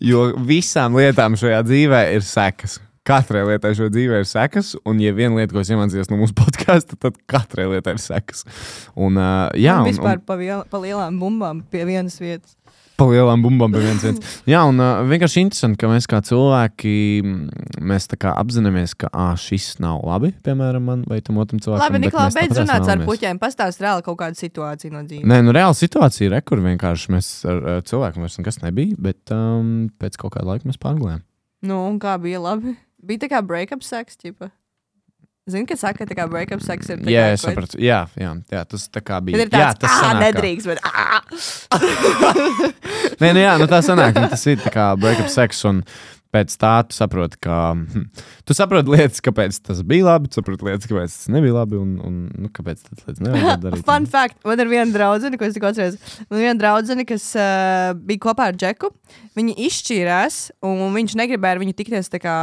jo 0.06 0.28
visām 0.46 0.94
lietām 0.94 1.34
šajā 1.34 1.58
dzīvē 1.66 2.04
ir 2.14 2.22
sekas. 2.22 2.78
Katrai 3.10 3.42
lietai 3.48 3.74
šajā 3.78 3.94
dzīvē 3.96 4.22
ir 4.22 4.28
sekas, 4.30 4.74
un, 4.86 5.02
ja 5.02 5.14
viena 5.16 5.40
lieta, 5.40 5.54
ko 5.56 5.64
es 5.64 5.72
iemācījos 5.74 6.12
no 6.12 6.20
mūsu 6.20 6.36
podkāsta, 6.42 6.98
tad 7.00 7.18
katrai 7.30 7.66
lietai 7.74 7.96
ir 7.98 8.04
sekas. 8.04 8.46
Un, 8.94 9.18
uh, 9.18 9.50
jā, 9.58 9.80
Man 9.80 9.88
un, 9.88 9.92
vispār 9.92 10.20
un 10.22 10.24
pa, 10.30 10.38
viel, 10.40 10.62
pa 10.70 10.80
lielām 10.82 11.20
bumbām 11.20 11.64
pie 11.70 11.84
vienas 11.88 12.20
vietas. 12.22 12.56
pa 13.00 13.06
lielām 13.08 13.40
bumbām 13.40 13.72
pie 13.72 13.80
viens 13.80 14.02
viens. 14.04 14.32
Jā, 14.52 14.60
un 14.68 14.76
uh, 14.76 15.00
vienkārši 15.08 15.40
interesanti, 15.46 15.78
ka 15.80 15.88
mēs 15.88 16.04
kā 16.10 16.18
cilvēki, 16.20 16.90
mēs 17.80 18.10
kā 18.20 18.34
apzināmies, 18.36 18.92
ka 19.00 19.08
ah, 19.08 19.32
šis 19.40 19.78
nav 19.80 20.02
labi, 20.04 20.34
piemēram, 20.44 20.84
man 20.84 21.06
vai 21.08 21.22
tam 21.24 21.38
otram 21.40 21.62
cilvēkam. 21.64 21.86
Labi, 21.86 22.02
Niklā, 22.04 22.26
beidz 22.36 22.60
runāt 22.60 22.90
ar 22.92 23.00
puķiem. 23.06 23.40
Pastāst 23.40 23.80
reāli 23.80 24.04
kaut 24.04 24.18
kādu 24.20 24.36
situāciju 24.36 24.92
no 24.92 25.00
dzīves. 25.06 25.24
Nē, 25.32 25.40
nu 25.46 25.56
reāla 25.56 25.78
situācija 25.78 26.28
ir, 26.28 26.34
re, 26.36 26.42
kur 26.44 26.60
vienkārši 26.60 27.16
mēs 27.16 27.32
ar 27.48 27.64
uh, 27.64 27.80
cilvēkiem 27.88 28.26
vairs 28.26 28.36
nekas 28.42 28.60
nebija, 28.66 29.00
bet 29.08 29.32
um, 29.32 29.88
pēc 29.96 30.20
kaut 30.20 30.36
kāda 30.36 30.52
laika 30.52 30.68
mēs 30.68 30.80
pārgājām. 30.84 31.24
Nu, 31.64 31.80
un 31.88 31.96
kā 32.00 32.20
bija 32.20 32.44
labi? 32.44 32.76
Bija 33.06 33.24
tā 33.24 33.30
kā 33.32 33.40
break-up 33.46 33.84
seks, 33.86 34.18
ķipa. 34.20 34.50
Zini, 35.50 35.64
ka 35.66 35.74
saka, 35.80 36.04
ka 36.06 36.14
kā 36.14 36.26
break-up 36.30 36.60
seks 36.62 36.92
ir. 36.92 37.00
Jā, 37.10 37.24
kā 37.30 37.34
es 37.34 37.42
sapratu. 37.46 37.80
Jā, 37.82 38.02
jā, 38.20 38.34
jā, 38.52 38.60
tas 38.70 38.84
tā 38.92 39.00
kā 39.02 39.18
bija. 39.24 39.40
Ir 39.40 39.48
jā, 39.48 39.50
tāds, 39.72 39.80
tas 39.82 39.96
sanāk, 39.96 40.12
kā- 40.12 40.22
nedrīkst, 40.28 40.68
bet 40.68 40.78
ah! 40.84 41.20
Nē, 43.20 43.32
nu 43.34 43.42
jā, 43.42 43.56
nu 43.60 43.66
tā 43.70 43.80
sanāk, 43.84 44.16
nu 44.20 44.28
tas 44.30 44.44
ir 44.52 44.60
tā 44.62 44.72
kā 44.74 44.92
break-up 45.00 45.32
seks. 45.32 45.64
Un 45.70 45.82
pēc 46.30 46.54
tā 46.60 46.72
tu 46.86 46.94
saproti, 46.94 47.40
ka. 47.42 47.56
Hm, 47.74 48.04
tu 48.46 48.54
saproti 48.54 48.92
lietas, 48.94 49.18
kāpēc 49.24 49.58
tas 49.66 49.80
bija 49.82 50.06
labi, 50.12 50.30
tu 50.30 50.38
saproti 50.38 50.68
lietas, 50.68 50.86
kāpēc 50.86 51.16
tas 51.16 51.28
nebija 51.34 51.56
labi, 51.56 51.80
un, 51.80 51.96
un 52.06 52.20
nu, 52.44 52.50
kāpēc 52.54 52.84
tas 52.86 53.02
lietas 53.02 53.24
nevajag 53.26 53.60
darīt. 53.66 53.84
Fun 53.88 54.06
fact, 54.12 54.38
man 54.46 54.62
ir 54.62 54.70
viena 54.70 54.88
draudzene, 54.94 55.40
ko 55.40 55.48
es 55.48 55.56
tikko 55.56 55.72
atceros. 55.72 55.98
Man 56.28 56.38
ir 56.38 56.46
viena 56.46 56.58
draudzene, 56.62 57.08
kas 57.08 57.26
uh, 57.34 57.90
bija 57.98 58.22
kopā 58.28 58.52
ar 58.52 58.60
Džeku. 58.60 58.92
Viņi 59.40 59.58
izšķīrās, 59.66 60.42
un 60.68 60.86
viņš 60.94 61.18
negribēja 61.18 61.58
ar 61.58 61.64
viņu 61.64 61.76
tikties 61.80 62.12
tā 62.12 62.22
kā 62.22 62.36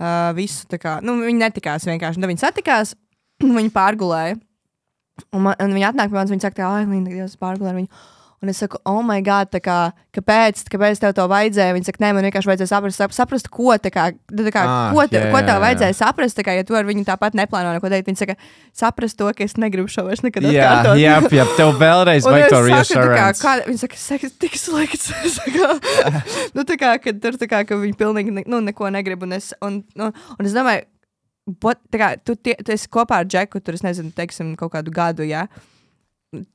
uh, 0.00 0.32
visu. 0.36 0.66
Tā 0.70 0.80
kā, 0.80 0.96
nu, 1.04 1.16
viņi 1.22 1.42
netikās 1.44 1.86
vienkārši. 1.88 2.22
Tad 2.22 2.32
viņi 2.32 2.42
satikās, 2.42 2.94
viņi 3.58 3.72
pārgulēja. 3.74 4.38
Un, 5.30 5.44
man, 5.46 5.54
un 5.62 5.76
viņi 5.76 5.88
atnāk 5.92 6.10
pie 6.10 6.18
manis, 6.18 6.32
viņi 6.34 6.42
saka, 6.42 6.66
ah, 6.66 6.82
Līna, 6.82 7.12
Dievs, 7.12 7.38
pārgulēja 7.38 7.78
viņu. 7.78 8.04
Un 8.44 8.52
es 8.52 8.58
saku, 8.60 8.76
oh, 8.84 9.00
my 9.06 9.22
God, 9.24 9.48
tā 9.54 9.60
kā, 9.64 9.76
kāpēc, 10.12 10.60
kāpēc 10.68 11.00
tev 11.00 11.14
to 11.16 11.24
vajadzēja? 11.32 11.72
Viņa 11.78 11.88
saka, 11.88 12.02
nē, 12.04 12.10
man 12.18 12.26
vienkārši 12.28 12.50
vajadzēja 12.50 12.70
saprast, 12.74 13.00
sap- 13.00 13.14
saprast 13.16 13.48
ko, 13.48 13.72
tā 13.80 13.88
kā, 13.94 14.10
tā 14.28 14.52
kā, 14.52 14.64
Ah, 14.68 14.92
ko, 14.92 15.06
te, 15.08 15.16
jā, 15.16 15.30
ko 15.32 15.40
jā, 15.40 15.46
tev 15.48 15.54
jā. 15.56 15.62
vajadzēja 15.64 15.96
saprast. 16.02 16.36
Tā 16.36 16.44
kā, 16.44 16.54
ja 16.58 16.66
tu 16.68 16.76
ar 16.76 16.84
viņu 16.84 17.06
tāpat 17.08 17.32
neplāno 17.40 17.72
neko 17.78 17.88
darīt, 17.88 18.04
viņa 18.10 18.20
saka, 18.20 18.36
saprast 18.76 19.16
to, 19.16 19.30
ka 19.32 19.46
es 19.48 19.56
negribu 19.56 19.88
šo 19.88 20.04
vairs 20.10 20.20
nekad 20.26 20.44
Jā, 20.44 20.68
atkārtot. 20.68 21.00
jā, 21.00 21.16
jā, 21.40 21.46
tev 21.56 21.72
vēlreiz 21.80 22.24
Un 22.28 22.36
vajag 22.36 22.52
to 22.52 22.62
reassurance. 22.68 23.44
viņa 23.72 23.78
saka, 23.86 23.96
saka, 24.04 24.32
tik 24.44 24.60
slikts. 24.60 25.10
Nu, 26.54 26.62
tā 26.68 26.76
kā, 26.78 26.94
ka 27.02 27.12
tur 27.16 27.36
tā 27.40 27.48
kā, 27.50 27.62
ka 27.66 27.76
viņi 27.80 27.96
pilnīgi 27.98 28.32
ne, 28.34 28.42
nu, 28.50 28.60
neko 28.64 28.90
negrib. 28.92 29.22
Un 29.26 29.32
es, 29.38 29.52
un, 29.64 29.80
nu, 29.98 30.10
un 30.38 30.46
es 30.46 30.52
domāju, 30.54 30.84
tā 31.90 32.00
kā, 32.00 32.08
tu, 32.24 32.34
tie, 32.36 32.54
tu 32.64 32.72
esi 32.74 32.88
kopā 32.92 33.22
ar 33.22 33.28
Džeku, 33.28 33.60
tur 33.64 33.76
es 33.78 33.82
nezinu, 33.84 34.12
teiksim, 34.16 34.54
kaut 34.60 34.72
kādu 34.76 34.92
gadu, 34.94 35.24
jā. 35.26 35.46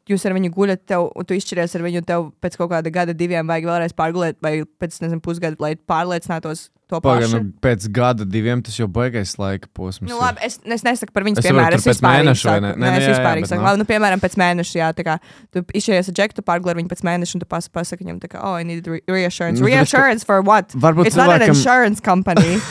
Jūs 0.09 0.25
ar 0.25 0.33
viņu 0.37 0.49
guļat, 0.55 0.83
tev, 0.89 1.07
un 1.15 1.27
tu 1.29 1.37
izšķiries 1.37 1.75
ar 1.77 1.85
viņu, 1.85 2.01
tev 2.07 2.29
pēc 2.43 2.57
kaut 2.59 2.71
kāda 2.73 2.91
gada, 2.93 3.13
diviem 3.17 3.47
vajag 3.49 3.67
vēlreiz 3.69 3.93
pārgulēt, 3.97 4.39
vai 4.43 4.59
pēc, 4.81 4.97
nezinu, 5.03 5.21
pusgada, 5.25 5.57
lai 5.63 5.75
pārliecinātos 5.77 6.67
to 6.89 6.97
Pagaidām, 7.05 7.29
pašu. 7.29 7.39
nu, 7.45 7.53
pēc 7.61 7.85
gada, 7.93 8.25
diviem 8.25 8.63
tas 8.65 8.73
jau 8.79 8.87
baigais 8.89 9.35
laika 9.37 9.69
posms. 9.77 10.09
Nu, 10.09 10.17
labi, 10.17 10.41
es, 10.47 10.57
es 10.65 10.81
nesaku 10.87 11.13
par 11.13 11.27
viņas 11.27 11.43
Es 11.43 11.45
piemēru. 11.45 11.77
tur 11.77 11.85
pēc 11.91 12.01
mēneša, 12.01 12.49
vai 12.49 12.63
ne? 12.65 12.71
Nē, 12.73 12.81
Nē, 12.81 12.89
nu, 12.89 12.97
es 12.97 13.05
jā, 13.05 13.11
vispār 13.13 13.43
bet 13.43 13.51
saku, 13.51 13.61
nu. 13.61 13.67
labi, 13.69 13.81
nu, 13.83 13.87
piemēram, 13.91 14.23
pēc 14.25 14.37
mēneša, 14.41 14.75
jā, 14.81 14.89
tā 14.97 15.05
kā 15.05 15.19
tu 15.53 15.61
izšķiries 15.77 16.09
ar 16.09 16.17
džektu, 16.17 16.41
tu 16.41 16.47
pārgulē 16.49 16.73
viņu 16.81 16.89
pēc 16.89 17.05
mēneša, 17.05 17.37
un 17.37 17.45
tu 17.45 17.51
pas, 17.53 17.69
pasaki 17.69 18.07
viņam, 18.07 18.17
tā 18.25 18.33
kā, 18.33 18.41
oh, 18.41 18.57
I 18.57 18.65
need 18.65 18.89
re 18.89 19.03
reassurance. 19.05 19.61
Nu, 19.61 19.69
reassurance 19.69 20.25
for 20.25 20.41
what? 20.41 20.73
Varbūt 20.73 21.05
It's 21.11 21.19
not 21.19 21.29
an 21.29 21.37
cilvēkam- 21.37 21.53
insurance 21.53 22.01
company. 22.01 22.57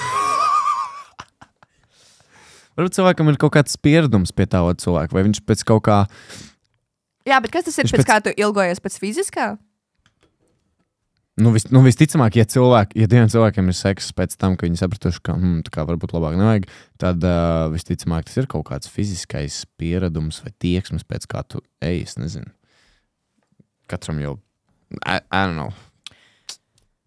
Varbūt 2.78 2.94
cilvēkam 2.94 3.32
ir 3.32 3.38
kaut 3.42 3.56
kāds 3.56 3.74
pieredums 3.82 4.30
pie 4.34 4.46
tā 4.50 4.61
cilvēka, 4.62 5.14
vai 5.16 5.24
viņš 5.26 5.42
pēc 5.46 5.64
kaut 5.66 5.82
kā. 5.88 6.02
Jā, 7.29 7.39
bet 7.45 7.53
kas 7.55 7.68
tas 7.68 7.79
ir 7.79 7.87
Viņš 7.87 7.95
pēc, 7.95 8.03
pēc- 8.05 8.09
kā 8.11 8.18
tu 8.24 8.35
ilgojies 8.37 8.81
pēc 8.85 8.99
fiziskā? 9.03 9.49
Nu, 11.39 11.53
vis, 11.55 11.68
nu 11.70 11.85
visticamāk, 11.85 12.35
ja, 12.35 12.43
cilvēki, 12.51 12.99
ja 12.99 13.07
diviem 13.07 13.29
cilvēkiem 13.31 13.68
ir 13.70 13.76
seks 13.79 14.09
pēc 14.18 14.33
tam, 14.41 14.57
ka 14.59 14.66
viņi 14.66 14.81
sapratuši, 14.81 15.20
ka 15.22 15.37
hmm, 15.37 15.61
tā 15.68 15.70
kā 15.76 15.85
varbūt 15.87 16.11
labāk 16.16 16.35
nevajag, 16.35 16.66
tad 16.99 17.22
uh, 17.22 17.68
visticamāk 17.70 18.26
tas 18.26 18.41
ir 18.43 18.49
kaut 18.51 18.66
kāds 18.66 18.91
fiziskais 18.91 19.61
pieredums 19.79 20.41
vai 20.43 20.51
tieksmes, 20.59 21.07
pēc 21.07 21.29
kā 21.31 21.45
tu 21.47 21.62
ej. 21.79 22.03
Es 22.09 22.16
nezinu. 22.18 22.51
Katram 23.87 24.18
jau 24.18 24.35
I, 25.05 25.20
I 25.31 25.45
don't 25.47 25.55
know. 25.55 25.70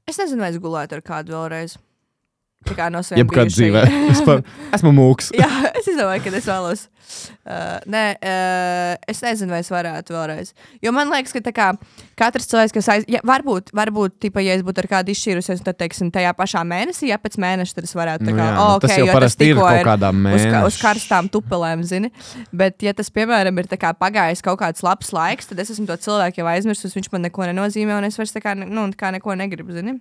Es 0.07 0.15
nezinu, 0.21 0.43
vai 0.45 0.53
es 0.53 0.61
gulētu 0.63 0.95
ar 0.95 1.03
kādu 1.03 1.35
vēlreiz. 1.35 1.75
Tā 2.61 2.75
kā 2.77 2.87
no 2.93 3.01
saviem 3.01 3.23
Jebkad 3.23 3.49
dzīvē. 3.49 3.83
par, 4.27 4.43
esmu 4.77 4.93
mūks. 4.93 5.31
Jā, 5.33 5.49
es 5.79 5.87
domāju, 5.97 6.21
ka 6.27 6.33
es 6.37 6.49
vēlos. 6.49 6.87
Uh, 7.41 7.81
nē, 7.89 8.03
uh, 8.21 8.91
es 9.09 9.19
nezinu, 9.25 9.51
vai 9.51 9.61
es 9.63 9.71
varētu 9.73 10.13
vēlreiz. 10.13 10.51
Jo 10.83 10.93
man 10.95 11.09
liekas, 11.11 11.33
ka 11.33 11.51
kā, 11.55 11.69
katrs 12.19 12.47
cilvēks, 12.51 12.75
kas 12.75 12.89
aiz... 12.93 13.07
Ja, 13.11 13.19
varbūt, 13.27 13.73
varbūt 13.75 14.19
tipa, 14.21 14.43
ja 14.45 14.53
es 14.55 14.61
būtu 14.65 14.83
ar 14.83 14.89
kādu 14.91 15.11
izšķīrusies, 15.11 15.63
tad, 15.65 15.79
teiksim, 15.81 16.11
tajā 16.13 16.35
pašā 16.37 16.61
mēnesī, 16.67 17.09
ja 17.09 17.17
pēc 17.21 17.39
mēneša, 17.41 17.75
tad 17.79 17.89
es 17.89 17.95
varētu. 17.97 18.27
Tā 18.27 18.31
Nu 18.31 18.37
kā, 18.37 18.45
jā, 18.45 18.53
oh, 18.61 18.75
nu 18.77 18.83
tas 18.85 18.93
okay, 18.93 19.01
jau 19.01 19.17
parasti 19.17 19.49
ir 19.49 19.59
kaut 19.59 19.89
kādā 19.89 20.13
Uz, 20.13 20.21
ka, 20.21 20.37
uz 20.37 20.45
mēneša. 20.45 20.83
karstām 20.85 21.31
tupelēm, 21.33 21.83
zini. 21.87 22.13
Bet, 22.53 22.77
ja 22.85 22.93
tas, 22.95 23.09
piemēram, 23.13 23.57
ir 23.59 23.73
kā 23.81 23.91
pagājis 23.97 24.45
kaut 24.45 24.61
kāds 24.61 24.85
labs 24.85 25.11
laiks, 25.15 25.49
tad 25.49 25.65
es 25.65 25.73
esmu 25.73 25.89
to 25.89 25.97
cilvēku 26.05 26.43
jau 26.43 26.47
aizmirsis, 26.53 26.95
viņš 26.95 27.11
man 27.11 27.27
neko 27.27 27.49
nenozīmē, 27.49 27.97
un 27.97 28.07
es 28.07 28.21
vairs 28.21 28.37
tā 28.37 28.45
kā, 28.45 28.55
nu, 28.61 28.87
tā 28.93 29.01
kā 29.01 29.11
neko 29.17 29.35
negribu, 29.41 29.73
zini. 29.75 29.97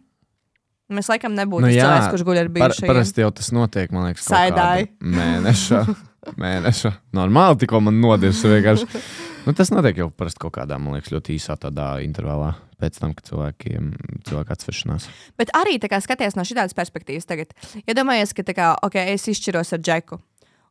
Mēs 0.91 1.09
laikam 1.11 1.35
nebūtu 1.39 1.65
Nu 1.67 1.71
jā, 1.73 1.85
cilvēks, 1.87 2.11
kurš 2.15 2.25
guļ 2.27 2.39
ar 2.41 2.49
Par, 2.51 2.55
bijušajiem. 2.73 2.91
parasti 2.91 3.23
jau 3.25 3.31
tas 3.41 3.51
notiek, 3.55 3.93
man 3.95 4.09
liekas, 4.09 4.27
Saidāji. 4.27 4.89
mēneša. 5.01 5.83
mēneša. 6.45 6.93
Normāli, 7.17 7.61
tikko 7.63 7.81
man 7.87 8.01
nodirst 8.03 8.47
vienkārši. 8.51 9.03
Nu, 9.47 9.55
tas 9.57 9.71
notiek 9.73 10.03
jau 10.03 10.11
parasti 10.13 10.43
kaut 10.43 10.55
kādā, 10.59 10.77
man 10.83 10.99
liekas, 10.99 11.13
ļoti 11.15 11.37
īsā 11.39 11.57
tādā 11.63 11.93
intervālā. 12.05 12.53
Pēc 12.81 12.97
tam, 12.97 13.13
kad 13.13 13.27
cilvēkiem 13.29 13.91
cilvēku 14.25 14.55
atsvešanās. 14.55 15.07
Bet 15.41 15.53
arī 15.57 15.77
kā 15.85 15.99
skaties 16.01 16.37
no 16.39 16.47
šādas 16.49 16.73
perspektīvas, 16.77 17.29
tagad 17.29 17.53
iedomājies, 17.85 18.33
ka 18.33 18.45
tā 18.49 18.55
kā, 18.57 18.71
okay, 18.87 19.13
es 19.13 19.29
izšķiros 19.29 19.75
ar 19.77 19.83
Džeku, 19.85 20.17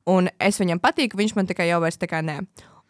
un 0.09 0.31
es 0.41 0.57
viņam 0.57 0.81
patīku, 0.81 1.19
viņš 1.21 1.35
man 1.37 1.49
kā 1.53 1.67
jau 1.69 1.77
vairs 1.83 2.01
tā 2.01 2.09
kā 2.09 2.23
nē. 2.25 2.39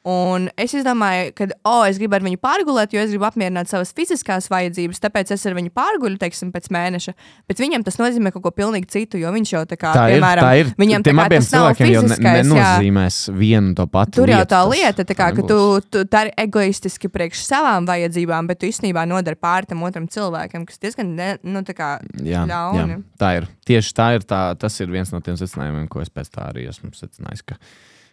Un 0.08 0.45
es 0.56 0.72
izdomāju, 0.74 1.34
ka, 1.36 1.45
oh, 1.68 1.82
es 1.84 1.97
gribu 2.00 2.16
ar 2.16 2.24
viņu 2.24 2.38
pārgulēt, 2.39 2.93
jo 2.95 3.02
es 3.04 3.10
gribu 3.12 3.26
apmierināt 3.28 3.68
savas 3.68 3.89
fiziskās 3.93 4.45
vajadzības, 4.50 5.02
tāpēc 5.04 5.34
es 5.36 5.43
ar 5.45 5.58
viņu 5.58 5.74
pārguļu, 5.76 6.16
teiksim, 6.22 6.54
pēc 6.56 6.70
mēneša. 6.72 7.12
Bet 7.52 7.60
viņam 7.60 7.84
tas 7.84 7.97
nozīmē 8.00 8.32
kaut 8.32 8.45
ko 8.47 8.52
pilnīgi 8.56 8.88
citu, 8.95 9.20
jo 9.20 9.28
viņš 9.36 9.52
jau 9.58 9.64
tā 9.68 9.76
kā, 9.76 9.91
Tā 9.97 10.06
ir. 10.08 10.16
piemēram, 10.16 10.47
Tā 10.47 10.54
ir. 10.62 10.72
viņam 10.80 11.04
tā 11.04 11.10
Tiem 11.12 11.20
kā 11.20 11.26
abiem 11.28 11.43
tas 11.43 11.52
nav 11.52 11.68
ne, 11.68 11.76
fiziskais. 11.82 12.24
jā. 12.24 12.45
nenozīmēs 12.47 13.18
vienu 13.41 13.76
to 13.76 13.88
pati. 13.91 14.16
Tur 14.22 14.32
jau 14.32 14.39
tā 14.56 14.62
lieta, 14.72 15.04
tā 15.12 15.18
kā, 15.20 15.28
tā 15.34 15.36
ka 15.41 15.47
tu, 15.52 15.60
tu 15.91 16.06
tā 16.16 16.24
ir 16.30 16.34
egoistiski 16.47 17.12
priekš 17.12 17.43
savām 17.52 17.91
vajadzībām, 17.91 18.47
bet 18.47 18.64
tu 18.64 18.72
īstenībā 18.72 19.04
nodari 19.12 19.36
pāri 19.36 19.68
tam 19.68 19.84
otram 19.84 20.08
cilvēkam, 20.08 20.64
kas 20.66 20.80
diezgan, 20.80 21.12
ne, 21.20 21.34
nu, 21.43 21.60
tā 21.68 21.76
kā 21.76 21.91
Jā, 22.24 22.45
jā, 22.47 22.47
ļauni. 22.47 23.02
tā 23.20 23.36
ir. 23.41 23.52
Tieši 23.68 23.93
tā 24.00 24.10
ir. 24.16 24.24
Tā, 24.24 24.41
tas 24.56 24.80
ir 24.80 24.88
viens 24.95 25.12
no 25.12 25.20
tiem 25.20 25.36
secinājumiem, 25.36 25.88
ko 25.91 26.00
es 26.02 26.10
pēc 26.10 26.32
tā 26.32 26.47
arī 26.54 26.70
esmu 26.72 26.95
secinājis. 26.95 27.43
Ka, 27.52 27.60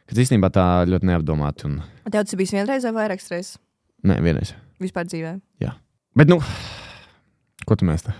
ka 0.06 0.18
īstenībā 0.22 0.50
tā 0.54 0.66
ļoti 0.88 1.10
neapdomāti. 1.10 1.68
Un, 1.70 1.80
Tev 2.06 2.22
tas 2.22 2.38
bija 2.38 2.60
vienreiz 2.60 2.86
vai 2.88 2.94
vairākas 3.02 3.32
reizes 3.32 3.56
nē, 4.06 4.20
vienreiz. 4.22 4.54
vispār 4.82 5.08
dzīvē? 5.08 5.36
Bet, 6.16 6.30
nu, 6.32 6.38
ko 7.68 7.76
tu 7.76 7.84
mēs 7.84 8.06
te? 8.06 8.14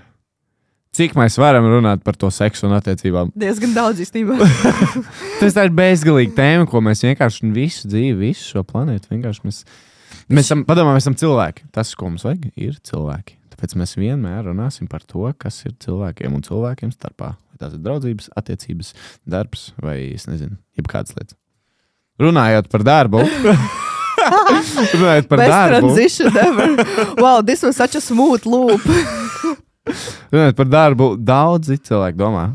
Cik 0.97 1.15
mēs 1.17 1.39
varam 1.41 1.65
runāt 1.69 2.03
par 2.05 2.17
to 2.21 2.29
seksu 2.33 2.67
un 2.69 2.75
attiecībām? 2.77 3.31
Diezgan 3.37 3.73
daudz 3.77 4.03
īstenībā. 4.05 4.37
Tas 5.41 5.57
ir 5.61 5.73
bezgalīga 5.77 6.35
tēma, 6.37 6.67
ko 6.69 6.83
mēs 6.85 7.05
vienkārši 7.05 7.49
visu 7.57 7.89
dzīvi, 7.89 8.19
visu 8.21 8.51
šo 8.51 8.65
planētu 8.69 9.13
vienkārši 9.15 9.45
mēs. 9.49 9.63
Mēs 10.29 10.49
esam, 10.49 10.67
padomā, 10.69 10.93
mēs 10.97 11.07
esam 11.07 11.17
cilvēki. 11.21 11.67
Tas, 11.73 11.95
ko 11.97 12.11
mums 12.11 12.25
vajag, 12.29 12.51
ir 12.53 12.77
cilvēki. 12.85 13.39
Tāpēc 13.55 13.77
mēs 13.81 13.97
vienmēr 13.97 14.45
runāsim 14.51 14.89
par 14.93 15.05
to, 15.09 15.25
kas 15.41 15.63
ir 15.65 15.73
cilvēkiem 15.85 16.37
un 16.37 16.45
cilvēkiem 16.45 16.93
starpā. 16.93 17.33
Vai 17.37 17.61
tās 17.61 17.77
ir 17.77 17.85
draudzības, 17.85 18.29
attiecības, 18.37 18.93
darbs 19.25 19.71
vai 19.81 19.99
es 20.11 20.29
nezinu, 20.29 20.61
jebkādas 20.77 21.17
lietas. 21.17 21.37
Runājot 22.21 22.69
par 22.73 22.85
darbu, 22.87 23.23
runājot 24.97 25.27
par 25.29 25.43
Best 25.43 25.53
darbu, 25.53 25.81
transition 25.91 26.39
ever. 26.41 26.77
wow, 27.21 27.43
this 27.45 27.63
was 27.63 27.77
such 27.77 27.97
a 27.99 28.01
smooth 28.01 28.47
loop. 28.49 28.81
runājot 30.33 30.57
par 30.57 30.71
darbu, 30.71 31.11
daudzi 31.21 31.77
cilvēki 31.77 32.19
domā 32.21 32.47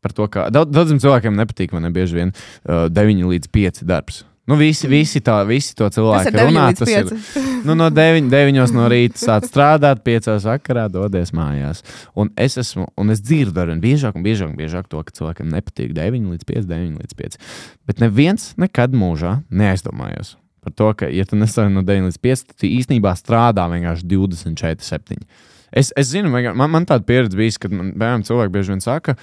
par 0.00 0.14
to, 0.16 0.26
ka 0.32 0.48
daudz, 0.52 0.72
daudziem 0.74 0.98
cilvēkiem 1.02 1.36
nepatīk, 1.36 1.74
man 1.76 1.92
bieži 1.94 2.16
vien 2.16 2.34
uh, 2.34 2.88
9 2.88 3.26
līdz 3.30 3.52
5 3.52 3.82
darbs. 3.88 4.24
Nu, 4.50 4.56
visi, 4.58 4.88
visi, 4.90 5.20
tā, 5.22 5.36
visi 5.46 5.76
to 5.78 5.86
9 5.94 6.34
runā. 6.34 6.64
Tas 6.74 6.90
ir 6.90 7.06
5. 7.06 7.36
nu, 7.68 7.76
no 7.78 7.86
9, 7.94 8.26
9 8.32 8.74
no 8.74 8.88
rīta 8.90 9.20
sāk 9.20 9.46
strādāt, 9.46 10.02
5 10.06 10.32
vakarā 10.48 10.88
dodies 10.90 11.30
mājās. 11.36 11.84
Un 12.18 12.32
es, 12.34 12.58
esmu, 12.58 12.88
un 12.98 13.14
es 13.14 13.22
dzirdu 13.22 13.62
ar 13.62 13.70
vien 13.70 13.82
biežāk 13.84 14.18
un 14.18 14.26
biežāk, 14.26 14.50
un 14.50 14.58
biežāk 14.58 14.90
to, 14.90 15.04
ka 15.06 15.14
cilvēkiem 15.14 15.54
nepatīk 15.54 15.94
9 15.94 16.34
līdz 16.34 16.48
5, 16.50 16.68
9 16.72 16.98
līdz 17.04 17.18
5. 17.22 17.40
Bet 17.86 18.02
neviens 18.02 18.50
nekad 18.58 18.96
mūžā 18.96 19.38
neaizdomājās 19.54 20.34
par 20.60 20.74
to, 20.76 20.90
ka, 20.98 21.08
ja 21.08 21.24
tu 21.24 21.38
nestrādā 21.40 21.72
no 21.72 21.84
9 21.86 22.10
līdz 22.10 22.18
5, 22.20 22.42
tad 22.50 22.58
tu 22.60 22.68
īstenībā 22.68 23.14
strādā 23.16 23.64
vienkārši 23.72 24.08
24, 24.10 24.84
7. 24.84 25.22
Es, 25.70 25.92
es 25.96 26.10
zinu, 26.10 26.30
man, 26.32 26.66
man 26.72 26.88
tāda 26.88 27.06
pieredze 27.06 27.38
bija, 27.38 27.54
kad 27.62 27.74
man 27.74 27.94
bērni 27.98 28.26
cilvēki 28.28 28.54
bieži 28.54 28.74
vien 28.74 28.82
saka, 28.84 29.14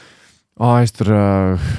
Oh, 0.59 0.77
es 0.81 0.91
tur 0.95 1.11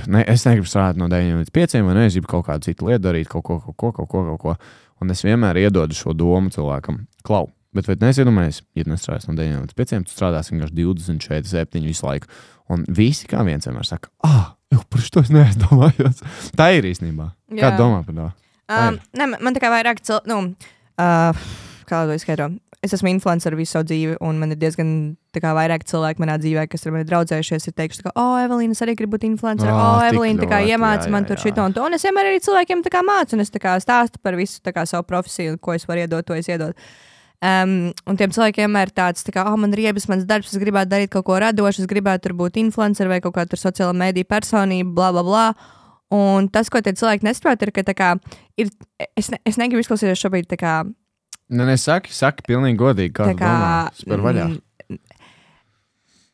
ne, 0.06 0.20
es 0.30 0.44
negribu 0.46 0.68
strādāt 0.70 0.98
no 1.00 1.08
9 1.10 1.40
līdz 1.40 1.50
5, 1.54 1.80
vai 1.82 1.94
ne? 1.96 2.04
Es 2.06 2.14
gribu 2.14 2.30
kaut 2.30 2.44
kādu 2.46 2.68
citu 2.68 2.86
lietu 2.86 3.02
darīt, 3.08 3.26
kaut 3.32 3.42
ko, 3.46 3.56
kaut 3.64 3.74
ko, 3.76 3.90
kaut 3.96 4.08
ko. 4.12 4.24
Kaut 4.30 4.40
ko. 4.44 4.54
Un 5.02 5.10
es 5.14 5.22
vienmēr 5.26 5.58
iedodu 5.64 5.94
šo 5.94 6.14
domu 6.14 6.50
cilvēkam, 6.54 7.04
klau. 7.26 7.48
Bet 7.74 7.86
vai 7.86 7.94
tu 7.98 8.06
neiedomājies, 8.06 8.62
ja 8.78 8.86
nestrādās 8.88 9.26
no 9.28 9.34
9 9.38 9.60
līdz 9.66 9.76
5, 9.78 10.06
tu 10.08 10.14
strādāsi 10.14 10.54
vienkārši 10.54 10.74
24, 10.78 11.50
7 11.50 11.84
visu 11.86 12.06
laiku. 12.06 12.30
Un 12.72 12.82
visi 12.88 13.28
kā 13.30 13.42
viens 13.46 13.66
vienmēr 13.66 13.86
saka, 13.86 14.10
ah, 14.26 14.54
jau 14.72 14.80
par 14.90 15.04
šo 15.04 15.22
es 15.24 15.30
neaizdomājos. 15.34 16.22
Tā 16.58 16.70
ir 16.78 16.88
īstenībā. 16.90 17.30
Kā 17.54 17.70
Jā. 17.72 17.76
domā 17.78 18.02
par 18.06 18.14
to? 18.14 18.30
Um, 18.68 18.98
ne, 19.16 19.26
man- 19.40 19.54
tā 19.56 19.62
kā 19.62 19.70
vairāk 19.72 20.02
cilvēku, 20.04 20.28
nu, 20.28 20.54
uh, 21.00 21.46
kā 21.88 22.02
lai 22.02 22.10
to 22.10 22.18
izskaidro. 22.20 22.50
Es 22.78 22.92
esmu 22.94 23.10
influencer 23.10 23.56
visu 23.58 23.72
savu 23.74 23.88
dzīvi, 23.90 24.20
un 24.22 24.36
man 24.38 24.54
ir 24.54 24.58
diezgan 24.60 24.90
kā, 25.34 25.50
vairāk 25.56 25.82
cilvēku 25.88 26.22
manā 26.22 26.36
dzīvē, 26.38 26.68
kas 26.70 26.86
ar 26.86 26.94
mani 26.94 27.08
draudzējušies. 27.08 27.66
Ir 27.66 27.74
teikuši, 27.74 28.04
ka, 28.06 28.12
oh, 28.14 28.36
Evelīna, 28.38 28.76
es 28.76 28.82
arī 28.84 28.94
gribu 28.98 29.16
būt 29.16 29.26
influencer. 29.26 29.70
Oh, 29.72 29.98
tik 29.98 30.12
Evelīna, 30.12 30.44
tā 30.44 30.48
kā 30.52 30.60
iemāca 30.62 31.10
man 31.10 31.26
tur 31.26 31.42
šito 31.42 31.64
un 31.66 31.74
to. 31.74 31.82
Un 31.82 31.98
es 31.98 32.06
vienmēr 32.06 32.30
arī 32.30 32.38
cilvēkiem 32.44 32.84
kā 32.86 33.02
mācu, 33.06 33.34
un 33.34 33.42
es 33.42 33.50
kā 33.50 33.74
stāstu 33.82 34.22
par 34.22 34.38
visu 34.38 34.62
kā, 34.62 34.86
savu 34.86 35.06
profesiju, 35.10 35.58
ko 35.58 35.74
es 35.74 35.88
varu 35.90 36.04
iedot, 36.04 36.26
to 36.26 36.38
es 36.38 36.50
iedodu. 36.50 36.78
Um, 37.38 37.90
un 38.06 38.18
tiem 38.18 38.30
cilvēkiem 38.34 38.68
vienmēr 38.68 38.92
ir 38.92 38.94
tāds, 38.94 39.26
tā 39.26 39.34
kā, 39.34 39.42
oh, 39.50 39.58
man 39.58 39.74
ir 39.74 39.82
riebas, 39.82 40.06
mans 40.10 40.22
darbs, 40.26 40.54
es 40.54 40.62
gribētu 40.62 40.90
darīt 40.94 41.10
kaut 41.12 41.26
ko 41.26 41.40
radošu, 41.42 41.82
es 41.82 41.90
gribētu 41.90 42.28
tur 42.28 42.36
būt 42.38 42.62
influencer 42.62 43.10
vai 43.10 43.18
kaut 43.22 43.34
kāda 43.36 43.58
sociāla 43.58 43.94
mediju 43.94 44.26
personība, 44.30 44.94
bla, 44.94 45.10
bla, 45.14 45.26
bla. 45.26 45.44
Un 46.14 46.46
tas, 46.50 46.70
ko 46.70 46.82
tie 46.82 46.94
cilvēki 46.94 47.26
nesaprot, 47.26 47.62
ir, 47.62 47.74
ka 47.74 47.94
kā, 47.94 48.14
ir, 48.58 48.70
es, 49.18 49.30
ne, 49.34 49.42
es 49.46 49.58
negribu 49.60 49.82
izklausīties 49.82 50.22
šobrīd 50.22 50.50
tā 50.50 50.58
kā. 50.62 50.78
Nē, 51.48 51.64
nē, 51.64 51.76
saki, 51.80 52.12
saki, 52.12 52.44
pilnīgi 52.48 52.76
godīgi, 52.80 53.14
kā 53.16 53.30
kā 53.32 53.36
domā. 53.40 53.76
Spēr 53.96 54.24
vaļā. 54.24 54.48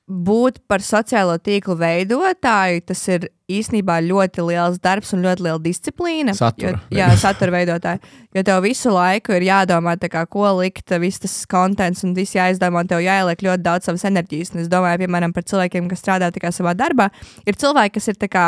Būt 0.05 0.59
par 0.69 0.83
sociālo 0.85 1.39
tīklu 1.41 1.79
veidotāju, 1.81 2.83
tas 2.91 3.01
ir 3.09 3.23
īstenībā 3.49 4.03
ļoti 4.05 4.43
liels 4.45 4.77
darbs 4.85 5.15
un 5.17 5.23
ļoti 5.25 5.47
liela 5.47 5.63
disciplīna. 5.65 6.35
Satura 6.37 6.75
Jo, 6.75 6.99
jā, 6.99 7.07
satura 7.23 7.55
veidotāji. 7.55 8.03
Jo 8.37 8.43
tev 8.45 8.61
visu 8.67 8.93
laiku 8.93 9.33
ir 9.39 9.47
jādomā, 9.47 9.95
kā, 10.13 10.27
ko 10.29 10.51
likt, 10.59 10.93
viss 11.01 11.23
tas 11.23 11.39
kontents 11.49 12.05
un 12.05 12.13
viss 12.19 12.37
jāizdomā, 12.37 12.85
un 12.85 12.91
tev 12.91 13.01
jāieliek 13.01 13.47
ļoti 13.49 13.65
daudz 13.65 13.89
savas 13.89 14.05
enerģijas. 14.11 14.53
Un 14.53 14.67
es 14.67 14.69
domāju, 14.73 15.07
piemēram, 15.07 15.33
par 15.33 15.49
cilvēkiem, 15.49 15.89
kas 15.89 16.05
strādā 16.05 16.29
savā 16.53 16.77
darbā. 16.77 17.09
Ir 17.49 17.57
cilvēki, 17.57 17.97
kas 17.97 18.13
ir 18.13 18.21
tā 18.21 18.29
kā 18.29 18.47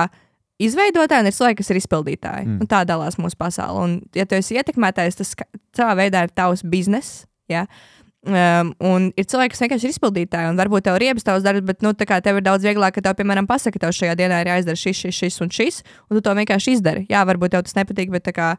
izveidotāji, 0.62 1.24
un 1.24 1.30
ir 1.30 1.36
cilvēki, 1.36 1.60
kas 1.60 1.72
ir 1.72 1.80
izpildītāji. 1.82 2.46
Mm. 2.46 2.62
Un 2.62 2.70
tā 2.70 2.82
dalās 2.88 3.18
mūsu 3.20 3.38
pasaule. 3.40 3.82
Un, 3.82 3.98
ja 4.16 4.26
tu 4.28 4.38
esi 4.38 4.56
ietekmētājs, 4.56 5.18
tas 5.20 5.34
savā 5.76 5.96
veidā 6.00 6.24
ir 6.26 6.32
tavs 6.36 6.64
bizness. 6.66 7.24
Ja? 7.52 7.66
Um, 8.26 8.72
un 8.82 9.10
ir 9.14 9.28
cilvēki, 9.28 9.52
kas 9.54 9.62
vienkārši 9.62 9.86
ir 9.86 9.92
izpildītāji, 9.94 10.50
un 10.50 10.56
varbūt 10.58 10.88
tev 10.88 10.96
ir 10.98 11.04
riebas 11.04 11.26
tavs 11.26 11.44
darbs, 11.44 11.62
bet 11.68 11.84
nu, 11.86 11.92
tev 11.94 12.40
ir 12.40 12.42
daudz 12.42 12.64
vieglāk, 12.66 12.96
ka 12.96 13.04
tev, 13.04 13.14
piemēram, 13.20 13.46
pasaka, 13.46 13.76
ka 13.76 13.84
tev 13.84 13.94
šajā 13.94 14.16
dienā 14.18 14.40
ir 14.42 14.50
jāizdara 14.50 14.80
šis, 14.80 15.04
šis, 15.04 15.20
šis 15.20 15.38
un 15.44 15.52
šis, 15.54 15.78
un 16.08 16.18
tu 16.18 16.24
to 16.26 16.34
vienkārši 16.34 16.74
izdari. 16.74 17.04
Jā, 17.12 17.22
varbūt 17.28 17.54
tev 17.54 17.62
tas 17.68 17.78
nepatīk, 17.78 18.10
bet 18.14 18.26
tā 18.26 18.34
kā. 18.34 18.56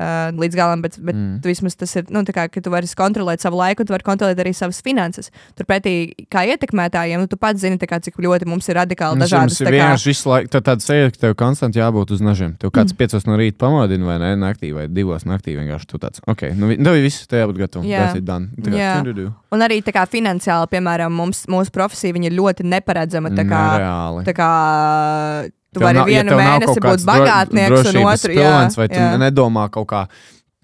Uh, 0.00 0.30
līdz 0.32 0.56
galam, 0.56 0.80
bet, 0.80 0.94
bet 0.96 1.12
mm. 1.12 1.42
vismaz 1.44 1.74
tas 1.76 1.90
ir, 1.98 2.06
nu, 2.08 2.22
kā, 2.32 2.46
ka 2.48 2.60
tu 2.64 2.70
vari 2.72 2.88
kontrolēt 2.96 3.42
savu 3.42 3.58
laiku, 3.58 3.84
tu 3.84 3.92
vari 3.92 4.06
kontrolēt 4.06 4.38
arī 4.40 4.54
savas 4.56 4.78
finanses. 4.80 5.28
Turpretī, 5.58 6.14
kā 6.32 6.46
ietekmētājiem, 6.48 7.20
nu, 7.20 7.28
tu 7.28 7.36
pats 7.36 7.60
zini, 7.60 7.76
kā, 7.76 7.98
cik 8.00 8.16
ļoti 8.16 8.48
mums 8.48 8.70
ir 8.72 8.78
radikāli 8.80 9.18
Mums 9.18 9.26
dažādas 9.26 9.58
jums 9.58 9.60
ir 9.60 9.68
tā 9.68 9.74
kā, 9.74 9.76
vienkārši 9.76 10.08
visu 10.08 10.30
laiku 10.30 10.52
tā 10.54 10.62
tāda 10.70 10.86
sajūta, 10.86 11.12
ka 11.18 11.22
tev 11.26 11.36
konstanti 11.42 11.82
jābūt 11.82 12.14
uz 12.16 12.24
nažiem. 12.24 12.56
Tev 12.56 12.70
Mm. 12.70 12.76
kāds 12.78 12.96
piecos 12.96 13.28
no 13.28 13.36
rīta 13.36 13.60
pamodina, 13.60 14.08
vai 14.08 14.16
ne? 14.24 14.32
Naktī 14.40 14.72
vai 14.72 14.86
divos 14.88 15.28
naktī 15.28 15.58
vienkārši 15.60 15.90
tu 15.92 16.00
tāds. 16.00 16.24
Ok, 16.24 16.48
nu, 16.56 16.72
tev 16.80 16.96
ir 16.96 17.04
viss, 17.04 17.28
tev 17.28 17.44
jābūt 17.44 17.60
gatavam. 17.66 17.84
Jā. 17.92 18.06
Tas 18.06 18.16
ir 18.16 18.24
done. 18.24 18.48
Tā 18.56 18.72
kā, 18.72 18.80
Jā. 18.80 18.96
tu-du-du. 19.02 19.28
Un 19.52 19.68
arī 19.68 19.82
tā 19.84 19.92
kā 19.92 20.08
finansiāli, 20.08 20.72
piemēram, 20.72 21.12
mums, 21.12 21.44
mūsu 21.50 21.76
profesija 21.76 22.16
viņa 22.16 22.32
ir 22.32 22.40
ļoti 22.40 22.64
neparedzama. 22.64 23.36
Tā 23.36 23.44
kā, 23.44 23.64
Nereāli. 23.76 24.24
tā 24.24 24.32
kā 24.32 24.50
tu 25.74 25.80
vari 25.80 25.98
nav- 25.98 26.08
ja 26.10 26.22
vienu 26.22 26.36
nav 26.36 26.40
mēnesi 26.40 26.80
būt 26.84 27.04
bagātnieks 27.06 27.70
un 27.70 27.82
drošības 27.82 28.24
otru 28.24 28.34
jā, 28.34 28.42
pilns, 28.42 28.76
vai 28.76 28.88
tu 28.88 29.00
jā. 29.00 29.10
nedomā 29.18 29.70
kaut 29.70 29.88
kā. 29.88 30.06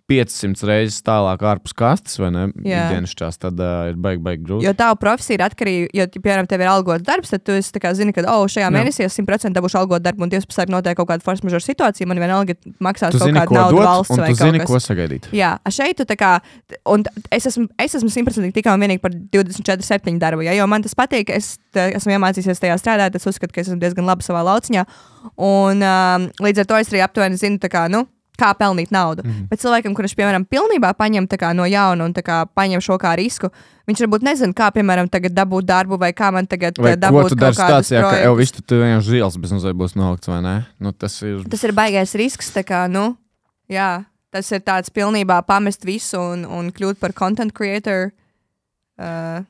500 0.06 0.62
reizes 0.68 1.00
tālāk 1.02 1.40
ārpus 1.50 1.74
kastes, 1.74 2.14
vai 2.22 2.28
ne? 2.30 2.44
Jā. 2.62 2.84
Ikdienas 2.86 3.14
čās, 3.18 3.38
tad 3.42 3.58
uh, 3.58 3.88
ir 3.90 3.96
baigi, 3.98 4.20
baigi 4.22 4.44
grūti. 4.46 4.66
Jo 4.68 4.72
tā 4.78 4.92
profesija 5.00 5.40
ir 5.40 5.42
atkarīga, 5.48 5.88
jo, 5.90 6.04
ja, 6.04 6.06
piemēram, 6.14 6.46
tev 6.50 6.62
ir 6.62 6.70
algots 6.70 7.02
darbs, 7.06 7.32
tad 7.34 7.42
tu 7.42 7.82
kā 7.82 7.90
zini, 7.98 8.14
ka, 8.14 8.22
oh, 8.30 8.44
šajā 8.50 8.68
Jā. 8.68 8.72
mēnesī 8.74 9.02
es 9.06 9.18
100% 9.18 9.58
dabūšu 9.58 9.80
algotu 9.80 10.06
darbu, 10.06 10.22
un 10.22 10.30
Dievs 10.30 10.46
pasaka, 10.46 10.70
notiek 10.70 10.98
kaut 11.00 11.10
kāda 11.10 11.26
force 11.26 11.42
majeure 11.46 11.64
situācija, 11.64 12.06
man 12.06 12.22
vienalga 12.22 12.54
maksās 12.86 13.16
tu 13.16 13.22
kaut 13.22 13.32
zini, 13.32 13.40
kāda 13.40 13.50
ko 13.50 13.58
nauda 13.58 13.74
dot, 13.74 13.88
valsts 13.90 14.14
un 14.14 14.22
vai 14.22 14.30
kaut 14.30 14.42
zini, 14.44 14.62
kas. 14.62 14.70
ko 14.70 14.82
sagaidīt. 14.86 15.28
Jā, 15.34 15.52
šeit 15.74 15.98
tu 15.98 16.06
tā 16.06 16.18
kā, 16.22 16.32
un 16.94 17.06
es 17.34 17.50
esmu, 17.50 17.66
es 17.82 17.98
esmu 17.98 18.14
simtprocentīgi 18.14 18.60
tikai 18.60 18.78
un 18.78 18.86
vienīgi 18.86 19.02
par 19.02 19.14
24, 19.34 19.86
7 19.90 20.22
darbu, 20.22 20.46
ja, 20.46 20.54
jo 20.54 20.70
man 20.70 20.86
tas 20.86 20.94
patīk, 20.94 21.34
es 21.34 21.56
tā, 21.74 21.90
esmu 21.98 22.14
iemācījies 22.14 22.62
tajā 22.62 22.78
strādāt, 22.78 23.18
es 23.18 23.26
uzskatu, 23.26 23.50
ka 23.50 23.64
es 23.64 23.72
esmu 23.72 23.82
diezgan 23.82 24.06
labi 24.06 24.26
savā 24.26 24.46
lauciņā, 24.46 24.86
un 25.42 25.82
um, 25.82 26.30
līdz 26.46 26.62
ar 26.62 26.70
to 26.70 26.78
es 26.78 26.94
arī 26.94 27.02
aptuveni 27.02 27.42
zinu, 27.42 27.58
tā 27.62 27.72
kā, 27.72 27.88
nu, 27.90 28.06
kā 28.38 28.52
pelnīt 28.58 28.92
naudu. 28.94 29.24
Mm. 29.24 29.46
Bet 29.50 29.62
cilvēkam, 29.62 29.94
kurš, 29.96 30.14
piemēram, 30.18 30.46
pilnībā 30.48 30.92
paņem 30.98 31.28
kā, 31.36 31.52
no 31.56 31.66
jauna 31.68 32.06
un 32.06 32.14
kā, 32.14 32.42
paņem 32.56 32.82
šo 32.84 32.98
kā 33.02 33.14
risku, 33.18 33.50
viņš 33.88 34.02
varbūt 34.04 34.26
nezina, 34.26 34.56
kā, 34.56 34.70
piemēram, 34.74 35.10
tagad 35.12 35.34
dabūt 35.36 35.68
darbu 35.68 35.98
vai 36.00 36.12
kā 36.16 36.30
man 36.34 36.48
tagad 36.50 36.78
Vai 36.78 36.94
eh, 36.94 36.98
ko 36.98 37.04
dabūt 37.06 37.34
kaut 37.34 37.40
dari 37.40 37.58
kādus 37.58 37.90
stācijā, 37.90 38.04
ka 38.04 38.20
jau 38.22 38.34
viss 38.38 38.56
tu, 38.56 38.62
tu 38.62 38.80
vienkārši 38.82 39.16
zils 39.16 39.40
bez 39.42 39.56
mazliet 39.56 39.80
būs 39.80 39.96
nolikts, 39.98 40.30
vai 40.30 40.42
ne? 40.44 40.56
Nu, 40.82 40.92
tas 40.92 41.16
ir. 41.24 41.42
Tas 41.50 41.64
ir 41.66 41.74
baigais 41.76 42.14
risks, 42.18 42.52
tā 42.54 42.64
kā, 42.66 42.84
nu, 42.92 43.08
jā, 43.72 43.90
tas 44.34 44.52
ir 44.52 44.64
tāds 44.66 44.92
pilnībā 44.92 45.40
pamest 45.48 45.86
visu 45.88 46.20
un, 46.20 46.46
un 46.46 46.72
kļūt 46.74 47.00
par 47.02 47.16
content 47.16 47.54
creator. 47.56 48.10
Uh, 48.96 49.44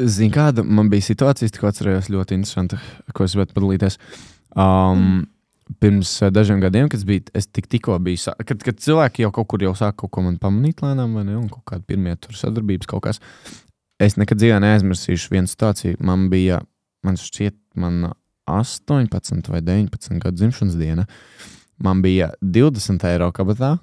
Zini, 0.00 0.32
kāda 0.32 0.64
man 0.64 0.88
bija 0.92 1.04
situācija, 1.04 1.50
tikko 1.52 1.68
atcerējos 1.68 2.08
ļoti 2.12 2.38
interesanti, 2.38 2.78
ko 3.12 3.26
es 3.26 3.34
gribētu 3.36 3.56
padalīties. 3.56 3.98
Um, 4.56 5.26
pirms 5.82 6.12
uh, 6.22 6.30
dažiem 6.34 6.60
gadiem, 6.62 6.88
kad 6.90 6.98
es 6.98 7.06
biju, 7.06 7.26
es 7.36 7.46
tik, 7.46 7.68
tikko 7.70 7.98
biju, 8.02 8.34
kad, 8.46 8.62
kad 8.66 8.80
cilvēki 8.82 9.24
jau 9.24 9.32
kaut 9.34 9.50
kur 9.52 9.62
jau 9.64 9.74
sāk 9.78 9.98
kaut 10.02 10.12
ko 10.14 10.24
man 10.26 10.38
pamanīt 10.42 10.82
lēnām, 10.84 11.14
vai 11.18 11.26
ne, 11.28 11.36
un 11.38 11.48
kaut 11.52 11.64
kāda 11.70 11.86
pirmie 11.86 12.16
tur 12.18 12.38
sadarbības 12.38 12.90
kaut 12.90 13.04
kas. 13.06 13.22
Es 14.00 14.16
nekad 14.16 14.40
dzīvē 14.40 14.58
neaizmirsīšu 14.64 15.34
vienu 15.34 15.50
situāciju. 15.50 15.98
Man 16.08 16.30
bija, 16.32 16.62
man 17.04 17.18
šķiet, 17.20 17.58
man 17.80 18.14
18 18.48 19.50
vai 19.52 19.60
19 19.60 20.22
gadu 20.22 20.40
dzimšanas 20.40 20.78
diena. 20.80 21.04
Man 21.84 22.00
bija 22.02 22.30
20 22.40 23.04
eiro 23.12 23.30
kabatā. 23.36 23.76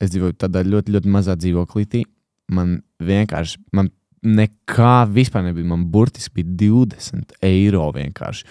Es 0.00 0.10
dzīvoju 0.14 0.38
tādā 0.40 0.64
ļoti, 0.66 0.94
ļoti 0.96 1.12
mazā 1.12 1.36
dzīvoklītī. 1.38 2.02
Man 2.56 2.80
vienkārši, 3.04 3.60
man 3.76 3.92
nekā 4.26 5.04
vispār 5.12 5.46
nebija. 5.46 5.68
Man 5.70 5.86
burtiski 5.92 6.40
bija 6.40 6.56
20 6.66 7.38
eiro 7.46 7.86
vienkārši. 7.94 8.46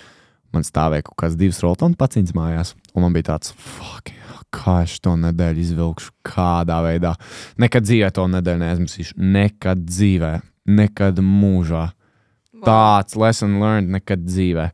Man 0.56 0.66
stāvēja 0.66 1.06
kaut 1.10 1.20
kāds 1.22 1.38
divs 1.40 1.62
rotonu 1.62 1.98
paciņas 2.00 2.34
mājās, 2.38 2.74
un 2.96 3.06
man 3.06 3.14
bija 3.14 3.32
tāds, 3.34 3.54
fuck, 3.54 4.10
kā 4.54 4.80
es 4.86 4.98
to 5.04 5.14
nedēļu 5.20 5.64
izvilkšu, 5.64 6.12
kādā 6.26 6.80
veidā. 6.86 7.14
Nekad 7.62 7.86
dzīvē 7.86 8.10
to 8.16 8.26
nedēļu 8.34 8.64
neaizmirsīšu. 8.64 9.18
Nekad 9.38 9.86
dzīvē, 9.86 10.34
nekad 10.80 11.22
mūžā. 11.26 11.90
Tāds 12.60 13.16
lesson 13.16 13.54
learned 13.62 13.94
nekad 13.94 14.26
dzīvē. 14.26 14.66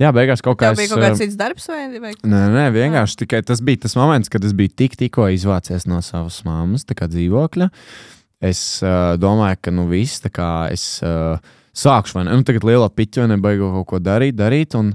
Jā, 0.00 0.12
beigās 0.16 0.40
kaut 0.44 0.56
kā 0.60 0.70
Tev 0.72 0.80
bija 0.80 0.92
kaut 0.94 1.02
eh, 1.02 1.04
kāds 1.04 1.20
cits 1.20 1.36
darbs 1.36 1.66
vai, 1.68 1.82
vai? 2.00 2.14
Nē, 2.24 2.42
nē, 2.54 2.62
vienkārši 2.72 3.18
tikai 3.24 3.42
tas 3.44 3.60
bija 3.64 3.82
tas 3.84 3.96
moments, 3.98 4.30
kad 4.32 4.44
es 4.46 4.54
biju 4.56 4.72
tik, 4.72 4.96
tikko 4.96 5.28
izvācies 5.34 5.84
no 5.90 6.00
savas 6.04 6.38
mammas 6.48 6.86
dzīvokļa. 6.86 7.68
Es 8.46 8.62
uh, 8.84 9.16
domāju, 9.20 9.60
ka 9.64 9.74
nu 9.74 9.86
viss, 9.90 10.22
tā 10.24 10.32
kā 10.32 10.48
es 10.72 10.86
uh, 11.04 11.36
sākšu, 11.76 12.18
vai 12.18 12.24
ne? 12.28 12.38
Nu, 12.38 12.46
tagad 12.46 12.64
lielā 12.68 12.88
piķa, 12.92 13.24
vai 13.24 13.30
ne, 13.32 13.38
baigo 13.42 13.70
kaut 13.78 13.88
ko 13.92 14.00
darīt, 14.00 14.36
darīt. 14.38 14.76
Un 14.78 14.94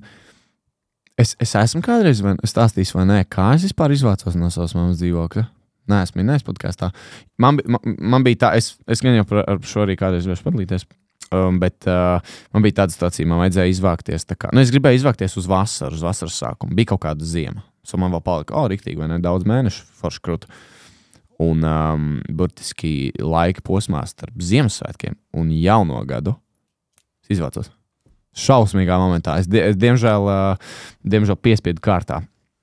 es, 1.19 1.33
es 1.41 1.55
esmu 1.57 1.81
kādreiz, 1.85 2.21
vai 2.23 2.35
es 2.43 2.53
stāstīšu, 2.53 2.97
vai 2.99 3.07
nē, 3.09 3.23
kā 3.31 3.51
es 3.57 3.65
vispār 3.67 3.93
izvācos 3.95 4.37
no 4.39 4.51
savas 4.53 4.75
mammas 4.77 5.01
dzīvokļa. 5.01 5.45
Nē, 5.91 6.01
es 6.05 6.13
minēju 6.15 6.45
podkāstā. 6.47 6.91
Man, 7.41 7.59
man, 7.65 7.95
man 8.13 8.25
bija 8.25 8.45
tā, 8.45 8.51
es, 8.59 8.75
es 8.91 9.01
gan 9.03 9.17
jau 9.17 9.25
par 9.27 9.43
ar 9.43 9.61
šo 9.65 9.85
arī 9.85 9.97
kādreiz 9.99 10.27
gribēju 10.27 10.45
padalīties. 10.45 10.87
Um, 11.31 11.61
bet 11.61 11.87
uh, 11.87 12.19
man 12.51 12.63
bija 12.65 12.81
tāda 12.81 12.91
situācija, 12.91 13.27
man 13.29 13.39
vajadzēja 13.39 13.71
izvākties. 13.71 14.27
Kā, 14.35 14.51
nu, 14.51 14.63
es 14.63 14.71
gribēju 14.73 14.99
izvākties 14.99 15.37
uz 15.39 15.47
vasaru, 15.47 15.95
uz 15.95 16.03
vasaras 16.03 16.37
sākumu. 16.43 16.75
Bija 16.75 16.91
kaut 16.91 17.05
kāda 17.05 17.27
zima. 17.27 17.63
So 17.87 17.97
man 18.01 18.13
vēl 18.13 18.23
palika, 18.25 18.55
oh, 18.59 18.67
rīktīgi, 18.69 18.99
vai 18.99 19.09
ne? 19.09 19.19
Daudz 19.23 19.47
mēnešu, 19.49 19.87
forši 20.01 20.23
krūti. 20.27 20.51
Un 21.41 21.65
um, 21.65 22.09
burtiski 22.29 22.93
laika 23.17 23.63
posmā 23.65 24.03
starp 24.09 24.43
Ziemassvētkiem 24.43 25.17
un 25.39 25.55
Jauno 25.55 26.03
gadu 26.05 26.35
izvācos. 27.31 27.71
Šausmīgā 28.37 28.97
momentā. 29.01 29.37
Es, 29.41 29.49
die, 29.51 29.63
es 29.71 29.79
diemžēl, 29.79 30.27
uh, 30.31 30.75
diemžēl 31.03 31.39
piespiedu 31.43 31.83
kārtā. 31.83 32.21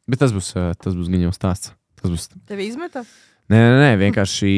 Bet 0.08 0.22
tas 0.22 0.32
būs, 0.32 0.54
uh, 0.56 0.70
tas 0.80 0.96
būs 0.96 1.10
gan 1.12 1.26
jau 1.26 1.32
stāsts. 1.36 1.74
Tas 2.00 2.12
būs 2.12 2.30
Tev 2.48 2.62
izmeta? 2.64 3.04
Nē, 3.48 3.58
nē, 3.58 3.76
nē 3.82 3.92
vienkārši. 4.00 4.52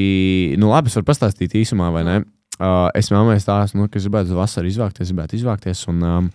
Nu, 0.61 0.71
labi, 0.71 0.91
es 0.91 0.99
varu 0.99 1.09
pastāstīt 1.11 1.57
īsumā, 1.59 1.91
vai 1.95 2.05
ne? 2.07 2.17
Uh, 2.61 2.89
es 2.99 3.09
mammai 3.15 3.39
stāstu, 3.41 3.79
nu, 3.79 3.89
ka 3.89 3.99
es 3.99 4.07
gribētu 4.07 4.35
uz 4.35 4.39
vasaru 4.39 4.71
izvākties, 4.71 5.13
gribētu 5.13 5.39
izvākties. 5.39 5.85
Un 5.91 6.03
um, 6.07 6.33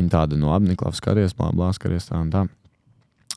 viņa 0.00 0.14
tāda, 0.16 0.38
nu, 0.40 0.50
labi, 0.50 0.72
Niklaus, 0.72 0.98
skaties, 1.00 1.36
blā, 1.38 1.52
blā, 1.56 1.70
skaties 1.76 2.08
tā 2.08 2.18
un 2.18 2.32
tā. 2.32 2.46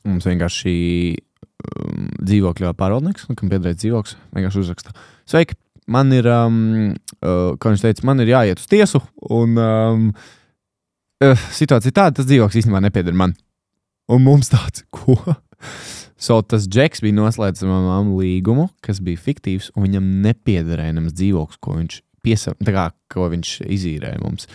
Mums 0.04 0.26
vienkārši 0.28 0.72
um, 1.14 2.08
dzīvokļa 2.24 2.72
pārvaldnieks, 2.80 3.28
nu, 3.30 3.36
kam 3.38 3.52
piederēja 3.52 3.80
dzīvoklis, 3.84 4.16
vienkārši 4.36 4.64
uzraksta. 4.64 4.96
Sveiki! 5.30 5.56
Man 5.94 6.08
ir, 6.16 6.24
um, 6.32 6.94
uh, 7.20 7.54
kā 7.60 7.70
viņš 7.70 7.82
teica, 7.84 8.06
man 8.08 8.22
ir 8.24 8.30
jāiet 8.32 8.62
uz 8.62 8.68
tiesu, 8.72 9.02
un 9.36 9.58
um, 9.60 10.06
uh, 11.24 11.48
situācija 11.56 11.94
tāda, 11.94 12.18
tas 12.20 12.28
dzīvoklis 12.28 12.62
īstenībā 12.62 12.82
nepieder 12.84 13.16
man. 13.16 13.34
Un 14.12 14.24
mums 14.26 14.52
tāds, 14.52 14.84
ko? 14.94 15.16
So, 16.20 16.38
tas 16.46 16.68
džeks 16.70 17.02
bija 17.04 17.16
noslēdzis 17.16 17.66
ar 17.66 17.72
mammu 17.72 18.20
līgumu, 18.22 18.68
kas 18.84 19.00
bija 19.04 19.20
fiktīvs, 19.20 19.72
un 19.74 19.88
viņam 19.88 20.06
nepiederēja 20.24 20.94
nemaz 20.96 21.16
dzīvoklis, 21.18 21.60
ko 21.64 21.76
viņš, 21.80 21.98
piesa, 22.24 22.54
kā, 22.64 22.86
ko 23.12 23.28
viņš 23.32 23.58
izīrēja 23.66 24.22
mums. 24.22 24.48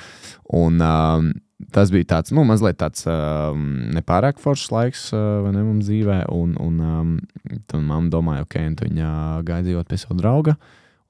Un, 0.57 0.79
um, 0.81 1.29
tas 1.75 1.91
bija 1.93 2.07
tāds, 2.15 2.33
nu, 2.33 2.45
mazliet 2.47 2.79
tāds 2.79 3.05
um, 3.09 3.67
nepārāk 3.93 4.39
foršs 4.41 4.71
laiks 4.73 5.05
uh, 5.13 5.49
ne, 5.51 5.61
mums 5.65 5.89
dzīvē. 5.89 6.23
Un, 6.33 6.55
un 6.63 6.79
um, 6.79 7.15
tad 7.69 7.83
mamma 7.83 8.09
domāja, 8.13 8.47
ok, 8.47 8.59
un 8.71 8.77
viņa 8.85 9.13
gāja 9.45 9.67
dzīvot 9.67 9.91
pie 9.91 9.99
sava 10.01 10.17
drauga. 10.21 10.55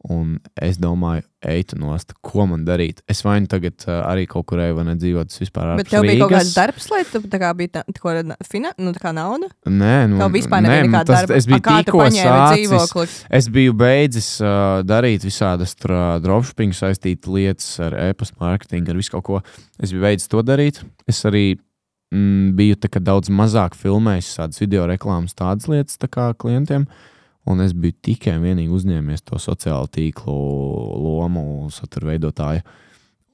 Un 0.07 0.37
es 0.55 0.77
domāju, 0.79 1.25
ej, 1.43 1.73
nost, 1.75 2.13
ko 2.23 2.45
man 2.47 2.61
darīt. 2.63 3.01
Es 3.11 3.19
vai 3.25 3.33
nu 3.43 3.49
tagad 3.51 3.83
uh, 3.83 3.97
arī 4.07 4.23
kaut 4.31 4.45
kur 4.47 4.61
eju, 4.63 4.77
vai 4.77 4.85
nedzīvot 4.93 5.33
vispār 5.41 5.73
ar 5.73 5.81
Bet 5.81 5.89
tev 5.91 6.05
bija 6.07 6.21
kaut 6.21 6.31
kāds 6.37 6.53
darbs, 6.55 6.87
lai 6.93 7.01
tu 7.03 7.19
tā 7.27 7.39
kā 7.41 7.49
bija 7.59 7.73
tā, 7.73 7.83
ko, 7.99 8.13
fina, 8.47 8.71
nu, 8.79 8.93
tā 8.95 9.03
kā 9.03 9.11
nauda? 9.15 9.49
Nē, 9.67 9.97
nu, 10.07 10.21
Tev 10.21 10.31
vispār 10.37 10.63
nebija 10.63 10.85
nu, 10.85 10.93
nekāda 10.93 11.11
tas- 11.11 11.25
darba. 11.25 11.35
Es 11.35 11.49
biju 11.51 11.59
tikko 11.67 12.07
sācis. 12.15 13.17
Es 13.41 13.51
biju 13.51 13.75
beidzis 13.75 14.31
uh, 14.39 14.79
darīt 14.87 15.27
visādas 15.27 15.75
tur, 15.75 15.97
uh, 15.97 16.15
dropshipping 16.23 16.71
saistītas 16.79 17.35
lietas 17.35 17.69
ar 17.83 17.99
e-pasta 18.07 18.39
mārketingu, 18.39 18.95
ar 18.95 19.03
visu 19.03 19.17
kaut 19.17 19.27
ko. 19.27 19.43
Es 19.83 19.91
biju 19.91 20.07
beidzis 20.07 20.31
to 20.31 20.47
darīt. 20.47 20.79
Es 21.11 21.25
arī 21.27 21.57
mm, 22.15 22.55
biju 22.55 22.79
daudz 23.03 23.27
mazāk 23.27 23.75
filmējis 23.75 24.35
tādas 24.39 24.63
video 24.63 24.87
reklāmas, 24.87 25.35
tādas 25.35 25.67
lietas 25.67 25.99
tā 25.99 26.07
kā 26.07 26.31
klientiem. 26.39 26.87
Un 27.49 27.63
es 27.65 27.73
biju 27.73 27.97
tikai 28.05 28.35
un 28.37 28.45
vienīgi 28.45 28.73
uzņēmies 28.75 29.25
to 29.25 29.39
sociālo 29.41 29.89
tīklu 29.89 30.35
lomu, 31.01 31.43
satura 31.73 32.11
veidotāju. 32.11 32.65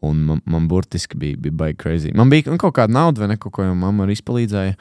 Un 0.05 0.21
man, 0.27 0.41
man 0.47 0.67
burtiski 0.69 1.17
bija, 1.19 1.39
bija 1.41 1.55
baigi 1.63 1.79
crazy. 1.81 2.13
Man 2.15 2.29
bija 2.31 2.55
kaut 2.61 2.75
kāda 2.77 2.93
nauda, 2.93 3.23
vai 3.23 3.33
ne, 3.33 3.39
kaut 3.41 3.55
ko 3.55 3.65
jau 3.65 3.75
mamma 3.77 4.05
arī 4.05 4.15
izpalīdzēja. 4.15 4.75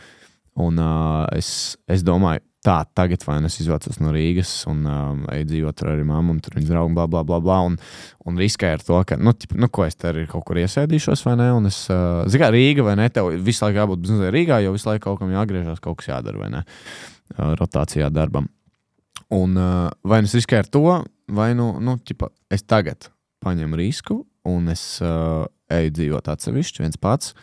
Un 0.64 0.78
uh, 0.78 1.24
es, 1.34 1.48
es 1.90 2.04
domāju, 2.06 2.44
tā, 2.64 2.76
tagad 2.96 3.24
vai 3.26 3.40
nu 3.42 3.50
es 3.50 3.58
izvācos 3.60 3.98
no 4.00 4.12
Rīgas 4.14 4.52
un 4.70 4.84
um, 4.88 5.24
eju 5.34 5.48
dzīvot 5.50 5.82
arī 5.90 6.06
mammu, 6.08 6.36
un 6.36 6.40
tur 6.44 6.56
viņas 6.56 6.70
draugi, 6.70 6.94
bla, 6.96 7.06
bla, 7.10 7.24
bla, 7.26 7.40
bla. 7.44 7.58
Un, 7.68 7.76
un 8.28 8.40
riskēju 8.40 8.78
ar 8.78 8.84
to, 8.86 9.00
ka, 9.10 9.18
nu, 9.20 9.34
tip, 9.36 9.56
nu 9.58 9.68
ko 9.68 9.86
es 9.88 9.98
te 9.98 10.12
arī 10.12 10.26
kaut 10.30 10.46
kur 10.48 10.60
iesēdīšos, 10.62 11.24
vai 11.26 11.36
ne? 11.40 11.50
Un 11.58 11.70
es, 11.70 11.84
uh, 11.92 12.22
zinu, 12.28 12.44
kā 12.44 12.52
Rīga, 12.54 12.86
vai 12.86 12.96
ne? 13.00 13.08
Tev 13.12 13.32
visu 13.44 13.66
laiku 13.66 13.82
jābūt 13.82 14.04
bezmazliet 14.04 14.36
Rīgā, 14.36 14.62
jo 14.64 14.74
visu 14.76 14.92
laiku 14.92 15.08
kaut 15.08 15.24
kam 15.24 15.34
jāgriežas, 15.34 15.82
kaut 15.84 16.00
kas 16.00 16.12
jādara, 16.14 16.40
vai 16.40 16.52
ne? 16.54 16.64
Uh, 17.34 17.52
rotācijā 17.58 18.12
darbam. 18.14 18.48
Un 19.32 19.56
uh, 19.56 19.88
vai 20.04 20.20
nu 20.22 20.30
es 20.30 20.36
riskēju 20.36 20.64
ar 20.64 20.70
to, 20.70 20.84
vai 21.32 21.52
nu, 21.56 21.72
nu 21.80 21.96
ķipa, 22.02 22.28
es 22.52 22.66
tagad 22.68 23.08
paņemu 23.44 23.80
risku 23.80 24.22
un 24.48 24.68
es 24.72 24.84
uh, 25.04 25.44
eju 25.72 25.92
dzīvot 25.98 26.30
atsevišķi, 26.34 26.84
viens 26.84 27.00
pats. 27.00 27.34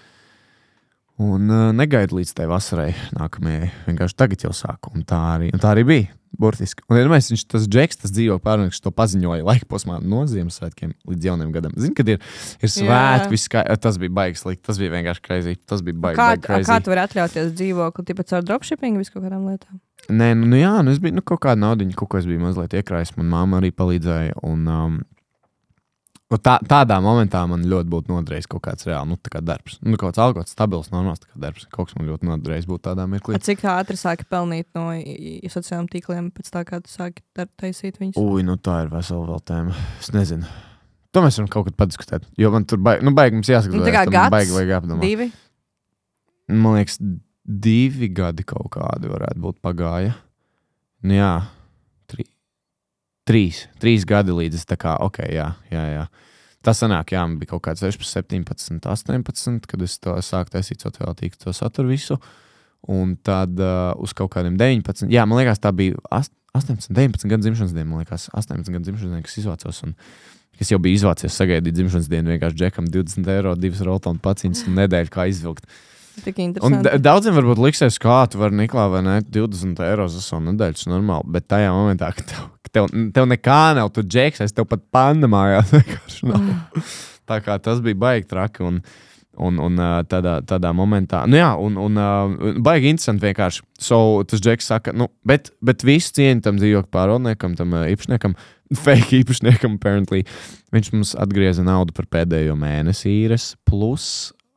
Un 1.22 1.52
uh, 1.52 1.70
negaidu 1.76 2.18
līdz 2.18 2.34
tai 2.38 2.48
vasarai, 2.50 2.94
nākamajai. 3.18 3.70
Vienkārši 3.90 4.18
tagad 4.18 4.48
jau 4.48 4.54
sāku. 4.58 4.94
Un 4.96 5.06
tā 5.06 5.20
arī, 5.36 5.52
un 5.54 5.62
tā 5.62 5.76
arī 5.76 5.86
bija. 5.88 6.18
Burtiski. 6.42 6.86
Un, 6.88 6.96
ja 6.96 7.10
mēs, 7.12 7.28
viņš 7.28 7.42
tas 7.52 7.66
džeks, 7.68 8.00
tas 8.02 8.14
dzīvo 8.16 8.38
pārnāks, 8.42 8.80
to 8.82 8.90
paziņoja 8.96 9.44
laika 9.44 9.68
posmā 9.70 9.98
no 10.00 10.24
Ziemassvētkiem 10.32 10.94
līdz 11.12 11.28
jauniem 11.28 11.52
gadam. 11.54 11.76
Zini, 11.76 11.94
kad 11.98 12.08
ir, 12.08 12.22
ir 12.64 12.72
svētki, 12.72 13.40
kā, 13.52 13.66
tas 13.84 14.00
bija 14.02 14.16
baigs 14.22 14.46
likt. 14.48 14.64
Tas 14.66 14.80
bija 14.82 14.94
vienkārši 14.96 15.26
crazy. 15.28 15.58
Tas 15.68 15.84
bija 15.86 16.00
baigi. 16.08 16.18
Kā, 16.22 16.30
baigi 16.40 16.70
kā 16.70 16.80
tu 16.82 16.94
vari 16.94 17.04
atļauties 17.04 17.52
dzīvokli, 17.60 18.08
tipat 18.08 18.32
caur 18.32 18.48
dropshipping, 18.48 19.02
visu 19.02 19.14
kaut 19.14 19.28
kādām 19.28 19.44
lietām? 19.52 19.82
Nē, 20.10 20.34
nu, 20.36 20.50
nu 20.50 20.60
jā, 20.60 20.74
nu 20.84 20.92
es 20.92 21.00
biju 21.04 21.20
nu, 21.20 21.24
kaut 21.26 21.44
kāda 21.46 21.62
naudiņa, 21.62 21.96
kaut 22.00 22.10
ko 22.12 22.20
es 22.20 22.28
biju 22.28 22.42
mazliet 22.42 22.74
iekrājis. 22.80 23.14
Manā 23.20 23.46
māte 23.46 23.62
arī 23.62 23.74
palīdzēja. 23.76 24.40
Un, 24.48 24.68
um, 24.68 25.02
Tā, 26.32 26.54
tādā 26.64 26.96
momentā 27.04 27.42
man 27.50 27.66
ļoti 27.68 27.92
būtu 27.92 28.14
noderējis 28.14 28.48
kaut 28.48 28.62
kāds 28.64 28.86
reāls 28.88 29.10
nu, 29.10 29.18
kā 29.20 29.42
darbs. 29.44 29.76
Nu, 29.84 29.98
kaut 30.00 30.14
kāds 30.14 30.22
algots, 30.24 30.54
stabils, 30.56 30.88
normāls 30.94 31.20
kā 31.26 31.36
darbs. 31.44 31.66
Kaut 31.68 31.90
kas 31.90 31.98
man 31.98 32.08
ļoti 32.08 32.30
noderējis 32.30 32.70
būt 32.70 32.86
tādā 32.86 33.04
mirklī. 33.12 33.36
A, 33.36 33.42
Cik 33.44 33.66
ātri 33.68 34.00
sāki 34.00 34.24
pelnīt 34.32 34.70
no 34.78 34.86
sociālajiem 34.96 35.90
tīkliem 35.92 36.30
pēc 36.32 36.54
tā, 36.54 36.64
kā 36.70 36.80
tu 36.80 36.88
sāki 36.94 37.20
taisīt 37.60 38.00
viņus? 38.00 38.20
Ui, 38.22 38.46
nu 38.48 38.56
tā 38.56 38.86
ir 38.86 38.94
vesela 38.94 39.28
vēl 39.28 39.44
tēma. 39.52 39.76
Es 40.00 40.14
nezinu. 40.16 40.48
To 41.12 41.26
mēs 41.26 41.42
varam 41.42 41.52
kaut 41.52 41.68
kad 41.68 41.76
padiskutēt. 41.84 42.30
Jo 42.40 42.54
man 42.56 42.64
tur 42.64 42.80
baigi, 42.80 43.04
nu, 43.04 43.12
baigi 43.18 43.36
mums 43.36 43.52
jāsaka, 43.52 43.76
Nu, 43.76 43.84
tā 43.84 43.92
kā 43.98 44.06
gads, 44.08 44.32
baigi 44.32 44.56
vajag 44.56 44.74
apdomāt. 44.78 45.04
Divi. 45.04 45.28
Man 46.48 46.80
liekas, 46.80 46.96
divi 47.52 48.10
gadi 48.16 48.46
kaut 48.48 48.72
kādi 48.76 49.12
varētu 49.12 49.42
būt 49.44 49.60
pagāja. 49.64 50.16
Nu, 51.04 51.16
jā, 51.18 51.32
tri, 52.10 52.26
trīs, 53.28 53.66
trīs 53.82 54.06
gadi 54.08 54.36
līdz 54.38 54.68
tā 54.70 54.78
kā, 54.80 54.96
ok, 55.02 55.24
jā, 55.34 55.52
jā. 55.74 55.86
jā. 55.96 56.06
Tas 56.62 56.78
sanāk, 56.84 57.16
jā, 57.16 57.24
man 57.26 57.40
bija 57.42 57.56
kaut 57.56 57.64
kāds 57.66 57.82
16, 57.82 58.06
17, 58.46 58.86
18, 58.86 59.66
kad 59.70 59.82
es 59.82 59.98
to 59.98 60.14
sāku 60.22 60.54
taisīt 60.54 60.86
sociālā 60.86 61.16
tīkla 61.18 61.48
to 61.48 61.54
saturu 61.58 61.90
visu. 61.90 62.20
Un 62.90 63.16
tad 63.22 63.58
uh, 63.62 63.94
uz 64.02 64.14
kaut 64.18 64.32
kādiem 64.34 64.58
19, 64.58 65.10
jā, 65.14 65.26
man 65.30 65.42
liekas, 65.42 65.62
tā 65.62 65.74
bija 65.74 65.98
ast- 66.14 66.34
18, 66.54 66.92
19 66.94 67.30
gadu 67.32 67.46
dzimšanas 67.46 67.74
diena. 67.74 67.90
Man 67.90 68.04
liekas, 68.04 68.28
18 68.36 68.70
gadu 68.74 68.86
dzimšanas 68.90 69.14
diena, 69.14 69.26
kas 69.26 69.38
izvācās. 69.42 69.82
Un, 69.88 69.96
kas 70.60 70.72
jau 70.74 70.80
bija 70.84 71.00
izvācies, 71.00 71.34
sagaidīt 71.34 71.78
dzimšanas 71.78 72.10
dienu, 72.12 72.34
vienkārši 72.36 72.60
džekam 72.60 72.90
20 72.92 73.30
eiro, 73.34 73.56
divas 73.58 73.82
rotonu 73.88 74.22
paciņas 74.22 74.68
un 74.68 74.78
nedēļu 74.84 75.14
kā 75.14 75.26
izvilkt. 75.32 75.66
Tik 75.66 75.80
Un 76.68 76.82
daudziem 77.02 77.36
varbūt 77.38 77.62
liksies, 77.62 78.00
kā 78.02 78.24
tu 78.32 78.42
vari 78.42 78.58
Niklā 78.60 78.88
vai 78.92 79.04
ne, 79.06 79.20
20 79.24 79.80
eiro 79.88 80.08
za 80.12 80.24
savu 80.24 80.44
nedēļu, 80.50 80.78
tas 80.78 80.88
ir 80.88 80.94
normāli. 80.94 81.32
Bet 81.36 81.48
tajā 81.52 81.72
momentā, 81.76 82.12
kad 82.18 82.28
tev, 82.30 82.50
ka 82.66 82.74
tev, 82.78 82.90
tev 83.16 83.30
nekā 83.32 83.62
nav, 83.78 83.94
tu 83.96 84.04
džeks, 84.06 84.44
es 84.46 84.56
tev 84.58 84.68
pat 84.70 84.84
panda 84.94 85.30
mājās 85.32 85.72
vienkārši 85.78 86.28
nav. 86.30 86.52
Tā 87.30 87.40
kā 87.46 87.56
tas 87.64 87.82
bija 87.86 88.02
baigi 88.08 88.30
traki. 88.34 88.68
Un, 88.68 88.84
Un, 89.42 89.56
un 89.64 89.80
tādā, 90.12 90.34
tādā 90.44 90.74
momentā, 90.76 91.22
nu 91.26 91.38
jā, 91.40 91.54
un, 91.56 91.78
un 91.80 91.96
baigi 92.62 92.90
interesanti 92.92 93.24
vienkārši. 93.24 93.62
So, 93.80 94.20
tas 94.28 94.42
Džeks 94.44 94.68
saka, 94.68 94.92
nu, 94.92 95.08
bet, 95.26 95.54
bet 95.64 95.86
visu 95.88 96.12
cieņu 96.18 96.44
tam 96.44 96.60
dzīvokļu 96.60 96.92
pārvaldniekam, 96.92 97.56
tam 97.58 97.72
īpašniekam, 97.80 98.36
fake 98.84 99.22
īpašniekam, 99.22 99.80
apparently. 99.80 100.26
Viņš 100.76 100.92
mums 100.92 101.16
atgrieza 101.16 101.64
naudu 101.64 101.96
par 101.96 102.12
pēdējo 102.12 102.60
mēnesi 102.60 103.08
īres, 103.24 103.54
plus 103.66 104.10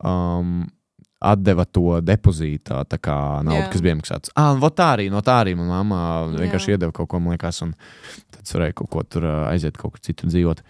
um, 0.03 0.65
atdeva 1.31 1.65
to 1.65 1.99
depozītā, 2.05 2.83
tā 2.89 2.99
kā 3.01 3.15
naudu, 3.45 3.63
Jā. 3.65 3.71
kas 3.73 3.83
bija 3.85 3.97
maksāts. 3.99 4.31
Ah, 4.35 4.53
un 4.55 4.61
vot 4.63 4.75
tā 4.77 4.91
arī, 4.95 5.09
no 5.13 5.21
tā 5.25 5.39
arī 5.43 5.55
manā 5.57 5.81
mamā 5.83 6.01
vienkārši 6.37 6.71
Jā. 6.73 6.77
iedeva 6.77 6.93
kaut 6.95 7.09
ko, 7.11 7.19
man 7.19 7.35
liekas, 7.35 7.61
un 7.65 7.73
tad 8.31 8.41
es 8.45 8.53
varēju 8.55 8.77
kaut 8.81 8.89
ko 8.93 9.03
tur 9.03 9.27
aiziet, 9.49 9.77
kaut 9.81 9.95
kur 9.97 10.03
citur 10.05 10.29
dzīvot. 10.31 10.63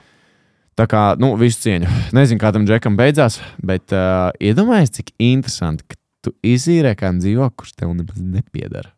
Tā 0.76 0.88
kā, 0.92 1.04
nu, 1.20 1.34
visu 1.40 1.62
cieņu. 1.64 1.88
Nezinu, 2.18 2.40
kā 2.42 2.50
tam 2.52 2.66
džekam 2.68 2.98
beidzās, 3.00 3.38
bet 3.64 3.94
uh, 3.96 4.32
iedomājieties, 4.44 4.96
cik 4.98 5.14
interesanti, 5.24 5.86
ka 5.88 5.96
tu 6.26 6.34
izīrē 6.44 6.96
kādam 7.00 7.22
dzīvokli, 7.24 7.56
kurš 7.62 7.76
tev 7.80 7.94
nemaz 7.96 8.20
nepiedara. 8.20 8.92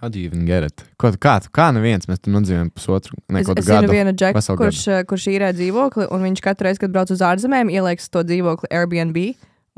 How 0.00 0.08
do 0.08 0.20
you 0.20 0.26
even 0.30 0.44
get 0.46 0.62
it? 0.62 0.84
Ko, 0.96 1.10
tu- 1.10 1.18
kā, 1.18 1.40
tu- 1.42 1.50
kā 1.50 1.72
neviens, 1.74 2.06
mēs 2.06 2.20
tam 2.22 2.36
nodzīvojam 2.36 2.68
pusotru, 2.70 3.16
neko 3.34 3.56
es 3.58 3.66
zinu 3.66 3.80
gadu. 3.82 3.92
vienu 3.92 4.12
džeku, 4.14 4.42
kurš, 4.60 4.82
kurš 5.10 5.24
īrē 5.34 5.48
dzīvokli, 5.58 6.06
un 6.14 6.22
viņš 6.22 6.40
katru 6.44 6.68
reizi, 6.68 6.78
kad 6.84 6.92
brauc 6.94 7.10
uz 7.10 7.18
ārzemēm, 7.18 7.66
ieliks 7.74 8.06
to 8.08 8.22
dzīvokli 8.22 8.70
Airbnb. 8.70 9.18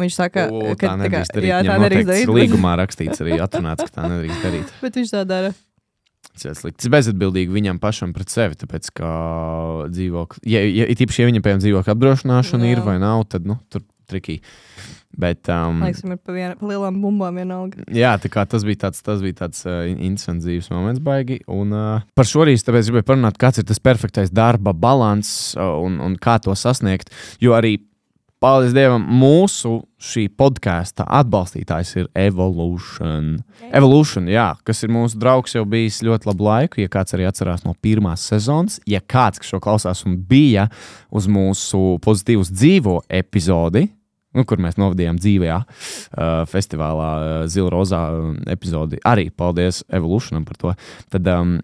Viņš 0.01 0.17
saka, 0.17 0.47
O, 0.51 0.75
ka 0.75 0.89
tā 0.89 0.95
nedrīkst 1.01 1.35
darīt. 1.37 1.51
jā, 1.51 1.59
tā 1.67 1.81
nedrīkst 1.83 2.13
darīt. 2.13 2.33
Līgumā 2.41 2.77
rakstīts 2.81 3.21
arī 3.25 3.41
atrunāts, 3.41 3.87
ka 3.89 4.01
tā 4.01 4.09
nedrīkst 4.09 4.47
darīt. 4.47 4.73
Bet 4.85 4.97
viņš 5.01 5.13
tā 5.17 5.25
dara. 5.29 5.53
Tas 6.41 6.65
ir 6.65 6.93
bezatbildīgi 6.93 7.53
viņam 7.53 7.81
pašam 7.83 8.15
pret 8.17 8.33
sevi. 8.33 8.57
Tāpēc, 8.61 8.93
ka 8.97 9.11
dzīvokli, 9.93 10.45
ja, 10.49 10.63
ja 10.65 10.89
it 10.89 11.03
īpaši, 11.05 11.25
ja 11.25 11.29
viņam 11.29 11.45
piemēram 11.45 11.65
dzīvokļa 11.65 11.97
apdrošināšana 11.97 12.69
Jā. 12.69 12.77
ir 12.77 12.83
vai 12.87 12.97
nav, 13.03 13.27
tad 13.33 13.49
nu, 13.49 13.59
tur 13.73 13.85
trikīgi. 14.11 14.41
Bet, 15.21 15.49
um, 15.51 15.83
viņam 15.83 16.15
ir 16.15 16.21
pa, 16.23 16.33
viena, 16.33 16.55
pa 16.57 16.69
lielām 16.71 17.01
bumbām 17.03 17.41
vienalga. 17.41 17.83
Jā, 17.93 18.13
tā 18.23 18.31
kā 18.31 18.45
tas 18.49 18.63
bija 18.67 18.87
tāds, 18.87 19.03
tas 19.05 19.23
bija 19.25 19.41
tāds 19.43 19.65
uh, 19.67 19.83
interesants 19.91 20.47
dzīves 20.47 20.71
moments, 20.71 21.03
baigi. 21.03 21.41
Un, 21.51 21.75
uh, 21.75 22.07
par 22.17 22.29
šo 22.31 22.45
arī 22.45 22.55
es 22.55 22.65
gribēju 22.65 23.09
parunāt, 23.09 23.41
kāds 23.41 23.61
ir 23.61 23.67
tas 23.69 23.83
perfektais 23.83 24.31
darba 24.31 24.71
līdzsvars 24.71 25.33
uh, 25.59 25.75
un, 25.83 25.99
un 26.07 26.15
kā 26.15 26.39
to 26.43 26.55
sasniegt. 26.55 27.11
Jo 27.43 27.59
arī, 27.59 27.81
paldies 28.41 28.73
Dievam, 28.73 29.03
mūsu 29.21 29.83
šī 30.01 30.25
podkāsta 30.41 31.05
atbalstītājs 31.21 31.93
ir 32.01 32.09
Evolution. 32.17 33.35
Evolution, 33.69 34.31
jā, 34.33 34.49
kas 34.65 34.81
ir 34.85 34.93
mūsu 34.95 35.21
draugs 35.21 35.55
jau 35.57 35.67
bijis 35.69 36.01
ļoti 36.07 36.31
labu 36.31 36.47
laiku. 36.49 36.81
Ja 36.81 36.91
kāds 36.93 37.17
arī 37.17 37.29
atcerās 37.29 37.67
no 37.67 37.75
pirmās 37.85 38.25
sezonas, 38.31 38.79
ja 38.89 39.03
kāds 39.05 39.45
šo 39.47 39.61
klausās 39.63 40.05
un 40.09 40.17
bija 40.31 40.71
uz 41.13 41.29
mūsu 41.31 41.99
pozitīvas 42.05 42.53
dzīvo 42.55 43.03
epizodi, 43.21 43.87
nu, 44.37 44.47
kur 44.49 44.63
mēs 44.63 44.79
novadījām 44.81 45.21
dzīvajā 45.21 45.59
uh, 45.61 46.43
festivālā 46.49 47.11
uh, 47.19 47.35
Zila 47.51 47.75
Rozā 47.75 48.05
uh, 48.15 48.31
epizodi. 48.53 49.03
Arī 49.05 49.29
paldies 49.31 49.83
Evolutionam 49.93 50.49
par 50.49 50.61
to. 50.61 50.75
Tad, 51.13 51.29
um, 51.35 51.59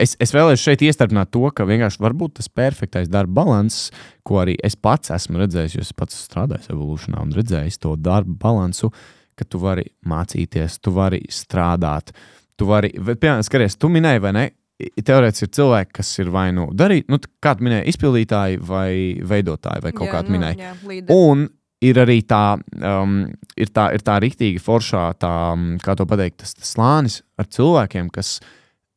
es, 0.00 0.16
es 0.22 0.32
vēlēšu 0.34 0.70
šeit 0.70 0.84
iestarpināt 0.86 1.30
to, 1.34 1.44
ka 1.54 1.66
vienkārši 1.68 2.02
var 2.02 2.14
būt 2.16 2.38
tas 2.40 2.48
perfektais 2.52 3.10
darba 3.10 3.42
balanss, 3.42 3.90
ko 4.26 4.40
arī 4.42 4.56
es 4.64 4.76
pats 4.76 5.12
esmu 5.14 5.42
redzējis, 5.42 5.76
jo 5.76 5.84
es 5.84 5.92
pats 5.96 6.18
strādāju 6.26 6.74
Evolutionā 6.74 7.22
un 7.24 7.34
redzējis 7.36 7.80
to 7.82 7.94
darba 8.00 8.36
balansu, 8.46 8.90
ka 9.38 9.46
tu 9.48 9.60
vari 9.62 9.86
mācīties, 10.08 10.80
tu 10.84 10.94
vari 10.96 11.22
strādāt. 11.32 12.14
Tu 12.60 12.66
vari, 12.68 12.92
piemēram, 12.92 13.44
skaties, 13.46 13.78
tu 13.80 13.88
minēji, 13.92 14.24
vai 14.24 14.34
ne? 14.36 14.48
Teorētiski 14.80 15.44
ir 15.46 15.54
cilvēki, 15.56 15.94
kas 15.98 16.10
ir 16.22 16.30
vai 16.32 16.46
nu 16.56 16.70
darīt, 16.72 17.08
nu, 17.12 17.18
kā 17.44 17.54
tu 17.56 17.64
minēji, 17.66 17.92
izpildītāji 17.92 18.60
vai 18.64 18.90
veidotāji, 19.28 19.84
vai 19.84 19.92
kaut 19.96 20.12
kā 20.12 20.22
tu 20.24 20.32
minēji. 20.32 20.56
Nu, 20.56 20.64
Jā, 20.64 20.76
līderi. 20.88 21.16
Un 21.16 21.48
ir 21.84 22.00
arī 22.00 22.20
tā, 22.28 22.44
um, 22.80 23.18
ir 23.60 23.72
tā, 23.76 23.90
ir 23.96 24.04
tā 24.04 24.16
rīktīgi 24.24 24.60
foršā, 24.64 25.04
tā, 25.20 25.34
um, 25.52 25.74
kā 25.84 25.96
to 25.96 26.06
pateikt, 26.08 26.40
tas, 26.42 26.56
tas 26.56 26.72
slānis 26.76 27.20
ar 27.40 27.48
cilvēkiem, 27.52 28.08
kas 28.12 28.38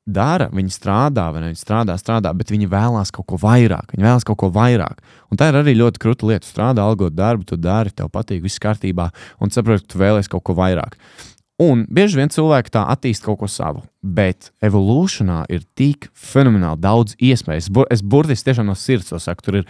dara, 0.07 0.49
viņi 0.51 0.73
strādā, 0.75 1.29
vai 1.33 1.41
ne, 1.41 1.51
viņi 1.53 1.61
strādā, 1.61 1.95
strādā, 1.99 2.33
bet 2.35 2.51
viņi 2.51 2.67
vēlās 2.71 3.11
kaut 3.15 3.25
ko 3.31 3.37
vairāk. 3.39 3.93
Viņi 3.95 4.03
vēlās 4.07 4.25
kaut 4.27 4.37
ko 4.41 4.49
vairāk. 4.51 4.99
Un 5.31 5.37
tā 5.39 5.47
ir 5.51 5.59
arī 5.61 5.75
ļoti 5.79 6.01
krūta 6.03 6.27
lieta. 6.27 6.47
Strādā, 6.49 6.83
algot 6.83 7.15
darbu, 7.15 7.45
tu 7.47 7.55
dari, 7.57 7.91
tev 7.95 8.09
patīk, 8.11 8.41
viss 8.43 8.59
kārtībā, 8.59 9.09
un 9.39 9.49
saproti, 9.53 9.85
ka 9.87 9.93
tu 9.93 10.01
vēlēsies 10.03 10.31
kaut 10.33 10.43
ko 10.49 10.55
vairāk. 10.59 10.97
Un 11.63 11.85
bieži 11.87 12.17
vien 12.17 12.31
cilvēki 12.33 12.73
tā 12.73 12.81
attīst 12.89 13.23
kaut 13.23 13.39
ko 13.39 13.47
savu, 13.47 13.83
bet 14.01 14.49
evolūcijā 14.65 15.43
ir 15.53 15.61
tik 15.77 16.09
fenomenāli 16.17 16.81
daudz 16.81 17.13
iespēju. 17.21 17.61
Es, 17.61 17.69
bur 17.71 17.87
es 17.93 18.01
burtiski 18.01 18.49
tiešām 18.49 18.67
no 18.67 18.75
sirds 18.75 19.11
to 19.13 19.19
saku, 19.21 19.45
tur 19.45 19.59
ir 19.61 19.67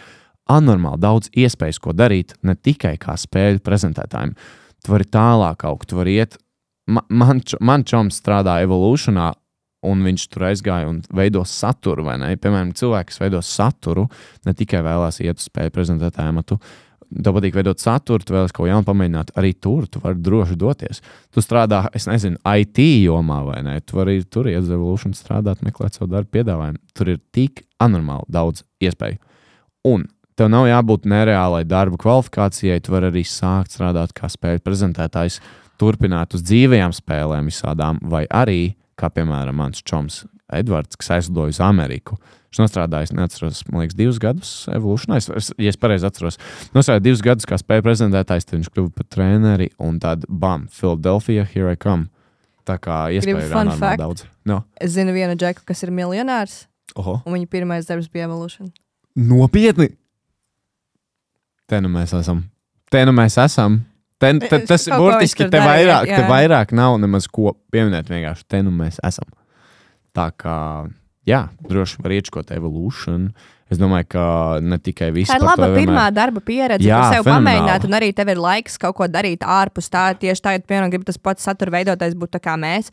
anormāli 0.49 0.99
daudz 1.03 1.29
iespēju, 1.36 1.77
ko 1.84 1.93
darīt, 1.93 2.34
ne 2.41 2.55
tikai 2.55 2.95
kā 2.97 3.13
spēļu 3.19 3.61
prezentētājiem. 3.63 4.34
Tu 4.84 4.91
vari 4.95 5.05
tālāk 5.11 5.67
augt, 5.69 5.89
tu 5.91 5.99
vari 5.99 6.17
iet. 6.23 6.39
Ma- 6.88 7.05
Man, 7.09 7.39
č- 7.41 7.59
man 7.61 7.84
čoms 7.84 8.17
strādā 8.19 8.57
evolūcijā, 8.65 9.29
un 9.88 10.05
viņš 10.05 10.25
tur 10.31 10.47
aizgāja 10.49 10.89
un 10.89 11.01
veido 11.13 11.43
saturu. 11.47 12.05
Piemēram, 12.07 12.73
cilvēks, 12.77 13.13
kas 13.13 13.21
veido 13.23 13.43
saturu, 13.43 14.07
ne 14.47 14.55
tikai 14.57 14.84
vēlās 14.86 15.21
iet 15.23 15.41
uz 15.41 15.49
spēļu 15.49 15.73
prezentētāju 15.75 16.34
amatu. 16.34 16.59
Tev 17.13 17.36
patīk 17.36 17.53
veidot 17.53 17.81
saturu, 17.81 18.25
tu 18.25 18.34
vēlaties 18.34 18.55
kaut 18.55 18.63
ko 18.63 18.69
jaunu 18.71 18.88
pamēģināt. 18.88 19.36
Arī 19.38 19.51
tur 19.61 19.86
tu 19.91 20.01
vari 20.01 20.17
droši 20.23 20.57
doties. 20.57 21.03
Tu 21.29 21.43
strādā, 21.45 21.84
es 21.93 22.07
nezinu, 22.09 22.39
IT 22.41 22.79
jomā 23.03 23.43
vai 23.45 23.59
ne. 23.65 23.75
Tu 23.86 23.99
vari 23.99 24.17
tur 24.25 24.49
iet 24.49 24.63
uz 24.63 24.71
evolūciju, 24.73 25.13
strādāt, 25.17 25.61
meklēt 25.65 25.99
savu 25.99 26.09
darbu, 26.15 26.31
piedāvājumu. 26.34 26.81
Tur 26.97 27.13
ir 27.13 27.21
tik 27.36 27.61
anormāli 27.84 28.25
daudz 28.34 28.65
iespēju. 28.81 29.21
Un 29.91 30.07
tev 30.39 30.49
nav 30.49 30.65
jābūt 30.71 31.05
nereālai 31.09 31.61
darba 31.69 31.99
kvalifikācijai. 32.01 32.81
Tu 32.81 32.95
vari 32.95 33.11
arī 33.11 33.25
sākt 33.27 33.75
strādāt 33.75 34.15
kā 34.17 34.31
spēļu 34.31 34.63
prezentētājs, 34.65 35.38
turpināt 35.81 36.34
uz 36.38 36.43
dzīvajām 36.47 36.95
spēlēm, 36.95 37.49
visādām, 37.51 37.99
vai 38.09 38.25
arī, 38.31 38.73
kā 39.04 39.12
piemēram, 39.14 39.60
mans 39.60 39.84
čoms 39.86 40.24
Edvards, 40.54 40.97
kas 40.99 41.12
aizlidoja 41.18 41.54
uz 41.54 41.60
Ameriku. 41.64 42.18
Viņš 42.54 42.62
nostrādājis, 42.62 43.14
neatceros, 43.18 43.64
man 43.72 43.82
liekas, 43.82 43.97
divus 43.97 44.20
gadus 44.22 44.49
evolūcijā. 44.70 45.18
Es, 45.39 45.49
ja 45.58 45.72
es 45.74 45.80
pareizi 45.82 46.06
atceros, 46.06 46.38
nostrādājis 46.76 47.06
divus 47.08 47.24
gadus 47.26 47.47
kā 47.49 47.58
spēļu 47.58 47.86
prezentētājs, 47.88 48.45
tad 48.45 48.60
viņš 48.60 48.70
kļuva 48.76 48.91
par 48.93 49.08
treneri 49.16 49.72
un 49.82 49.97
tad 50.04 50.28
bam, 50.30 50.68
Philadelphia, 50.74 51.47
here 51.49 51.74
I 51.74 51.80
come. 51.80 52.12
Tā 52.64 52.78
kā 52.80 52.99
iespēja 53.12 53.49
ir 53.49 53.97
daudz. 53.99 54.28
No. 54.47 54.62
Es 54.80 54.93
zinu 54.93 55.16
vienu 55.16 55.36
džeku, 55.36 55.66
kas 55.68 55.82
ir 55.84 55.91
miljonārs, 55.91 56.64
Oho. 56.95 57.18
un 57.26 57.36
viņa 57.36 57.49
pirmais 57.51 57.89
darbs 57.89 58.08
bija 58.14 58.30
Evolution. 58.30 58.70
Nopietni! 59.18 59.89
Te 61.68 61.82
nu 61.82 61.89
mēs 61.91 62.14
esam. 62.16 62.45
Te 62.93 63.01
nu 63.08 63.16
mēs 63.16 63.39
esam. 63.41 63.82
Te, 64.24 64.34
te, 64.47 64.59
Es 64.63 64.67
tas 64.69 64.88
ir 64.88 64.93
ko 64.95 64.99
burtiski 65.05 65.47
te 65.51 65.59
vairāk, 65.59 66.07
jā. 66.09 66.17
te 66.21 66.28
vairāk 66.32 66.71
nav 66.76 66.97
nemaz 67.03 67.28
ko 67.28 67.53
pieminēt. 67.74 68.07
Vienkārši 68.11 68.47
te 68.47 68.61
nu 68.65 68.71
mēs 68.71 68.99
esam. 69.03 69.28
Tā 70.15 70.30
kā, 70.38 70.57
jā, 71.28 71.47
droši 71.69 72.01
var 72.05 72.15
iečkot 72.17 72.51
evolūciju. 72.55 73.32
Es 73.74 73.80
domāju, 73.82 74.05
ka 74.13 74.24
ne 74.61 74.78
tikai 74.78 75.07
visi 75.15 75.32
Tā 75.32 75.39
ir 75.39 75.45
par 75.47 75.55
to 75.57 75.61
laba 75.63 75.69
vienmēr- 75.74 75.88
pirmā 75.88 76.03
darba 76.13 76.41
pieredze, 76.45 76.86
Jā, 76.86 76.99
kur 76.99 77.15
sev 77.15 77.24
fenomenāli. 77.26 77.47
pamēģināt, 77.47 77.86
un 77.88 77.95
arī 77.97 78.09
tev 78.13 78.30
ir 78.30 78.38
laiks 78.43 78.78
kaut 78.78 78.95
ko 78.99 79.07
darīt 79.09 79.39
ārpus 79.41 79.89
tā. 79.89 80.03
Tieši 80.19 80.41
tā, 80.45 80.51
ja 80.53 80.59
piemēram, 80.61 80.91
grib 80.93 81.05
tas 81.07 81.17
pats 81.17 81.41
satura 81.47 81.71
veidotājs 81.80 82.13
būt 82.13 82.36
tā 82.38 82.41
kā 82.43 82.53
mēs. 82.59 82.91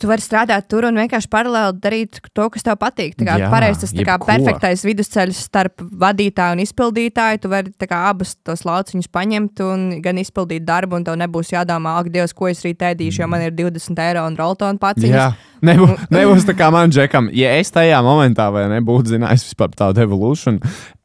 Tu 0.00 0.08
vari 0.10 0.24
strādāt 0.24 0.68
tur 0.70 0.86
un 0.88 0.98
vienkārši 1.00 1.30
paralēli 1.32 1.80
darīt 1.82 2.20
to, 2.36 2.46
kas 2.52 2.66
tev 2.66 2.78
patīk. 2.80 3.16
Tā 3.18 3.26
kā 3.28 3.50
pareizi 3.52 3.84
tas 3.84 3.94
jebko. 3.96 4.26
perfektais 4.28 4.84
vidusceļš 4.86 5.42
starp 5.48 5.84
vadītāju 6.02 6.58
un 6.58 6.62
izpildītāju. 6.64 7.42
Tu 7.42 7.52
vari 7.52 7.88
kā 7.88 8.02
abus 8.10 8.34
tos 8.46 8.64
lauciņus 8.68 9.10
paņemt 9.12 9.62
un 9.66 9.86
gan 10.04 10.20
izpildīt 10.22 10.66
darbu, 10.66 11.00
un 11.00 11.06
tev 11.06 11.18
nebūs 11.20 11.52
jādomā, 11.54 11.96
ak, 12.00 12.10
Dievs, 12.14 12.34
ko 12.36 12.50
es 12.50 12.62
rīt 12.66 12.84
ēdīšu, 12.86 13.22
jo 13.22 13.30
man 13.30 13.46
ir 13.46 13.54
20 13.56 14.02
eiro 14.06 14.26
un 14.28 14.36
roltonu 14.38 14.80
paciņas. 14.82 15.16
Jā, 15.16 15.30
nebūs, 15.66 16.06
nebūs 16.14 16.48
tā 16.48 16.56
kā 16.58 16.70
man 16.74 16.92
džekam. 16.92 17.30
Ja 17.36 17.54
es 17.60 17.72
tajā 17.74 18.02
momentā 18.04 18.50
nebūtu 18.76 19.16
zinājis 19.16 19.54
par 19.58 19.74
tādu 19.76 20.04
evolūciju, 20.06 20.60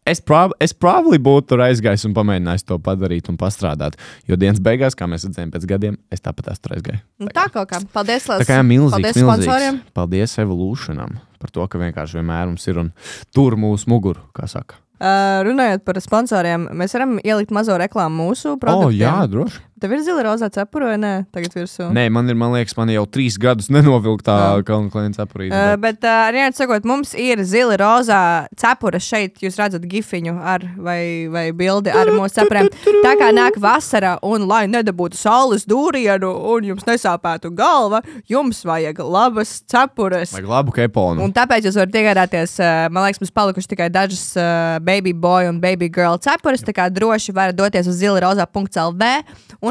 es, 0.06 0.22
prob 0.22 0.54
es 0.60 0.74
probably 0.74 1.20
būtu 1.22 1.54
tur 1.54 1.64
aizgājis 1.66 2.06
un 2.10 2.16
pamēģinājis 2.18 2.66
to 2.68 2.78
padarīt 2.82 3.30
un 3.32 3.38
pastrādāt. 3.42 3.98
Jo 4.30 4.38
dienas 4.40 4.62
beigās, 4.64 4.96
kā 4.98 5.08
mēs 5.10 5.26
redzējām 5.28 5.52
pēc 5.54 5.68
gadiem, 5.70 5.98
es 6.12 6.24
tāpat 6.24 6.52
tur 6.62 6.76
aizgājis. 6.78 7.04
Nu, 7.22 7.30
tā 7.34 7.48
kaut 7.54 7.70
kā. 7.72 7.82
Paldies, 7.94 8.26
Tā 8.26 8.34
Lielas. 8.38 8.48
kā 8.50 8.60
jā, 8.60 8.64
milzīgs, 8.68 8.96
Paldies 8.98 9.16
milzīgs. 9.20 9.44
sponsoriem. 9.46 9.82
Paldies 9.94 10.38
Evolūcijam 10.46 11.20
par 11.42 11.50
to, 11.50 11.66
ka 11.68 11.80
vienkārši 11.82 12.20
vienmēr 12.20 12.48
mums 12.52 12.68
ir 12.70 12.78
un 12.78 12.92
tur 13.34 13.56
mūsu 13.58 13.90
muguru, 13.90 14.22
kā 14.38 14.46
saka. 14.50 14.78
Uh, 15.02 15.42
runājot 15.48 15.82
par 15.82 15.98
sponsoriem, 15.98 16.68
mēs 16.78 16.94
varam 16.94 17.16
ielikt 17.26 17.50
mazo 17.50 17.74
reklāmu 17.82 18.28
mūsu 18.28 18.52
produktiem. 18.62 19.00
jā, 19.02 19.16
droši. 19.32 19.64
Tev 19.82 19.96
ir 19.96 20.04
zila 20.06 20.22
rozā 20.22 20.46
cepura 20.54 20.92
vai 20.92 20.98
nē? 21.02 21.12
Tagad 21.34 21.56
virsū. 21.58 21.88
Nē, 21.90 22.04
man 22.14 22.30
ir, 22.30 22.36
man 22.38 22.52
liekas, 22.54 22.76
man 22.78 22.92
jau 22.94 23.02
trīs 23.10 23.34
gadus 23.42 23.72
nenovilkt 23.74 24.28
tā 24.28 24.36
kalnu 24.68 24.92
klients 24.94 25.18
aprīdī. 25.18 25.50
Uh, 25.58 25.74
bet, 25.82 25.98
uh, 26.06 26.28
reāli 26.30 26.54
sakot, 26.54 26.86
mums 26.86 27.16
ir 27.18 27.42
zila 27.50 27.80
rozā 27.82 28.20
cepura 28.62 29.00
šeit. 29.02 29.40
Jūs 29.42 29.58
redzat, 29.58 29.88
gifiņu 29.90 30.36
ar 30.38 30.68
vai, 30.78 31.26
vai 31.34 31.48
bildi 31.58 31.90
ar 31.98 32.12
mūsu 32.14 32.36
cepuriem. 32.36 32.70
Tā 33.02 33.16
kā 33.18 33.32
nāk 33.34 33.58
vasara, 33.64 34.20
un 34.22 34.46
lai 34.52 34.68
nedabūtu 34.70 35.18
saules 35.18 35.66
dūrienu 35.66 36.30
un 36.30 36.70
jums 36.70 36.86
nesāpētu 36.86 37.50
galva, 37.58 38.04
jums 38.30 38.62
vajag 38.70 39.02
labas 39.02 39.56
cepures. 39.66 40.36
Vajag 40.38 40.52
labu 40.54 40.78
keponu. 40.78 41.26
Un 41.26 41.34
tāpēc 41.34 41.66
jūs 41.66 41.82
varat 41.82 42.00
iegādāties, 42.04 42.54
uh, 42.62 42.86
man 42.94 43.08
liekas, 43.08 43.24
mums 43.26 43.34
palikuši 43.42 43.74
tikai 43.74 43.90
dažas 43.90 44.28
uh, 44.38 44.78
baby 44.86 45.18
boy 45.18 45.50
un 45.50 45.58
baby 45.64 45.90
girl 45.90 46.22
cepures. 46.22 46.62
Tā 46.70 46.78
kā 46.78 46.86
droši 46.94 47.34
varat 47.34 47.58
doties 47.58 47.90
uz 47.90 47.98
zilarozā.lv 48.06 49.12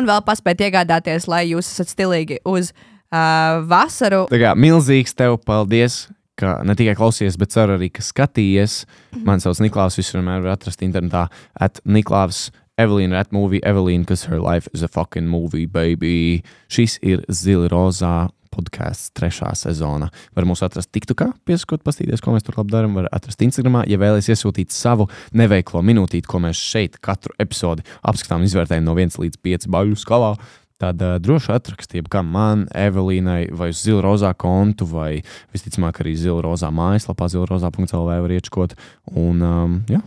un 0.01 0.09
vēl 0.09 0.23
paspēt 0.27 0.65
iegādāties, 0.69 1.29
lai 1.31 1.45
jūs 1.53 1.69
esat 1.75 1.93
stilīgi 1.93 2.41
uz 2.49 2.73
uh, 2.73 3.61
vasaru. 3.69 4.25
Tā 4.33 4.41
kā 4.43 4.55
milzīgs 4.59 5.15
tev 5.17 5.39
paldies, 5.47 6.07
ka 6.41 6.59
ne 6.65 6.77
tikai 6.79 6.97
klausies, 6.99 7.37
bet 7.41 7.53
ceru 7.55 7.77
arī, 7.77 7.91
ka 7.93 8.05
skatījies. 8.05 8.83
Man 9.27 9.43
sauc 9.43 9.61
Niklaus, 9.63 9.99
visu 10.01 10.17
vienmēr 10.17 10.45
var 10.47 10.57
atrast 10.57 10.83
internetā. 10.87 11.29
At 11.61 11.83
Niklaus, 11.85 12.49
Evelīna, 12.81 13.21
at 13.21 13.35
movie 13.37 13.61
Evelīna, 13.67 14.09
kas 14.09 14.25
her 14.31 14.41
life 14.41 14.71
is 14.73 14.83
a 14.83 14.89
fucking 14.89 15.29
movie, 15.29 15.67
baby. 15.69 16.43
Šis 16.73 16.97
ir 17.05 17.27
Zila 17.29 17.69
Rozā 17.69 18.15
podkāsts 18.55 19.13
trešā 19.17 19.53
sezona. 19.59 20.11
Var 20.37 20.47
mūs 20.49 20.63
atrast 20.67 20.91
TikTokā, 20.95 21.31
pieskot, 21.49 21.85
paskatīties, 21.87 22.23
ko 22.25 22.35
mēs 22.35 22.47
tur 22.47 22.59
labi 22.61 22.75
darām. 22.75 22.97
Var 22.99 23.11
atrast 23.15 23.43
Instagramā, 23.47 23.85
ja 23.91 24.01
vēlaties 24.01 24.33
iesūtīt 24.35 24.75
savu 24.75 25.09
neveiklo 25.37 25.83
minūtīti, 25.87 26.29
ko 26.31 26.43
mēs 26.43 26.61
šeit 26.61 26.99
katru 27.05 27.35
epizodi 27.43 27.87
apskatām 28.03 28.47
izvērtējam 28.47 28.89
no 28.89 28.97
1 28.99 29.21
līdz 29.25 29.41
5 29.47 29.71
baļu 29.73 30.01
skalā. 30.01 30.35
Tad 30.81 31.03
uh, 31.05 31.19
droši 31.21 31.53
atrakstiet, 31.53 32.07
kā 32.09 32.23
man, 32.25 32.65
Evelīnai, 32.73 33.51
vai 33.53 33.69
uz 33.75 33.83
Zila 33.85 34.01
Rozā 34.07 34.31
kontu, 34.33 34.89
vai 34.89 35.21
visticamāk 35.53 36.01
arī 36.01 36.15
Zila 36.17 36.41
Rozā 36.47 36.73
mājaslapā, 36.73 37.29
zilarozā.cl. 37.29 38.09
var 38.09 38.33
iečkot. 38.39 38.79
Un 39.13 39.45
um, 39.45 39.77
jā, 39.93 40.01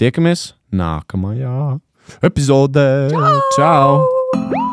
tiekamies 0.00 0.54
nākamajā 0.72 1.76
epizodē. 2.24 2.88
Čau! 3.12 3.38
Čau! 3.60 4.69